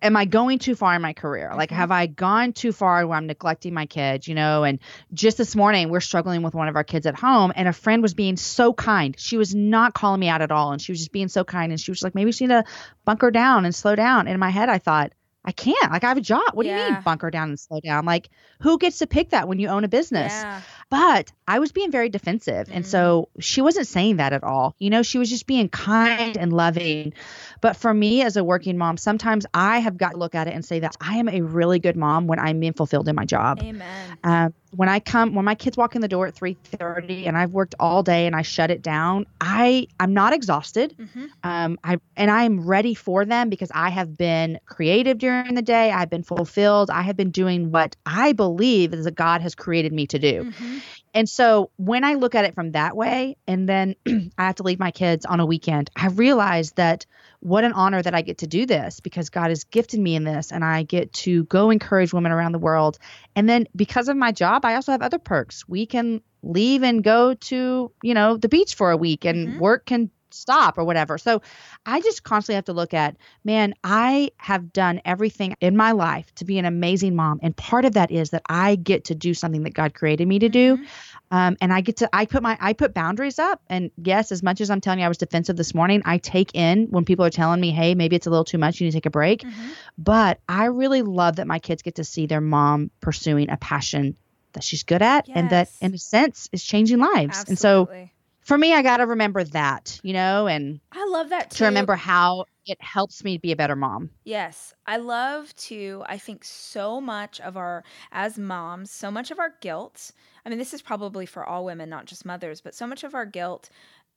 am 0.00 0.16
i 0.16 0.24
going 0.24 0.60
too 0.60 0.76
far 0.76 0.94
in 0.94 1.02
my 1.02 1.12
career 1.12 1.52
like 1.56 1.70
Mhm. 1.70 1.74
have 1.76 1.90
i 1.90 2.06
gone 2.06 2.52
too 2.52 2.70
far 2.70 3.04
where 3.04 3.18
i'm 3.18 3.26
neglecting 3.26 3.74
my 3.74 3.86
kids 3.86 4.28
you 4.28 4.34
know 4.36 4.62
and 4.62 4.78
just 5.12 5.36
this 5.38 5.56
morning 5.56 5.88
we're 5.88 5.98
struggling 6.00 6.42
with 6.42 6.54
one 6.54 6.68
of 6.68 6.76
our 6.76 6.84
kids 6.84 7.04
at 7.04 7.16
home 7.16 7.52
and 7.56 7.66
a 7.66 7.72
friend 7.72 8.00
was 8.00 8.14
being 8.14 8.36
so 8.36 8.72
kind 8.72 9.16
she 9.18 9.36
was 9.36 9.56
not 9.56 9.92
calling 9.92 10.20
me 10.20 10.28
out 10.28 10.40
at 10.40 10.52
all 10.52 10.70
and 10.70 10.80
she 10.80 10.92
was 10.92 11.00
just 11.00 11.10
being 11.10 11.26
so 11.26 11.42
kind 11.42 11.72
and 11.72 11.80
she 11.80 11.90
was 11.90 12.00
like 12.00 12.14
maybe 12.14 12.30
she 12.30 12.46
need 12.46 12.54
to 12.54 12.64
bunker 13.04 13.32
down 13.32 13.64
and 13.64 13.74
slow 13.74 13.96
down 13.96 14.20
and 14.28 14.34
in 14.34 14.38
my 14.40 14.50
head 14.50 14.68
i 14.68 14.78
thought 14.78 15.12
i 15.44 15.52
can't 15.52 15.90
like 15.90 16.04
i 16.04 16.08
have 16.08 16.16
a 16.18 16.20
job 16.22 16.42
what 16.54 16.64
do 16.64 16.68
you 16.70 16.74
mean 16.76 17.02
bunker 17.04 17.30
down 17.30 17.48
and 17.48 17.58
slow 17.58 17.80
down 17.80 18.04
like 18.04 18.28
who 18.60 18.78
gets 18.78 18.98
to 18.98 19.06
pick 19.06 19.30
that 19.30 19.48
when 19.48 19.58
you 19.58 19.68
own 19.68 19.84
a 19.84 19.88
business 19.88 20.32
yeah 20.32 20.60
but 20.90 21.32
I 21.48 21.58
was 21.58 21.72
being 21.72 21.90
very 21.90 22.10
defensive. 22.10 22.68
And 22.70 22.84
Mm. 22.84 22.86
so 22.86 23.28
she 23.40 23.62
wasn't 23.62 23.86
saying 23.86 24.16
that 24.18 24.34
at 24.34 24.44
all. 24.44 24.74
You 24.78 24.90
know, 24.90 25.02
she 25.02 25.16
was 25.16 25.30
just 25.30 25.46
being 25.46 25.70
kind 25.70 26.36
and 26.36 26.52
loving. 26.52 27.14
But 27.62 27.76
for 27.76 27.94
me 27.94 28.22
as 28.22 28.36
a 28.36 28.42
working 28.44 28.76
mom, 28.76 28.96
sometimes 28.98 29.46
I 29.54 29.78
have 29.78 29.96
got 29.96 30.10
to 30.10 30.18
look 30.18 30.34
at 30.34 30.48
it 30.48 30.54
and 30.54 30.64
say 30.64 30.80
that 30.80 30.96
I 31.00 31.16
am 31.16 31.28
a 31.28 31.40
really 31.40 31.78
good 31.78 31.96
mom 31.96 32.26
when 32.26 32.40
I'm 32.40 32.58
being 32.60 32.72
fulfilled 32.74 33.08
in 33.08 33.14
my 33.14 33.24
job. 33.24 33.60
amen 33.62 34.18
Uh, 34.24 34.50
when 34.74 34.88
I 34.88 35.00
come, 35.00 35.34
when 35.34 35.44
my 35.44 35.54
kids 35.54 35.76
walk 35.76 35.94
in 35.94 36.00
the 36.00 36.08
door 36.08 36.26
at 36.26 36.34
3:30 36.34 37.26
and 37.26 37.36
I've 37.36 37.52
worked 37.52 37.74
all 37.78 38.02
day 38.02 38.26
and 38.26 38.34
I 38.34 38.42
shut 38.42 38.70
it 38.70 38.82
down, 38.82 39.26
I 39.40 39.86
I'm 40.00 40.12
not 40.12 40.32
exhausted. 40.32 40.94
mm-hmm. 40.98 41.26
Um, 41.44 41.78
I 41.84 41.98
and 42.16 42.30
I 42.30 42.44
am 42.44 42.66
ready 42.66 42.94
for 42.94 43.24
them 43.24 43.48
because 43.48 43.70
I 43.74 43.90
have 43.90 44.16
been 44.16 44.58
creative 44.66 45.18
during 45.18 45.54
the 45.54 45.62
day. 45.62 45.92
I've 45.92 46.10
been 46.10 46.22
fulfilled. 46.24 46.90
I 46.90 47.02
have 47.02 47.16
been 47.16 47.30
doing 47.30 47.70
what 47.70 47.94
I 48.04 48.32
believe 48.32 48.92
is 48.94 49.04
that 49.04 49.14
God 49.14 49.40
has 49.40 49.54
created 49.54 49.92
me 49.92 50.06
to 50.08 50.18
do. 50.18 50.44
Mm-hmm. 50.44 50.78
And 51.14 51.28
so 51.28 51.70
when 51.76 52.04
I 52.04 52.14
look 52.14 52.34
at 52.34 52.44
it 52.44 52.54
from 52.54 52.72
that 52.72 52.96
way, 52.96 53.36
and 53.46 53.68
then 53.68 53.94
I 54.38 54.46
have 54.46 54.56
to 54.56 54.62
leave 54.62 54.78
my 54.78 54.90
kids 54.90 55.26
on 55.26 55.40
a 55.40 55.46
weekend, 55.46 55.90
I 55.94 56.06
realize 56.08 56.72
that 56.72 57.04
what 57.42 57.64
an 57.64 57.72
honor 57.72 58.00
that 58.00 58.14
I 58.14 58.22
get 58.22 58.38
to 58.38 58.46
do 58.46 58.66
this 58.66 59.00
because 59.00 59.28
God 59.28 59.48
has 59.48 59.64
gifted 59.64 59.98
me 59.98 60.14
in 60.14 60.22
this 60.22 60.52
and 60.52 60.64
I 60.64 60.84
get 60.84 61.12
to 61.14 61.42
go 61.44 61.70
encourage 61.70 62.12
women 62.12 62.30
around 62.30 62.52
the 62.52 62.58
world. 62.60 62.98
And 63.34 63.48
then 63.48 63.66
because 63.74 64.08
of 64.08 64.16
my 64.16 64.30
job, 64.30 64.64
I 64.64 64.76
also 64.76 64.92
have 64.92 65.02
other 65.02 65.18
perks. 65.18 65.68
We 65.68 65.84
can 65.84 66.22
leave 66.44 66.84
and 66.84 67.02
go 67.02 67.34
to, 67.34 67.90
you 68.02 68.14
know, 68.14 68.36
the 68.36 68.48
beach 68.48 68.76
for 68.76 68.92
a 68.92 68.96
week 68.96 69.24
and 69.24 69.54
Mhm. 69.54 69.58
work 69.58 69.86
can 69.86 70.08
stop 70.34 70.78
or 70.78 70.84
whatever. 70.84 71.18
So 71.18 71.42
I 71.86 72.00
just 72.00 72.22
constantly 72.22 72.56
have 72.56 72.64
to 72.66 72.72
look 72.72 72.94
at, 72.94 73.16
man, 73.44 73.74
I 73.84 74.30
have 74.36 74.72
done 74.72 75.00
everything 75.04 75.54
in 75.60 75.76
my 75.76 75.92
life 75.92 76.34
to 76.36 76.44
be 76.44 76.58
an 76.58 76.64
amazing 76.64 77.14
mom. 77.14 77.40
And 77.42 77.56
part 77.56 77.84
of 77.84 77.94
that 77.94 78.10
is 78.10 78.30
that 78.30 78.42
I 78.48 78.76
get 78.76 79.04
to 79.06 79.14
do 79.14 79.34
something 79.34 79.62
that 79.64 79.74
God 79.74 79.94
created 79.94 80.26
me 80.28 80.38
to 80.38 80.48
do. 80.48 80.76
Mhm. 80.76 80.86
Um, 81.30 81.56
and 81.60 81.72
I 81.72 81.80
get 81.80 81.96
to, 81.98 82.08
I 82.12 82.26
put 82.26 82.42
my, 82.42 82.58
I 82.60 82.72
put 82.74 82.92
boundaries 82.92 83.38
up. 83.38 83.60
And 83.68 83.90
yes, 83.96 84.32
as 84.32 84.42
much 84.42 84.60
as 84.60 84.70
I'm 84.70 84.80
telling 84.80 84.98
you 84.98 85.04
I 85.06 85.08
was 85.08 85.18
defensive 85.18 85.56
this 85.56 85.74
morning, 85.74 86.02
I 86.04 86.18
take 86.18 86.54
in 86.54 86.88
when 86.90 87.04
people 87.04 87.24
are 87.24 87.30
telling 87.30 87.60
me, 87.60 87.70
hey, 87.70 87.94
maybe 87.94 88.16
it's 88.16 88.26
a 88.26 88.30
little 88.30 88.44
too 88.44 88.58
much, 88.58 88.80
you 88.80 88.84
need 88.84 88.90
to 88.90 88.96
take 88.96 89.06
a 89.06 89.10
break. 89.10 89.42
Mhm. 89.42 89.70
But 89.98 90.40
I 90.48 90.66
really 90.66 91.02
love 91.02 91.36
that 91.36 91.46
my 91.46 91.58
kids 91.58 91.82
get 91.82 91.94
to 91.96 92.04
see 92.04 92.26
their 92.26 92.40
mom 92.40 92.90
pursuing 93.00 93.50
a 93.50 93.56
passion 93.56 94.16
that 94.52 94.62
she's 94.62 94.82
good 94.82 95.00
at 95.00 95.26
and 95.34 95.48
that, 95.50 95.68
in 95.80 95.94
a 95.94 95.98
sense, 95.98 96.48
is 96.52 96.62
changing 96.62 96.98
lives. 96.98 97.44
And 97.48 97.58
so 97.58 97.82
Absolutely. 97.82 98.12
For 98.42 98.58
me, 98.58 98.74
I 98.74 98.82
got 98.82 98.98
to 98.98 99.06
remember 99.06 99.44
that, 99.44 100.00
you 100.02 100.12
know, 100.12 100.46
and 100.46 100.80
I 100.92 101.06
love 101.06 101.28
that 101.30 101.50
too. 101.50 101.58
to 101.58 101.64
remember 101.66 101.94
how 101.94 102.44
it 102.66 102.80
helps 102.80 103.24
me 103.24 103.38
be 103.38 103.52
a 103.52 103.56
better 103.56 103.76
mom. 103.76 104.10
Yes, 104.24 104.74
I 104.86 104.96
love 104.96 105.54
to. 105.56 106.02
I 106.06 106.18
think 106.18 106.44
so 106.44 107.00
much 107.00 107.40
of 107.40 107.56
our, 107.56 107.84
as 108.10 108.38
moms, 108.38 108.90
so 108.90 109.10
much 109.10 109.30
of 109.30 109.38
our 109.38 109.54
guilt. 109.60 110.12
I 110.44 110.48
mean, 110.48 110.58
this 110.58 110.74
is 110.74 110.82
probably 110.82 111.26
for 111.26 111.44
all 111.44 111.64
women, 111.64 111.88
not 111.88 112.06
just 112.06 112.24
mothers, 112.24 112.60
but 112.60 112.74
so 112.74 112.86
much 112.86 113.04
of 113.04 113.14
our 113.14 113.26
guilt 113.26 113.70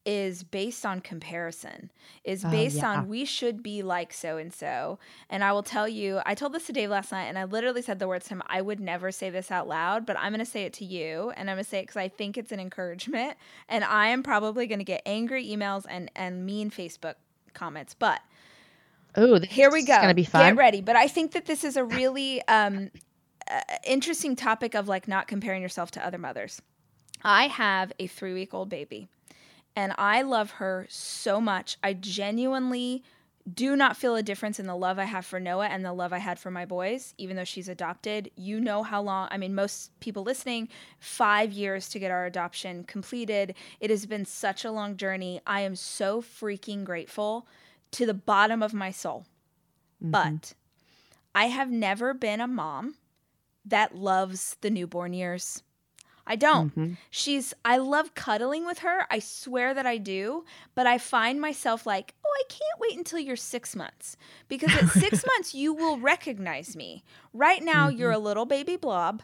is 0.05 0.43
based 0.43 0.85
on 0.85 1.01
comparison, 1.01 1.89
is 2.23 2.45
Oh, 2.45 2.49
based 2.51 2.77
yeah. 2.77 2.91
on 2.91 3.07
we 3.07 3.25
should 3.25 3.63
be 3.63 3.81
like 3.81 4.13
so 4.13 4.37
and 4.37 4.53
so. 4.53 4.99
And 5.29 5.43
I 5.43 5.51
will 5.51 5.63
tell 5.63 5.87
you, 5.87 6.21
I 6.25 6.35
told 6.35 6.53
this 6.53 6.67
to 6.67 6.73
Dave 6.73 6.89
last 6.91 7.11
night, 7.11 7.25
and 7.25 7.39
I 7.39 7.45
literally 7.45 7.81
said 7.81 7.97
the 7.99 8.07
words 8.07 8.25
to 8.25 8.35
him. 8.35 8.43
I 8.47 8.61
would 8.61 8.79
never 8.79 9.11
say 9.11 9.29
this 9.31 9.49
out 9.49 9.67
loud, 9.67 10.05
but 10.05 10.17
I'm 10.19 10.31
going 10.31 10.45
to 10.45 10.49
say 10.49 10.63
it 10.65 10.73
to 10.73 10.85
you, 10.85 11.31
and 11.35 11.49
I'm 11.49 11.55
going 11.55 11.63
to 11.63 11.69
say 11.69 11.79
it 11.79 11.83
because 11.83 11.97
I 11.97 12.07
think 12.07 12.37
it's 12.37 12.51
an 12.51 12.59
encouragement. 12.59 13.35
And 13.67 13.83
I 13.83 14.07
am 14.09 14.21
probably 14.21 14.67
going 14.67 14.79
to 14.79 14.85
get 14.85 15.01
angry 15.05 15.45
emails 15.47 15.85
and 15.89 16.11
and 16.15 16.45
mean 16.45 16.69
Facebook 16.69 17.15
comments, 17.53 17.93
but 17.93 18.21
Oh, 19.17 19.39
here 19.39 19.71
we 19.71 19.85
go. 19.85 19.95
Gonna 19.95 20.13
be 20.13 20.25
fun. 20.25 20.45
Get 20.45 20.57
ready. 20.57 20.81
But 20.81 20.95
I 20.97 21.07
think 21.07 21.31
that 21.31 21.45
this 21.45 21.63
is 21.63 21.77
a 21.77 21.85
really 21.85 22.45
um, 22.47 22.91
uh, 23.49 23.61
interesting 23.85 24.35
topic 24.35 24.75
of 24.75 24.87
like 24.89 25.07
not 25.07 25.27
comparing 25.27 25.61
yourself 25.61 25.91
to 25.91 26.05
other 26.05 26.17
mothers. 26.17 26.61
I 27.23 27.47
have 27.47 27.93
a 27.97 28.07
three 28.07 28.33
week 28.33 28.53
old 28.53 28.69
baby, 28.69 29.07
and 29.75 29.93
I 29.97 30.21
love 30.21 30.51
her 30.51 30.87
so 30.89 31.41
much. 31.41 31.77
I 31.83 31.93
genuinely 31.93 33.03
do 33.53 33.75
not 33.75 33.95
feel 33.95 34.15
a 34.15 34.23
difference 34.23 34.59
in 34.59 34.65
the 34.65 34.75
love 34.75 34.97
I 34.97 35.03
have 35.03 35.25
for 35.25 35.39
Noah 35.39 35.67
and 35.67 35.85
the 35.85 35.93
love 35.93 36.11
I 36.11 36.17
had 36.17 36.39
for 36.39 36.49
my 36.49 36.65
boys, 36.65 37.13
even 37.17 37.35
though 37.35 37.43
she's 37.43 37.69
adopted. 37.69 38.31
You 38.35 38.59
know 38.59 38.81
how 38.81 39.01
long, 39.03 39.27
I 39.31 39.37
mean, 39.37 39.53
most 39.53 39.97
people 39.99 40.23
listening, 40.23 40.67
five 40.99 41.51
years 41.51 41.87
to 41.89 41.99
get 41.99 42.09
our 42.09 42.25
adoption 42.25 42.83
completed. 42.85 43.53
It 43.79 43.91
has 43.91 44.07
been 44.07 44.25
such 44.25 44.65
a 44.65 44.71
long 44.71 44.97
journey. 44.97 45.41
I 45.45 45.61
am 45.61 45.75
so 45.75 46.21
freaking 46.21 46.83
grateful 46.83 47.47
to 47.91 48.05
the 48.07 48.15
bottom 48.15 48.63
of 48.63 48.73
my 48.73 48.89
soul. 48.91 49.25
Mhm. 50.01 50.11
But 50.11 50.53
I 51.35 51.47
have 51.47 51.71
never 51.71 52.13
been 52.13 52.41
a 52.41 52.47
mom 52.47 52.97
that 53.65 53.95
loves 53.95 54.57
the 54.61 54.71
newborn 54.71 55.13
years. 55.13 55.63
I 56.27 56.35
don't. 56.35 56.75
Mhm. 56.75 56.97
She's, 57.11 57.53
I 57.63 57.77
love 57.77 58.15
cuddling 58.15 58.65
with 58.65 58.79
her. 58.79 59.05
I 59.11 59.19
swear 59.19 59.73
that 59.73 59.85
I 59.85 59.97
do. 59.97 60.43
But 60.73 60.87
I 60.87 60.97
find 60.97 61.39
myself 61.39 61.85
like, 61.85 62.15
oh, 62.25 62.33
I 62.39 62.43
can't 62.49 62.79
wait 62.79 62.97
until 62.97 63.19
you're 63.19 63.35
six 63.35 63.75
months. 63.75 64.17
Because 64.47 64.73
at 64.75 64.87
six 65.03 65.23
months, 65.35 65.53
you 65.53 65.73
will 65.73 65.97
recognize 65.99 66.75
me. 66.75 67.03
Right 67.33 67.63
now, 67.63 67.89
you're 67.89 68.11
a 68.11 68.17
little 68.19 68.45
baby 68.45 68.75
blob 68.75 69.21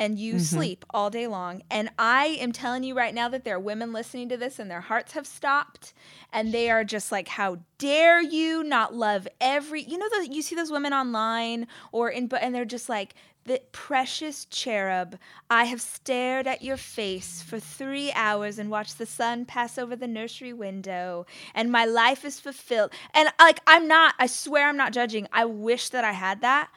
and 0.00 0.16
you 0.18 0.34
Mhm. 0.36 0.40
sleep 0.40 0.84
all 0.90 1.10
day 1.10 1.26
long. 1.26 1.60
And 1.70 1.90
I 1.98 2.26
am 2.40 2.52
telling 2.52 2.84
you 2.84 2.94
right 2.94 3.12
now 3.12 3.28
that 3.28 3.42
there 3.44 3.56
are 3.56 3.60
women 3.60 3.92
listening 3.92 4.28
to 4.28 4.36
this 4.36 4.58
and 4.60 4.70
their 4.70 4.80
hearts 4.82 5.12
have 5.12 5.26
stopped 5.26 5.92
and 6.32 6.54
they 6.54 6.70
are 6.70 6.84
just 6.84 7.10
like, 7.10 7.26
how 7.28 7.58
dare 7.78 8.20
you 8.22 8.62
not 8.62 8.94
love 8.94 9.26
every, 9.40 9.82
you 9.82 9.98
know, 9.98 10.08
the, 10.08 10.28
you 10.32 10.40
see 10.40 10.54
those 10.54 10.70
women 10.70 10.92
online 10.92 11.66
or 11.90 12.08
in, 12.10 12.28
but, 12.28 12.42
and 12.42 12.54
they're 12.54 12.64
just 12.64 12.88
like, 12.88 13.14
the 13.48 13.60
precious 13.72 14.44
cherub, 14.44 15.18
I 15.50 15.64
have 15.64 15.80
stared 15.80 16.46
at 16.46 16.62
your 16.62 16.76
face 16.76 17.42
for 17.42 17.58
three 17.58 18.12
hours 18.12 18.58
and 18.58 18.70
watched 18.70 18.98
the 18.98 19.06
sun 19.06 19.44
pass 19.46 19.78
over 19.78 19.96
the 19.96 20.06
nursery 20.06 20.52
window, 20.52 21.26
and 21.54 21.72
my 21.72 21.84
life 21.84 22.24
is 22.24 22.38
fulfilled. 22.38 22.92
And 23.12 23.28
like, 23.40 23.60
I'm 23.66 23.88
not, 23.88 24.14
I 24.18 24.26
swear 24.26 24.68
I'm 24.68 24.76
not 24.76 24.92
judging. 24.92 25.26
I 25.32 25.46
wish 25.46 25.88
that 25.88 26.04
I 26.04 26.12
had 26.12 26.42
that. 26.42 26.70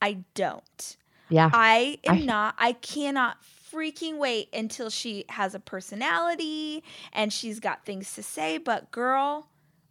I 0.00 0.18
don't. 0.34 0.96
Yeah. 1.28 1.50
I 1.52 1.98
am 2.04 2.18
I- 2.18 2.20
not, 2.20 2.54
I 2.58 2.72
cannot 2.74 3.38
freaking 3.72 4.18
wait 4.18 4.48
until 4.52 4.90
she 4.90 5.24
has 5.30 5.54
a 5.54 5.60
personality 5.60 6.82
and 7.12 7.32
she's 7.32 7.60
got 7.60 7.84
things 7.84 8.14
to 8.14 8.22
say. 8.22 8.58
But 8.58 8.90
girl, 8.90 9.48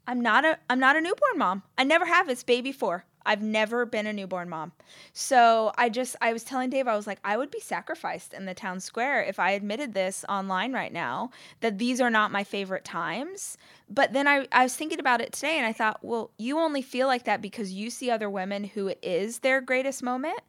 I'm 0.08 0.22
not 0.22 0.46
a 0.46 0.58
I'm 0.70 0.80
not 0.80 0.96
a 0.96 1.02
newborn 1.02 1.38
mom. 1.38 1.64
I 1.78 1.84
never 1.84 2.06
have. 2.06 2.30
It's 2.30 2.44
baby 2.44 2.72
four. 2.72 3.06
I've 3.28 3.42
never 3.44 3.86
been 3.86 4.08
a 4.08 4.14
newborn 4.14 4.50
mom. 4.50 4.72
So 5.14 5.72
I 5.78 5.90
just 5.90 6.16
I 6.22 6.34
was 6.34 6.44
telling 6.44 6.70
Dave, 6.70 6.88
I 6.88 6.96
was 6.96 7.06
like, 7.06 7.20
I 7.24 7.38
would 7.38 7.52
be 7.52 7.60
sacrificed 7.60 8.34
in 8.34 8.46
the 8.46 8.54
town 8.54 8.80
square 8.80 9.22
if 9.22 9.38
I 9.38 9.52
admitted 9.52 9.94
this 9.94 10.26
online 10.30 10.74
right 10.74 10.92
now, 10.94 11.30
that 11.60 11.78
these 11.78 12.02
are 12.02 12.10
not 12.10 12.32
my 12.32 12.44
favorite 12.44 12.86
times. 12.86 13.58
But 13.90 14.14
then 14.14 14.28
I, 14.28 14.48
I 14.52 14.64
was 14.64 14.76
thinking 14.76 15.00
about 15.00 15.22
it 15.22 15.34
today 15.34 15.58
and 15.58 15.66
I 15.66 15.74
thought, 15.74 16.00
well, 16.02 16.32
you 16.38 16.58
only 16.58 16.82
feel 16.82 17.08
like 17.08 17.26
that 17.26 17.42
because 17.42 17.72
you 17.72 17.90
see 17.90 18.10
other 18.10 18.30
women 18.30 18.64
who 18.64 18.88
it 18.88 19.00
is 19.02 19.40
their 19.40 19.62
greatest 19.62 20.02
moment. 20.02 20.40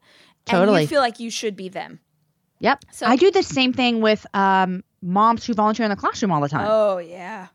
And 0.47 0.71
you 0.81 0.87
feel 0.87 1.01
like 1.01 1.19
you 1.19 1.29
should 1.29 1.55
be 1.55 1.69
them. 1.69 1.99
Yep. 2.59 2.85
So- 2.91 3.05
I 3.05 3.17
do 3.17 3.29
the 3.29 3.43
same 3.43 3.73
thing 3.73 4.01
with 4.01 4.25
um, 4.33 4.83
moms 5.01 5.45
who 5.45 5.53
volunteer 5.53 5.85
in 5.85 5.89
the 5.89 5.95
classroom 5.95 6.31
all 6.31 6.41
the 6.41 6.49
time. 6.49 6.67
Oh 6.69 6.97
yeah. 6.97 7.47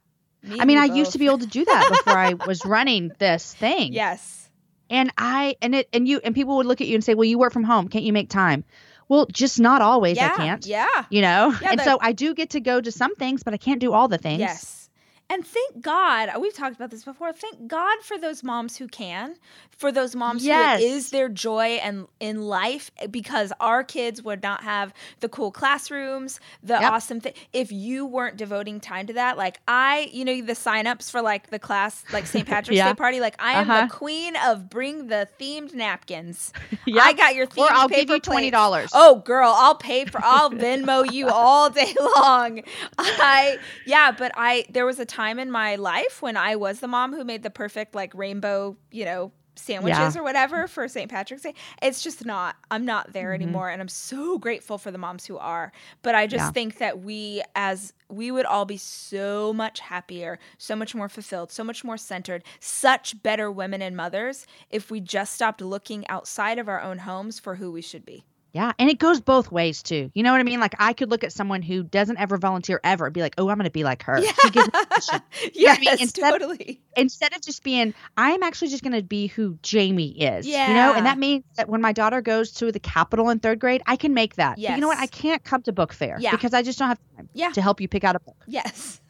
Me 0.42 0.58
I 0.60 0.66
mean, 0.66 0.76
I 0.78 0.84
used 0.84 1.12
to 1.12 1.18
be 1.18 1.24
able 1.24 1.38
to 1.38 1.46
do 1.46 1.64
that 1.64 1.88
before 1.88 2.18
I 2.18 2.34
was 2.34 2.64
running 2.66 3.10
this 3.18 3.54
thing. 3.58 3.94
Yes. 3.94 4.43
And 4.90 5.12
I 5.16 5.56
and 5.62 5.74
it 5.74 5.88
and 5.92 6.06
you 6.06 6.20
and 6.22 6.34
people 6.34 6.56
would 6.56 6.66
look 6.66 6.80
at 6.80 6.86
you 6.86 6.94
and 6.94 7.04
say, 7.04 7.14
"Well, 7.14 7.24
you 7.24 7.38
work 7.38 7.52
from 7.52 7.64
home. 7.64 7.88
Can't 7.88 8.04
you 8.04 8.12
make 8.12 8.28
time?" 8.28 8.64
Well, 9.08 9.26
just 9.30 9.60
not 9.60 9.82
always. 9.82 10.16
yeah. 10.16 10.32
I 10.32 10.36
can't. 10.36 10.66
Yeah. 10.66 10.86
You 11.10 11.22
know. 11.22 11.54
Yeah, 11.60 11.72
and 11.72 11.80
so 11.80 11.98
I 12.00 12.12
do 12.12 12.34
get 12.34 12.50
to 12.50 12.60
go 12.60 12.80
to 12.80 12.90
some 12.90 13.14
things, 13.16 13.42
but 13.42 13.54
I 13.54 13.58
can't 13.58 13.80
do 13.80 13.92
all 13.92 14.08
the 14.08 14.18
things. 14.18 14.40
Yes. 14.40 14.83
And 15.30 15.44
thank 15.46 15.80
God, 15.80 16.28
we've 16.38 16.54
talked 16.54 16.76
about 16.76 16.90
this 16.90 17.02
before. 17.04 17.32
Thank 17.32 17.66
God 17.66 17.98
for 18.02 18.18
those 18.18 18.42
moms 18.42 18.76
who 18.76 18.86
can, 18.86 19.36
for 19.70 19.90
those 19.90 20.14
moms 20.14 20.44
Yes. 20.44 20.78
who 20.80 20.86
it 20.86 20.90
is 20.90 21.10
their 21.10 21.30
joy 21.30 21.80
and 21.82 22.06
in 22.20 22.42
life, 22.42 22.90
because 23.10 23.50
our 23.58 23.82
kids 23.82 24.22
would 24.22 24.42
not 24.42 24.62
have 24.64 24.92
the 25.20 25.28
cool 25.30 25.50
classrooms, 25.50 26.40
the 26.62 26.74
Yep. 26.74 26.92
awesome 26.92 27.20
thing. 27.20 27.32
If 27.54 27.72
you 27.72 28.04
weren't 28.04 28.36
devoting 28.36 28.80
time 28.80 29.06
to 29.06 29.14
that, 29.14 29.38
like 29.38 29.60
I, 29.66 30.10
you 30.12 30.26
know, 30.26 30.42
the 30.42 30.52
signups 30.52 31.10
for 31.10 31.22
like 31.22 31.48
the 31.48 31.58
class, 31.58 32.04
like 32.12 32.26
St. 32.26 32.46
Patrick's 32.46 32.76
Yeah. 32.76 32.88
Day 32.92 32.94
party, 32.94 33.20
like 33.20 33.34
I 33.42 33.54
am 33.54 33.70
Uh-huh. 33.70 33.86
the 33.86 33.92
queen 33.94 34.36
of 34.44 34.68
bring 34.68 35.06
the 35.06 35.26
themed 35.40 35.72
napkins. 35.74 36.52
Yep. 36.86 37.02
I 37.02 37.12
got 37.14 37.34
your 37.34 37.46
themed 37.46 37.62
Or 37.62 37.72
I'll 37.72 37.88
give 37.88 38.10
you 38.10 38.20
twenty 38.20 38.50
dollars. 38.50 38.90
Oh, 38.92 39.16
girl, 39.24 39.54
I'll 39.56 39.74
pay 39.74 40.04
for. 40.04 40.20
I'll 40.22 40.50
Venmo 40.50 41.10
you 41.10 41.28
all 41.30 41.70
day 41.70 41.94
long. 42.16 42.60
I 42.98 43.58
yeah, 43.86 44.10
but 44.12 44.32
I 44.36 44.66
there 44.68 44.84
was 44.84 44.98
a 44.98 45.06
time 45.06 45.13
in 45.18 45.50
my 45.50 45.76
life 45.76 46.20
when 46.22 46.36
I 46.36 46.56
was 46.56 46.80
the 46.80 46.88
mom 46.88 47.14
who 47.14 47.24
made 47.24 47.42
the 47.42 47.50
perfect 47.50 47.94
like 47.94 48.14
rainbow, 48.14 48.76
you 48.90 49.04
know, 49.04 49.32
sandwiches 49.56 50.16
Yeah. 50.16 50.20
or 50.20 50.24
whatever 50.24 50.66
for 50.66 50.88
St. 50.88 51.08
Patrick's 51.08 51.42
Day. 51.44 51.54
It's 51.80 52.02
just 52.02 52.24
not. 52.26 52.56
I'm 52.72 52.84
not 52.84 53.12
there 53.12 53.28
Mm-hmm. 53.28 53.42
anymore, 53.42 53.68
and 53.70 53.80
I'm 53.80 53.86
so 53.88 54.36
grateful 54.38 54.78
for 54.78 54.90
the 54.90 54.98
moms 54.98 55.26
who 55.26 55.38
are. 55.38 55.70
But 56.02 56.16
I 56.16 56.26
just 56.26 56.46
Yeah. 56.46 56.50
think 56.50 56.78
that 56.78 57.00
we 57.02 57.40
as 57.54 57.92
we 58.08 58.30
would 58.32 58.46
all 58.46 58.64
be 58.64 58.76
so 58.76 59.52
much 59.52 59.78
happier, 59.80 60.38
so 60.58 60.74
much 60.74 60.94
more 60.94 61.08
fulfilled, 61.08 61.52
so 61.52 61.62
much 61.64 61.84
more 61.84 61.96
centered, 61.96 62.42
such 62.60 63.22
better 63.22 63.50
women 63.50 63.80
and 63.80 63.96
mothers 63.96 64.46
if 64.70 64.90
we 64.90 65.00
just 65.00 65.32
stopped 65.34 65.60
looking 65.60 66.06
outside 66.08 66.58
of 66.58 66.68
our 66.68 66.80
own 66.80 66.98
homes 66.98 67.38
for 67.38 67.54
who 67.56 67.70
we 67.70 67.80
should 67.82 68.04
be. 68.04 68.24
Yeah, 68.54 68.72
and 68.78 68.88
it 68.88 69.00
goes 69.00 69.20
both 69.20 69.50
ways 69.50 69.82
too. 69.82 70.12
You 70.14 70.22
know 70.22 70.30
what 70.30 70.38
I 70.40 70.44
mean? 70.44 70.60
Like 70.60 70.76
I 70.78 70.92
could 70.92 71.10
look 71.10 71.24
at 71.24 71.32
someone 71.32 71.60
who 71.60 71.82
doesn't 71.82 72.18
ever 72.18 72.36
volunteer 72.38 72.80
ever, 72.84 73.06
and 73.06 73.12
be 73.12 73.20
like, 73.20 73.34
"Oh, 73.36 73.48
I'm 73.48 73.56
going 73.58 73.64
to 73.64 73.70
be 73.70 73.82
like 73.82 74.04
her." 74.04 74.22
She 74.22 74.50
gives 74.50 74.68
me 74.68 74.72
permission. 74.88 75.20
know 75.40 75.48
I 75.48 75.50
yes, 75.54 75.80
mean? 75.80 75.96
Instead- 76.00 76.30
totally. 76.30 76.80
Instead 76.96 77.34
of 77.34 77.40
just 77.42 77.62
being, 77.62 77.94
I'm 78.16 78.42
actually 78.42 78.68
just 78.68 78.82
going 78.82 78.92
to 78.92 79.02
be 79.02 79.26
who 79.26 79.58
Jamie 79.62 80.10
is. 80.20 80.46
Yeah. 80.46 80.68
You 80.68 80.74
know, 80.74 80.94
and 80.94 81.06
that 81.06 81.18
means 81.18 81.44
that 81.56 81.68
when 81.68 81.80
my 81.80 81.92
daughter 81.92 82.20
goes 82.20 82.52
to 82.52 82.70
the 82.72 82.80
Capitol 82.80 83.30
in 83.30 83.38
third 83.40 83.58
grade, 83.58 83.82
I 83.86 83.96
can 83.96 84.14
make 84.14 84.36
that. 84.36 84.56
But 84.56 84.62
you 84.70 84.76
know 84.78 84.88
what? 84.88 84.98
I 84.98 85.06
can't 85.06 85.42
come 85.44 85.62
to 85.62 85.72
book 85.72 85.92
fair 85.92 86.16
Yeah. 86.20 86.30
because 86.30 86.54
I 86.54 86.62
just 86.62 86.78
don't 86.78 86.88
have 86.88 86.98
time 87.16 87.28
Yeah. 87.32 87.50
to 87.50 87.62
help 87.62 87.80
you 87.80 87.88
pick 87.88 88.04
out 88.04 88.16
a 88.16 88.20
book. 88.20 88.36
Yes. 88.46 89.00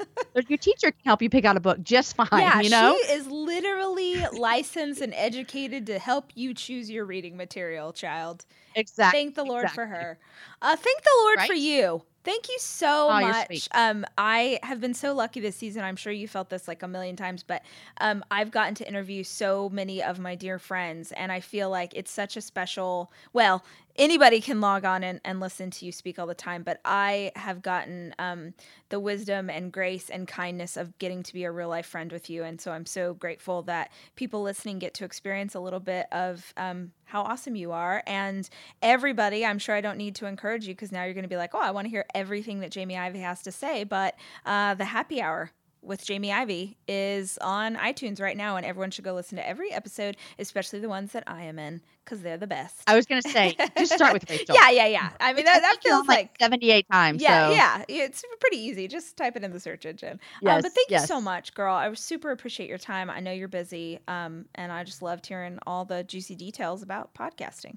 Your 0.49 0.59
teacher 0.59 0.91
can 0.91 1.01
help 1.05 1.23
you 1.23 1.31
pick 1.31 1.45
out 1.45 1.57
a 1.57 1.61
book 1.61 1.81
just 1.83 2.17
fine. 2.17 2.29
yeah, 2.33 2.61
you 2.61 2.71
know. 2.71 2.97
she 3.07 3.13
is 3.13 3.27
literally 3.27 4.17
licensed 4.33 5.01
and 5.01 5.15
educated 5.15 5.87
to 5.87 5.99
help 5.99 6.33
you 6.35 6.55
choose 6.55 6.91
your 6.91 7.05
reading 7.05 7.37
material, 7.37 7.93
child. 7.93 8.45
exactly. 8.75 9.21
Thank 9.21 9.35
the 9.37 9.45
Lord 9.45 9.71
for 9.71 9.87
her. 9.87 10.19
Uh, 10.61 10.77
thank 10.77 11.03
the 11.03 11.11
Lord 11.23 11.41
for 11.43 11.55
you. 11.55 12.03
Thank 12.25 12.49
you 12.49 12.57
so 12.59 13.11
Oh, 13.11 13.21
much. 13.21 13.69
Um, 13.73 14.07
I 14.17 14.59
have 14.63 14.81
been 14.81 14.95
so 14.95 15.13
lucky 15.13 15.41
this 15.41 15.57
season. 15.57 15.85
I'm 15.85 15.97
sure 15.97 16.11
you 16.13 16.27
felt 16.27 16.49
this 16.49 16.67
like 16.67 16.83
a 16.83 16.89
million 16.89 17.17
times, 17.17 17.43
but 17.43 17.63
um, 18.01 18.25
I've 18.31 18.51
gotten 18.51 18.75
to 18.77 18.89
interview 18.89 19.23
so 19.25 19.69
many 19.69 20.03
of 20.03 20.19
my 20.19 20.35
dear 20.35 20.59
friends, 20.59 21.13
and 21.13 21.31
I 21.31 21.41
feel 21.41 21.69
like 21.69 21.93
it's 21.95 22.11
such 22.11 22.37
a 22.39 22.41
special. 22.41 23.13
Well, 23.35 23.63
anybody 23.97 24.41
can 24.41 24.61
log 24.61 24.85
on 24.85 25.03
and, 25.05 25.21
and 25.25 25.41
listen 25.41 25.71
to 25.71 25.87
you 25.87 25.93
speak 25.93 26.19
all 26.19 26.27
the 26.27 26.35
time, 26.35 26.63
but 26.63 26.81
I 26.85 27.33
have 27.37 27.63
gotten 27.63 28.15
um, 28.19 28.55
the 28.89 29.01
wisdom 29.01 29.51
and 29.51 29.73
grace 29.73 30.11
and 30.11 30.27
kindness 30.27 30.77
of 30.77 30.99
getting 30.99 31.23
to 31.23 31.33
be 31.33 31.45
a 31.45 31.53
real 31.53 31.69
life 31.69 31.87
friend 31.87 32.11
with 32.13 32.29
you, 32.29 32.45
and 32.45 32.61
so 32.61 32.73
I'm 32.73 32.87
so 32.87 33.15
grateful 33.15 33.63
that 33.63 33.91
people 34.17 34.43
listening 34.43 34.79
get 34.79 34.95
to 34.95 35.05
experience 35.05 35.55
a 35.55 35.61
little 35.61 35.81
bit 35.81 36.07
of 36.13 36.53
um, 36.57 36.93
how 37.05 37.23
awesome 37.23 37.57
you 37.57 37.73
are. 37.73 38.03
And 38.07 38.49
everybody, 38.83 39.45
I'm 39.45 39.59
sure 39.59 39.75
I 39.75 39.81
don't 39.81 39.99
need 39.99 40.15
to 40.17 40.27
encourage 40.27 40.67
you 40.67 40.75
because 40.75 40.93
now 40.93 41.05
you're 41.05 41.15
going 41.15 41.23
to 41.23 41.29
be 41.29 41.37
like, 41.37 41.55
oh, 41.55 41.61
I 41.63 41.71
want 41.71 41.87
to 41.87 41.91
hear 41.91 42.07
everything 42.15 42.61
that 42.61 42.71
Jamie 42.71 42.97
Ivey 42.97 43.21
has 43.21 43.43
to 43.43 43.53
say. 43.53 43.85
But 43.85 44.15
uh, 44.45 44.75
the 44.75 44.85
happy 44.85 45.21
hour 45.21 45.51
with 45.85 46.05
Jamie 46.05 46.33
Ivey 46.33 46.77
is 46.89 47.39
on 47.39 47.77
iTunes 47.77 48.21
right 48.21 48.37
now, 48.37 48.57
and 48.57 48.65
everyone 48.65 48.91
should 48.91 49.05
go 49.05 49.15
listen 49.15 49.37
to 49.37 49.47
every 49.47 49.73
episode, 49.73 50.17
especially 50.39 50.81
the 50.81 50.89
ones 50.89 51.13
that 51.13 51.25
I 51.27 51.43
am 51.45 51.59
in 51.59 51.81
because 52.05 52.23
they're 52.23 52.37
the 52.37 52.47
best. 52.47 52.83
I 52.87 52.97
was 52.97 53.07
going 53.07 53.23
to 53.23 53.29
say, 53.29 53.57
just 53.77 53.95
start 53.95 54.13
with 54.13 54.29
Rachel. 54.31 54.55
yeah, 54.55 54.71
yeah, 54.71 54.87
yeah. 54.87 55.11
I 55.21 55.33
mean, 55.33 55.45
that, 55.45 55.61
that 55.63 55.79
feels 55.83 56.07
like 56.07 56.37
78 56.41 56.87
times. 56.91 57.23
yeah, 57.23 57.49
so. 57.49 57.55
yeah. 57.55 57.85
It's 57.89 58.25
pretty 58.41 58.59
easy. 58.59 58.89
Just 58.89 59.17
type 59.17 59.37
it 59.37 59.45
in 59.45 59.53
the 59.53 59.61
search 59.61 59.87
engine. 59.87 60.21
um, 60.47 60.61
but 60.63 60.73
thank 60.73 60.91
you 60.91 60.99
so 61.01 61.21
much, 61.21 61.55
girl. 61.55 61.75
I 61.75 61.93
super 61.95 62.31
appreciate 62.31 62.69
your 62.69 62.79
time. 62.79 63.11
I 63.11 63.21
know 63.21 63.33
you're 63.33 63.49
busy, 63.49 64.01
um, 64.09 64.47
and 64.55 64.71
I 64.73 64.85
just 64.85 65.03
loved 65.03 65.27
hearing 65.27 65.59
all 65.67 65.85
the 65.85 66.03
juicy 66.05 66.35
details 66.35 66.83
about 66.83 67.15
podcasting. 67.15 67.77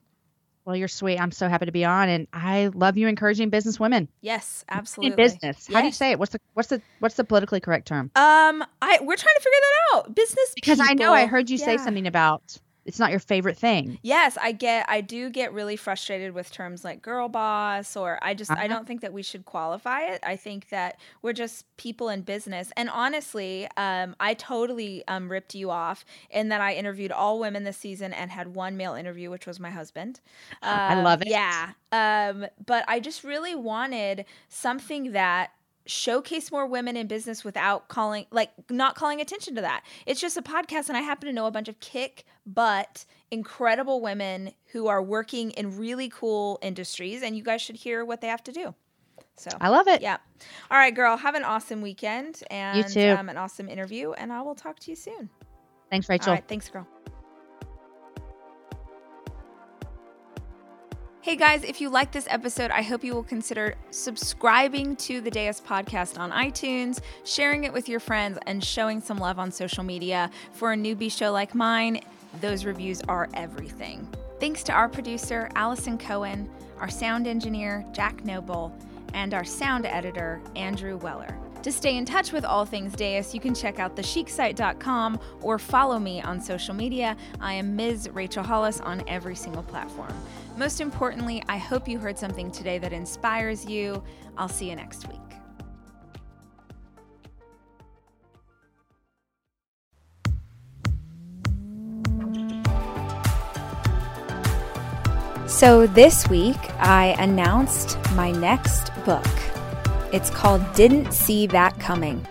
Well, 0.68 0.76
you're 0.76 0.90
sweet. 0.90 1.18
I'm 1.18 1.32
so 1.32 1.48
happy 1.48 1.66
to 1.66 1.72
be 1.72 1.86
on, 1.86 2.10
and 2.10 2.28
I 2.34 2.68
love 2.74 2.98
you 2.98 3.08
encouraging 3.08 3.50
business 3.50 3.80
women 3.80 4.10
Yes, 4.20 4.66
in 4.70 4.78
absolutely. 4.78 5.16
business. 5.16 5.66
How 5.72 5.80
do 5.80 5.88
you 5.88 5.94
say 5.94 6.12
it? 6.12 6.20
What's 6.20 6.34
the 6.34 6.42
what's 6.56 6.68
the 6.68 6.82
what's 7.00 7.16
the 7.16 7.24
politically 7.24 7.62
correct 7.62 7.88
term? 7.88 8.12
Um, 8.16 8.66
I 8.82 9.00
we're 9.02 9.16
trying 9.16 9.36
to 9.36 9.40
figure 9.42 9.60
that 9.62 9.96
out. 9.96 10.14
Business 10.14 10.52
Because 10.56 10.82
I 10.82 10.94
know 10.94 11.14
I 11.14 11.26
heard 11.26 11.50
you 11.50 11.58
say 11.58 11.78
something 11.78 12.06
about 12.06 12.58
it's 12.88 13.00
not 13.00 13.12
your 13.12 13.20
favorite 13.20 13.58
thing. 13.58 14.00
Yes, 14.04 14.38
I 14.40 14.52
get 14.54 14.86
I 14.88 15.02
do 15.02 15.30
get 15.30 15.52
really 15.54 15.76
frustrated 15.76 16.34
with 16.34 16.52
terms 16.52 16.86
like 16.86 17.02
girl 17.02 17.28
boss 17.28 17.98
or 17.98 18.20
I 18.22 18.34
just 18.36 18.54
I 18.56 18.68
Uh-huh. 18.68 18.78
don't 18.78 18.88
think 18.88 19.02
that 19.02 19.12
we 19.12 19.24
should 19.24 19.44
qualify 19.46 20.02
it. 20.04 20.20
I 20.24 20.36
think 20.38 20.70
that 20.70 20.98
we're 21.22 21.34
just 21.34 21.66
people 21.78 22.08
in 22.10 22.22
business. 22.22 22.72
And 22.78 22.90
honestly, 22.90 23.68
um, 23.76 24.16
I 24.20 24.34
totally 24.36 25.04
um, 25.08 25.30
ripped 25.30 25.56
you 25.56 25.72
off 25.72 26.06
in 26.30 26.50
that 26.50 26.62
I 26.62 26.74
interviewed 26.76 27.12
all 27.12 27.40
women 27.40 27.64
this 27.64 27.78
season 27.78 28.14
and 28.14 28.32
had 28.32 28.56
one 28.56 28.78
male 28.78 28.94
interview, 28.94 29.30
which 29.32 29.48
was 29.48 29.60
my 29.60 29.72
husband. 29.72 30.22
I 30.88 30.96
Um, 30.96 30.96
love 30.96 31.22
it. 31.22 31.28
Yeah. 31.28 31.74
Um, 31.92 32.46
but 32.66 32.86
I 32.88 33.00
just 33.00 33.24
really 33.24 33.56
wanted 33.56 34.26
something 34.50 35.14
that 35.14 35.52
showcase 35.88 36.52
more 36.52 36.68
women 36.68 36.96
in 36.96 37.08
business 37.08 37.44
without 37.44 37.88
calling 37.88 38.26
like 38.32 38.52
not 38.70 38.96
calling 38.96 39.22
attention 39.22 39.56
to 39.56 39.62
that. 39.62 39.84
It's 40.06 40.22
just 40.22 40.38
a 40.38 40.42
podcast 40.42 40.90
and 40.90 40.98
I 40.98 41.02
happen 41.02 41.28
to 41.28 41.34
know 41.34 41.48
a 41.48 41.52
bunch 41.52 41.68
of 41.68 41.80
kick 41.80 42.26
butt 42.46 43.06
incredible 43.32 44.02
women 44.02 44.52
who 44.72 44.88
are 44.88 45.02
working 45.02 45.52
in 45.52 45.78
really 45.78 46.10
cool 46.10 46.60
industries 46.62 47.24
and 47.24 47.36
you 47.36 47.44
guys 47.44 47.62
should 47.62 47.76
hear 47.76 48.06
what 48.06 48.22
they 48.22 48.28
have 48.28 48.44
to 48.44 48.52
do. 48.52 48.74
So 49.36 49.50
I 49.62 49.70
love 49.70 49.88
it. 49.88 50.02
yeah. 50.02 50.18
All 50.72 50.78
right, 50.78 50.94
girl, 50.94 51.16
have 51.18 51.36
an 51.36 51.44
awesome 51.44 51.82
weekend 51.82 52.42
and 52.50 52.78
you 52.78 52.84
too. 52.84 53.16
Um, 53.18 53.30
an 53.30 53.38
awesome 53.38 53.70
interview 53.70 54.12
and 54.14 54.32
I 54.32 54.42
will 54.42 54.56
talk 54.56 54.80
to 54.80 54.92
you 54.92 54.96
soon. 54.96 55.30
Thanks, 55.90 56.10
Rachel. 56.10 56.34
right, 56.34 56.44
thanks, 56.48 56.70
girl. 56.70 56.88
Hey 61.28 61.36
guys, 61.36 61.66
if 61.66 61.82
you 61.82 61.90
like 61.90 62.14
this 62.14 62.26
episode, 62.30 62.72
I 62.72 62.82
hope 62.82 63.04
you 63.04 63.14
will 63.14 63.22
consider 63.22 63.76
subscribing 63.92 64.96
to 64.96 65.20
the 65.20 65.30
Deus 65.30 65.60
podcast 65.60 66.18
on 66.18 66.32
iTunes, 66.32 67.02
sharing 67.26 67.66
it 67.66 67.74
with 67.74 67.90
your 67.90 68.00
friends, 68.00 68.40
and 68.46 68.64
showing 68.64 69.02
some 69.02 69.18
love 69.18 69.38
on 69.38 69.52
social 69.52 69.84
media. 69.84 70.32
For 70.54 70.72
a 70.72 70.78
newbie 70.78 71.12
show 71.12 71.34
like 71.34 71.54
mine, 71.54 72.00
those 72.40 72.64
reviews 72.64 73.02
are 73.10 73.28
everything. 73.34 74.08
Thanks 74.40 74.64
to 74.64 74.72
our 74.72 74.88
producer, 74.88 75.50
Allison 75.56 75.98
Cohen, 75.98 76.50
our 76.80 76.90
sound 76.90 77.28
engineer, 77.28 77.86
Jack 77.92 78.24
Noble, 78.24 78.74
and 79.14 79.34
our 79.34 79.44
sound 79.44 79.86
editor, 79.86 80.40
Andrew 80.56 80.96
Weller. 80.96 81.38
To 81.64 81.72
stay 81.72 81.98
in 81.98 82.06
touch 82.06 82.32
with 82.32 82.46
all 82.46 82.66
things 82.66 82.94
Deus, 82.94 83.34
you 83.34 83.40
can 83.40 83.54
check 83.54 83.80
out 83.80 83.96
thechicSite.com 83.96 85.20
or 85.42 85.60
follow 85.60 86.00
me 86.00 86.22
on 86.22 86.40
social 86.40 86.74
media. 86.74 87.18
I 87.42 87.54
am 87.54 87.76
Ms. 87.76 88.10
Rachel 88.14 88.44
Hollis 88.44 88.80
on 88.80 89.04
every 89.08 89.36
single 89.36 89.64
platform. 89.64 90.14
Most 90.56 90.80
importantly, 90.82 91.44
I 91.50 91.58
hope 91.58 91.88
you 91.88 92.00
heard 92.00 92.18
something 92.18 92.52
today 92.52 92.78
that 92.80 92.94
inspires 92.94 93.66
you. 93.66 94.02
I'll 94.38 94.48
see 94.48 94.70
you 94.70 94.76
next 94.76 95.08
week. 95.08 95.20
So 105.48 105.88
this 105.88 106.30
week, 106.30 106.60
I 106.80 107.16
announced 107.18 107.98
my 108.14 108.32
next 108.32 108.92
book. 109.06 109.26
It's 110.18 110.32
called 110.32 110.64
Didn't 110.74 111.12
See 111.12 111.46
That 111.46 111.80
Coming. 111.80 112.26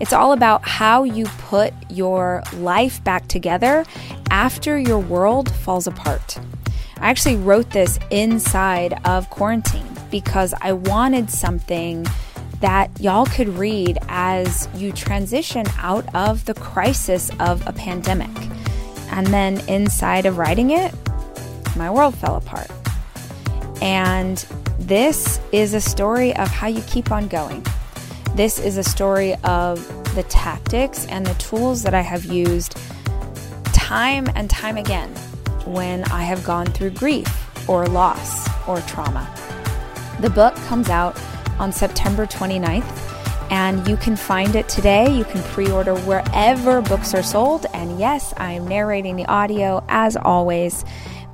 It's 0.00 0.12
all 0.12 0.32
about 0.32 0.66
how 0.66 1.04
you 1.04 1.24
put 1.38 1.72
your 1.88 2.42
life 2.54 3.02
back 3.04 3.28
together 3.28 3.84
after 4.28 4.76
your 4.76 4.98
world 4.98 5.48
falls 5.48 5.86
apart. 5.86 6.36
I 6.96 7.08
actually 7.08 7.36
wrote 7.36 7.70
this 7.70 8.00
inside 8.10 9.00
of 9.04 9.30
quarantine 9.30 9.86
because 10.10 10.52
I 10.60 10.72
wanted 10.72 11.30
something 11.30 12.08
that 12.58 12.90
y'all 13.00 13.26
could 13.26 13.50
read 13.50 13.98
as 14.08 14.68
you 14.74 14.90
transition 14.90 15.64
out 15.78 16.12
of 16.16 16.44
the 16.44 16.54
crisis 16.54 17.30
of 17.38 17.64
a 17.68 17.72
pandemic. 17.72 18.36
And 19.12 19.28
then 19.28 19.60
inside 19.68 20.26
of 20.26 20.38
writing 20.38 20.70
it, 20.70 20.92
my 21.76 21.88
world 21.88 22.16
fell 22.16 22.34
apart. 22.34 22.68
And 23.80 24.44
this 24.78 25.40
is 25.52 25.74
a 25.74 25.80
story 25.80 26.34
of 26.36 26.48
how 26.48 26.68
you 26.68 26.82
keep 26.82 27.10
on 27.10 27.28
going. 27.28 27.64
This 28.34 28.58
is 28.58 28.76
a 28.76 28.84
story 28.84 29.34
of 29.44 29.86
the 30.14 30.22
tactics 30.24 31.06
and 31.06 31.26
the 31.26 31.34
tools 31.34 31.82
that 31.82 31.94
I 31.94 32.00
have 32.00 32.24
used 32.24 32.76
time 33.72 34.28
and 34.34 34.48
time 34.48 34.76
again 34.76 35.10
when 35.64 36.04
I 36.04 36.22
have 36.22 36.44
gone 36.44 36.66
through 36.66 36.90
grief 36.90 37.28
or 37.68 37.86
loss 37.86 38.48
or 38.68 38.80
trauma. 38.82 39.28
The 40.20 40.30
book 40.30 40.54
comes 40.66 40.88
out 40.88 41.20
on 41.58 41.72
September 41.72 42.26
29th 42.26 43.08
and 43.50 43.86
you 43.88 43.96
can 43.96 44.16
find 44.16 44.54
it 44.56 44.68
today. 44.68 45.10
You 45.14 45.24
can 45.24 45.42
pre 45.44 45.70
order 45.70 45.94
wherever 46.00 46.80
books 46.82 47.14
are 47.14 47.22
sold. 47.22 47.66
And 47.72 47.98
yes, 47.98 48.34
I 48.36 48.52
am 48.52 48.68
narrating 48.68 49.16
the 49.16 49.26
audio 49.26 49.82
as 49.88 50.16
always. 50.16 50.84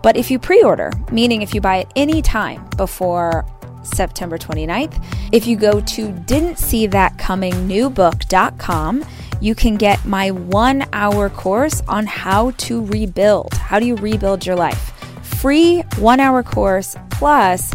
But 0.04 0.18
if 0.18 0.30
you 0.30 0.38
pre 0.38 0.62
order, 0.62 0.92
meaning 1.10 1.40
if 1.40 1.54
you 1.54 1.62
buy 1.62 1.78
it 1.78 1.90
any 1.96 2.20
time 2.20 2.68
before 2.76 3.46
September 3.84 4.36
29th, 4.36 5.02
if 5.32 5.46
you 5.46 5.56
go 5.56 5.80
to 5.80 6.12
didn't 6.26 6.58
see 6.58 6.86
that 6.88 7.16
coming 7.16 7.54
newbook.com, 7.66 9.02
you 9.40 9.54
can 9.54 9.76
get 9.76 10.04
my 10.04 10.30
one 10.30 10.84
hour 10.92 11.30
course 11.30 11.80
on 11.88 12.04
how 12.04 12.50
to 12.50 12.84
rebuild. 12.84 13.54
How 13.54 13.78
do 13.78 13.86
you 13.86 13.96
rebuild 13.96 14.44
your 14.44 14.56
life? 14.56 14.92
Free 15.22 15.80
one 15.96 16.20
hour 16.20 16.42
course 16.42 16.96
plus 17.10 17.72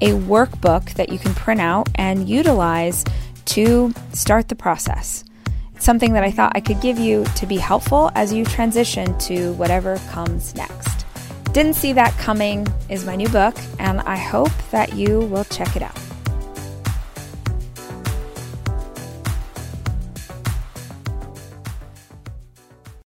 a 0.00 0.10
workbook 0.10 0.94
that 0.94 1.10
you 1.12 1.18
can 1.20 1.32
print 1.34 1.60
out 1.60 1.88
and 1.94 2.28
utilize 2.28 3.04
to 3.44 3.94
start 4.12 4.48
the 4.48 4.56
process. 4.56 5.22
It's 5.76 5.84
something 5.84 6.14
that 6.14 6.24
I 6.24 6.32
thought 6.32 6.56
I 6.56 6.60
could 6.60 6.80
give 6.80 6.98
you 6.98 7.24
to 7.36 7.46
be 7.46 7.56
helpful 7.56 8.10
as 8.16 8.32
you 8.32 8.44
transition 8.44 9.16
to 9.20 9.52
whatever 9.52 9.96
comes 10.10 10.56
next. 10.56 11.07
Didn't 11.58 11.74
See 11.74 11.92
That 11.92 12.16
Coming 12.18 12.68
is 12.88 13.04
my 13.04 13.16
new 13.16 13.28
book, 13.30 13.56
and 13.80 14.00
I 14.02 14.14
hope 14.14 14.52
that 14.70 14.94
you 14.94 15.22
will 15.22 15.42
check 15.42 15.74
it 15.74 15.82
out. 15.82 16.07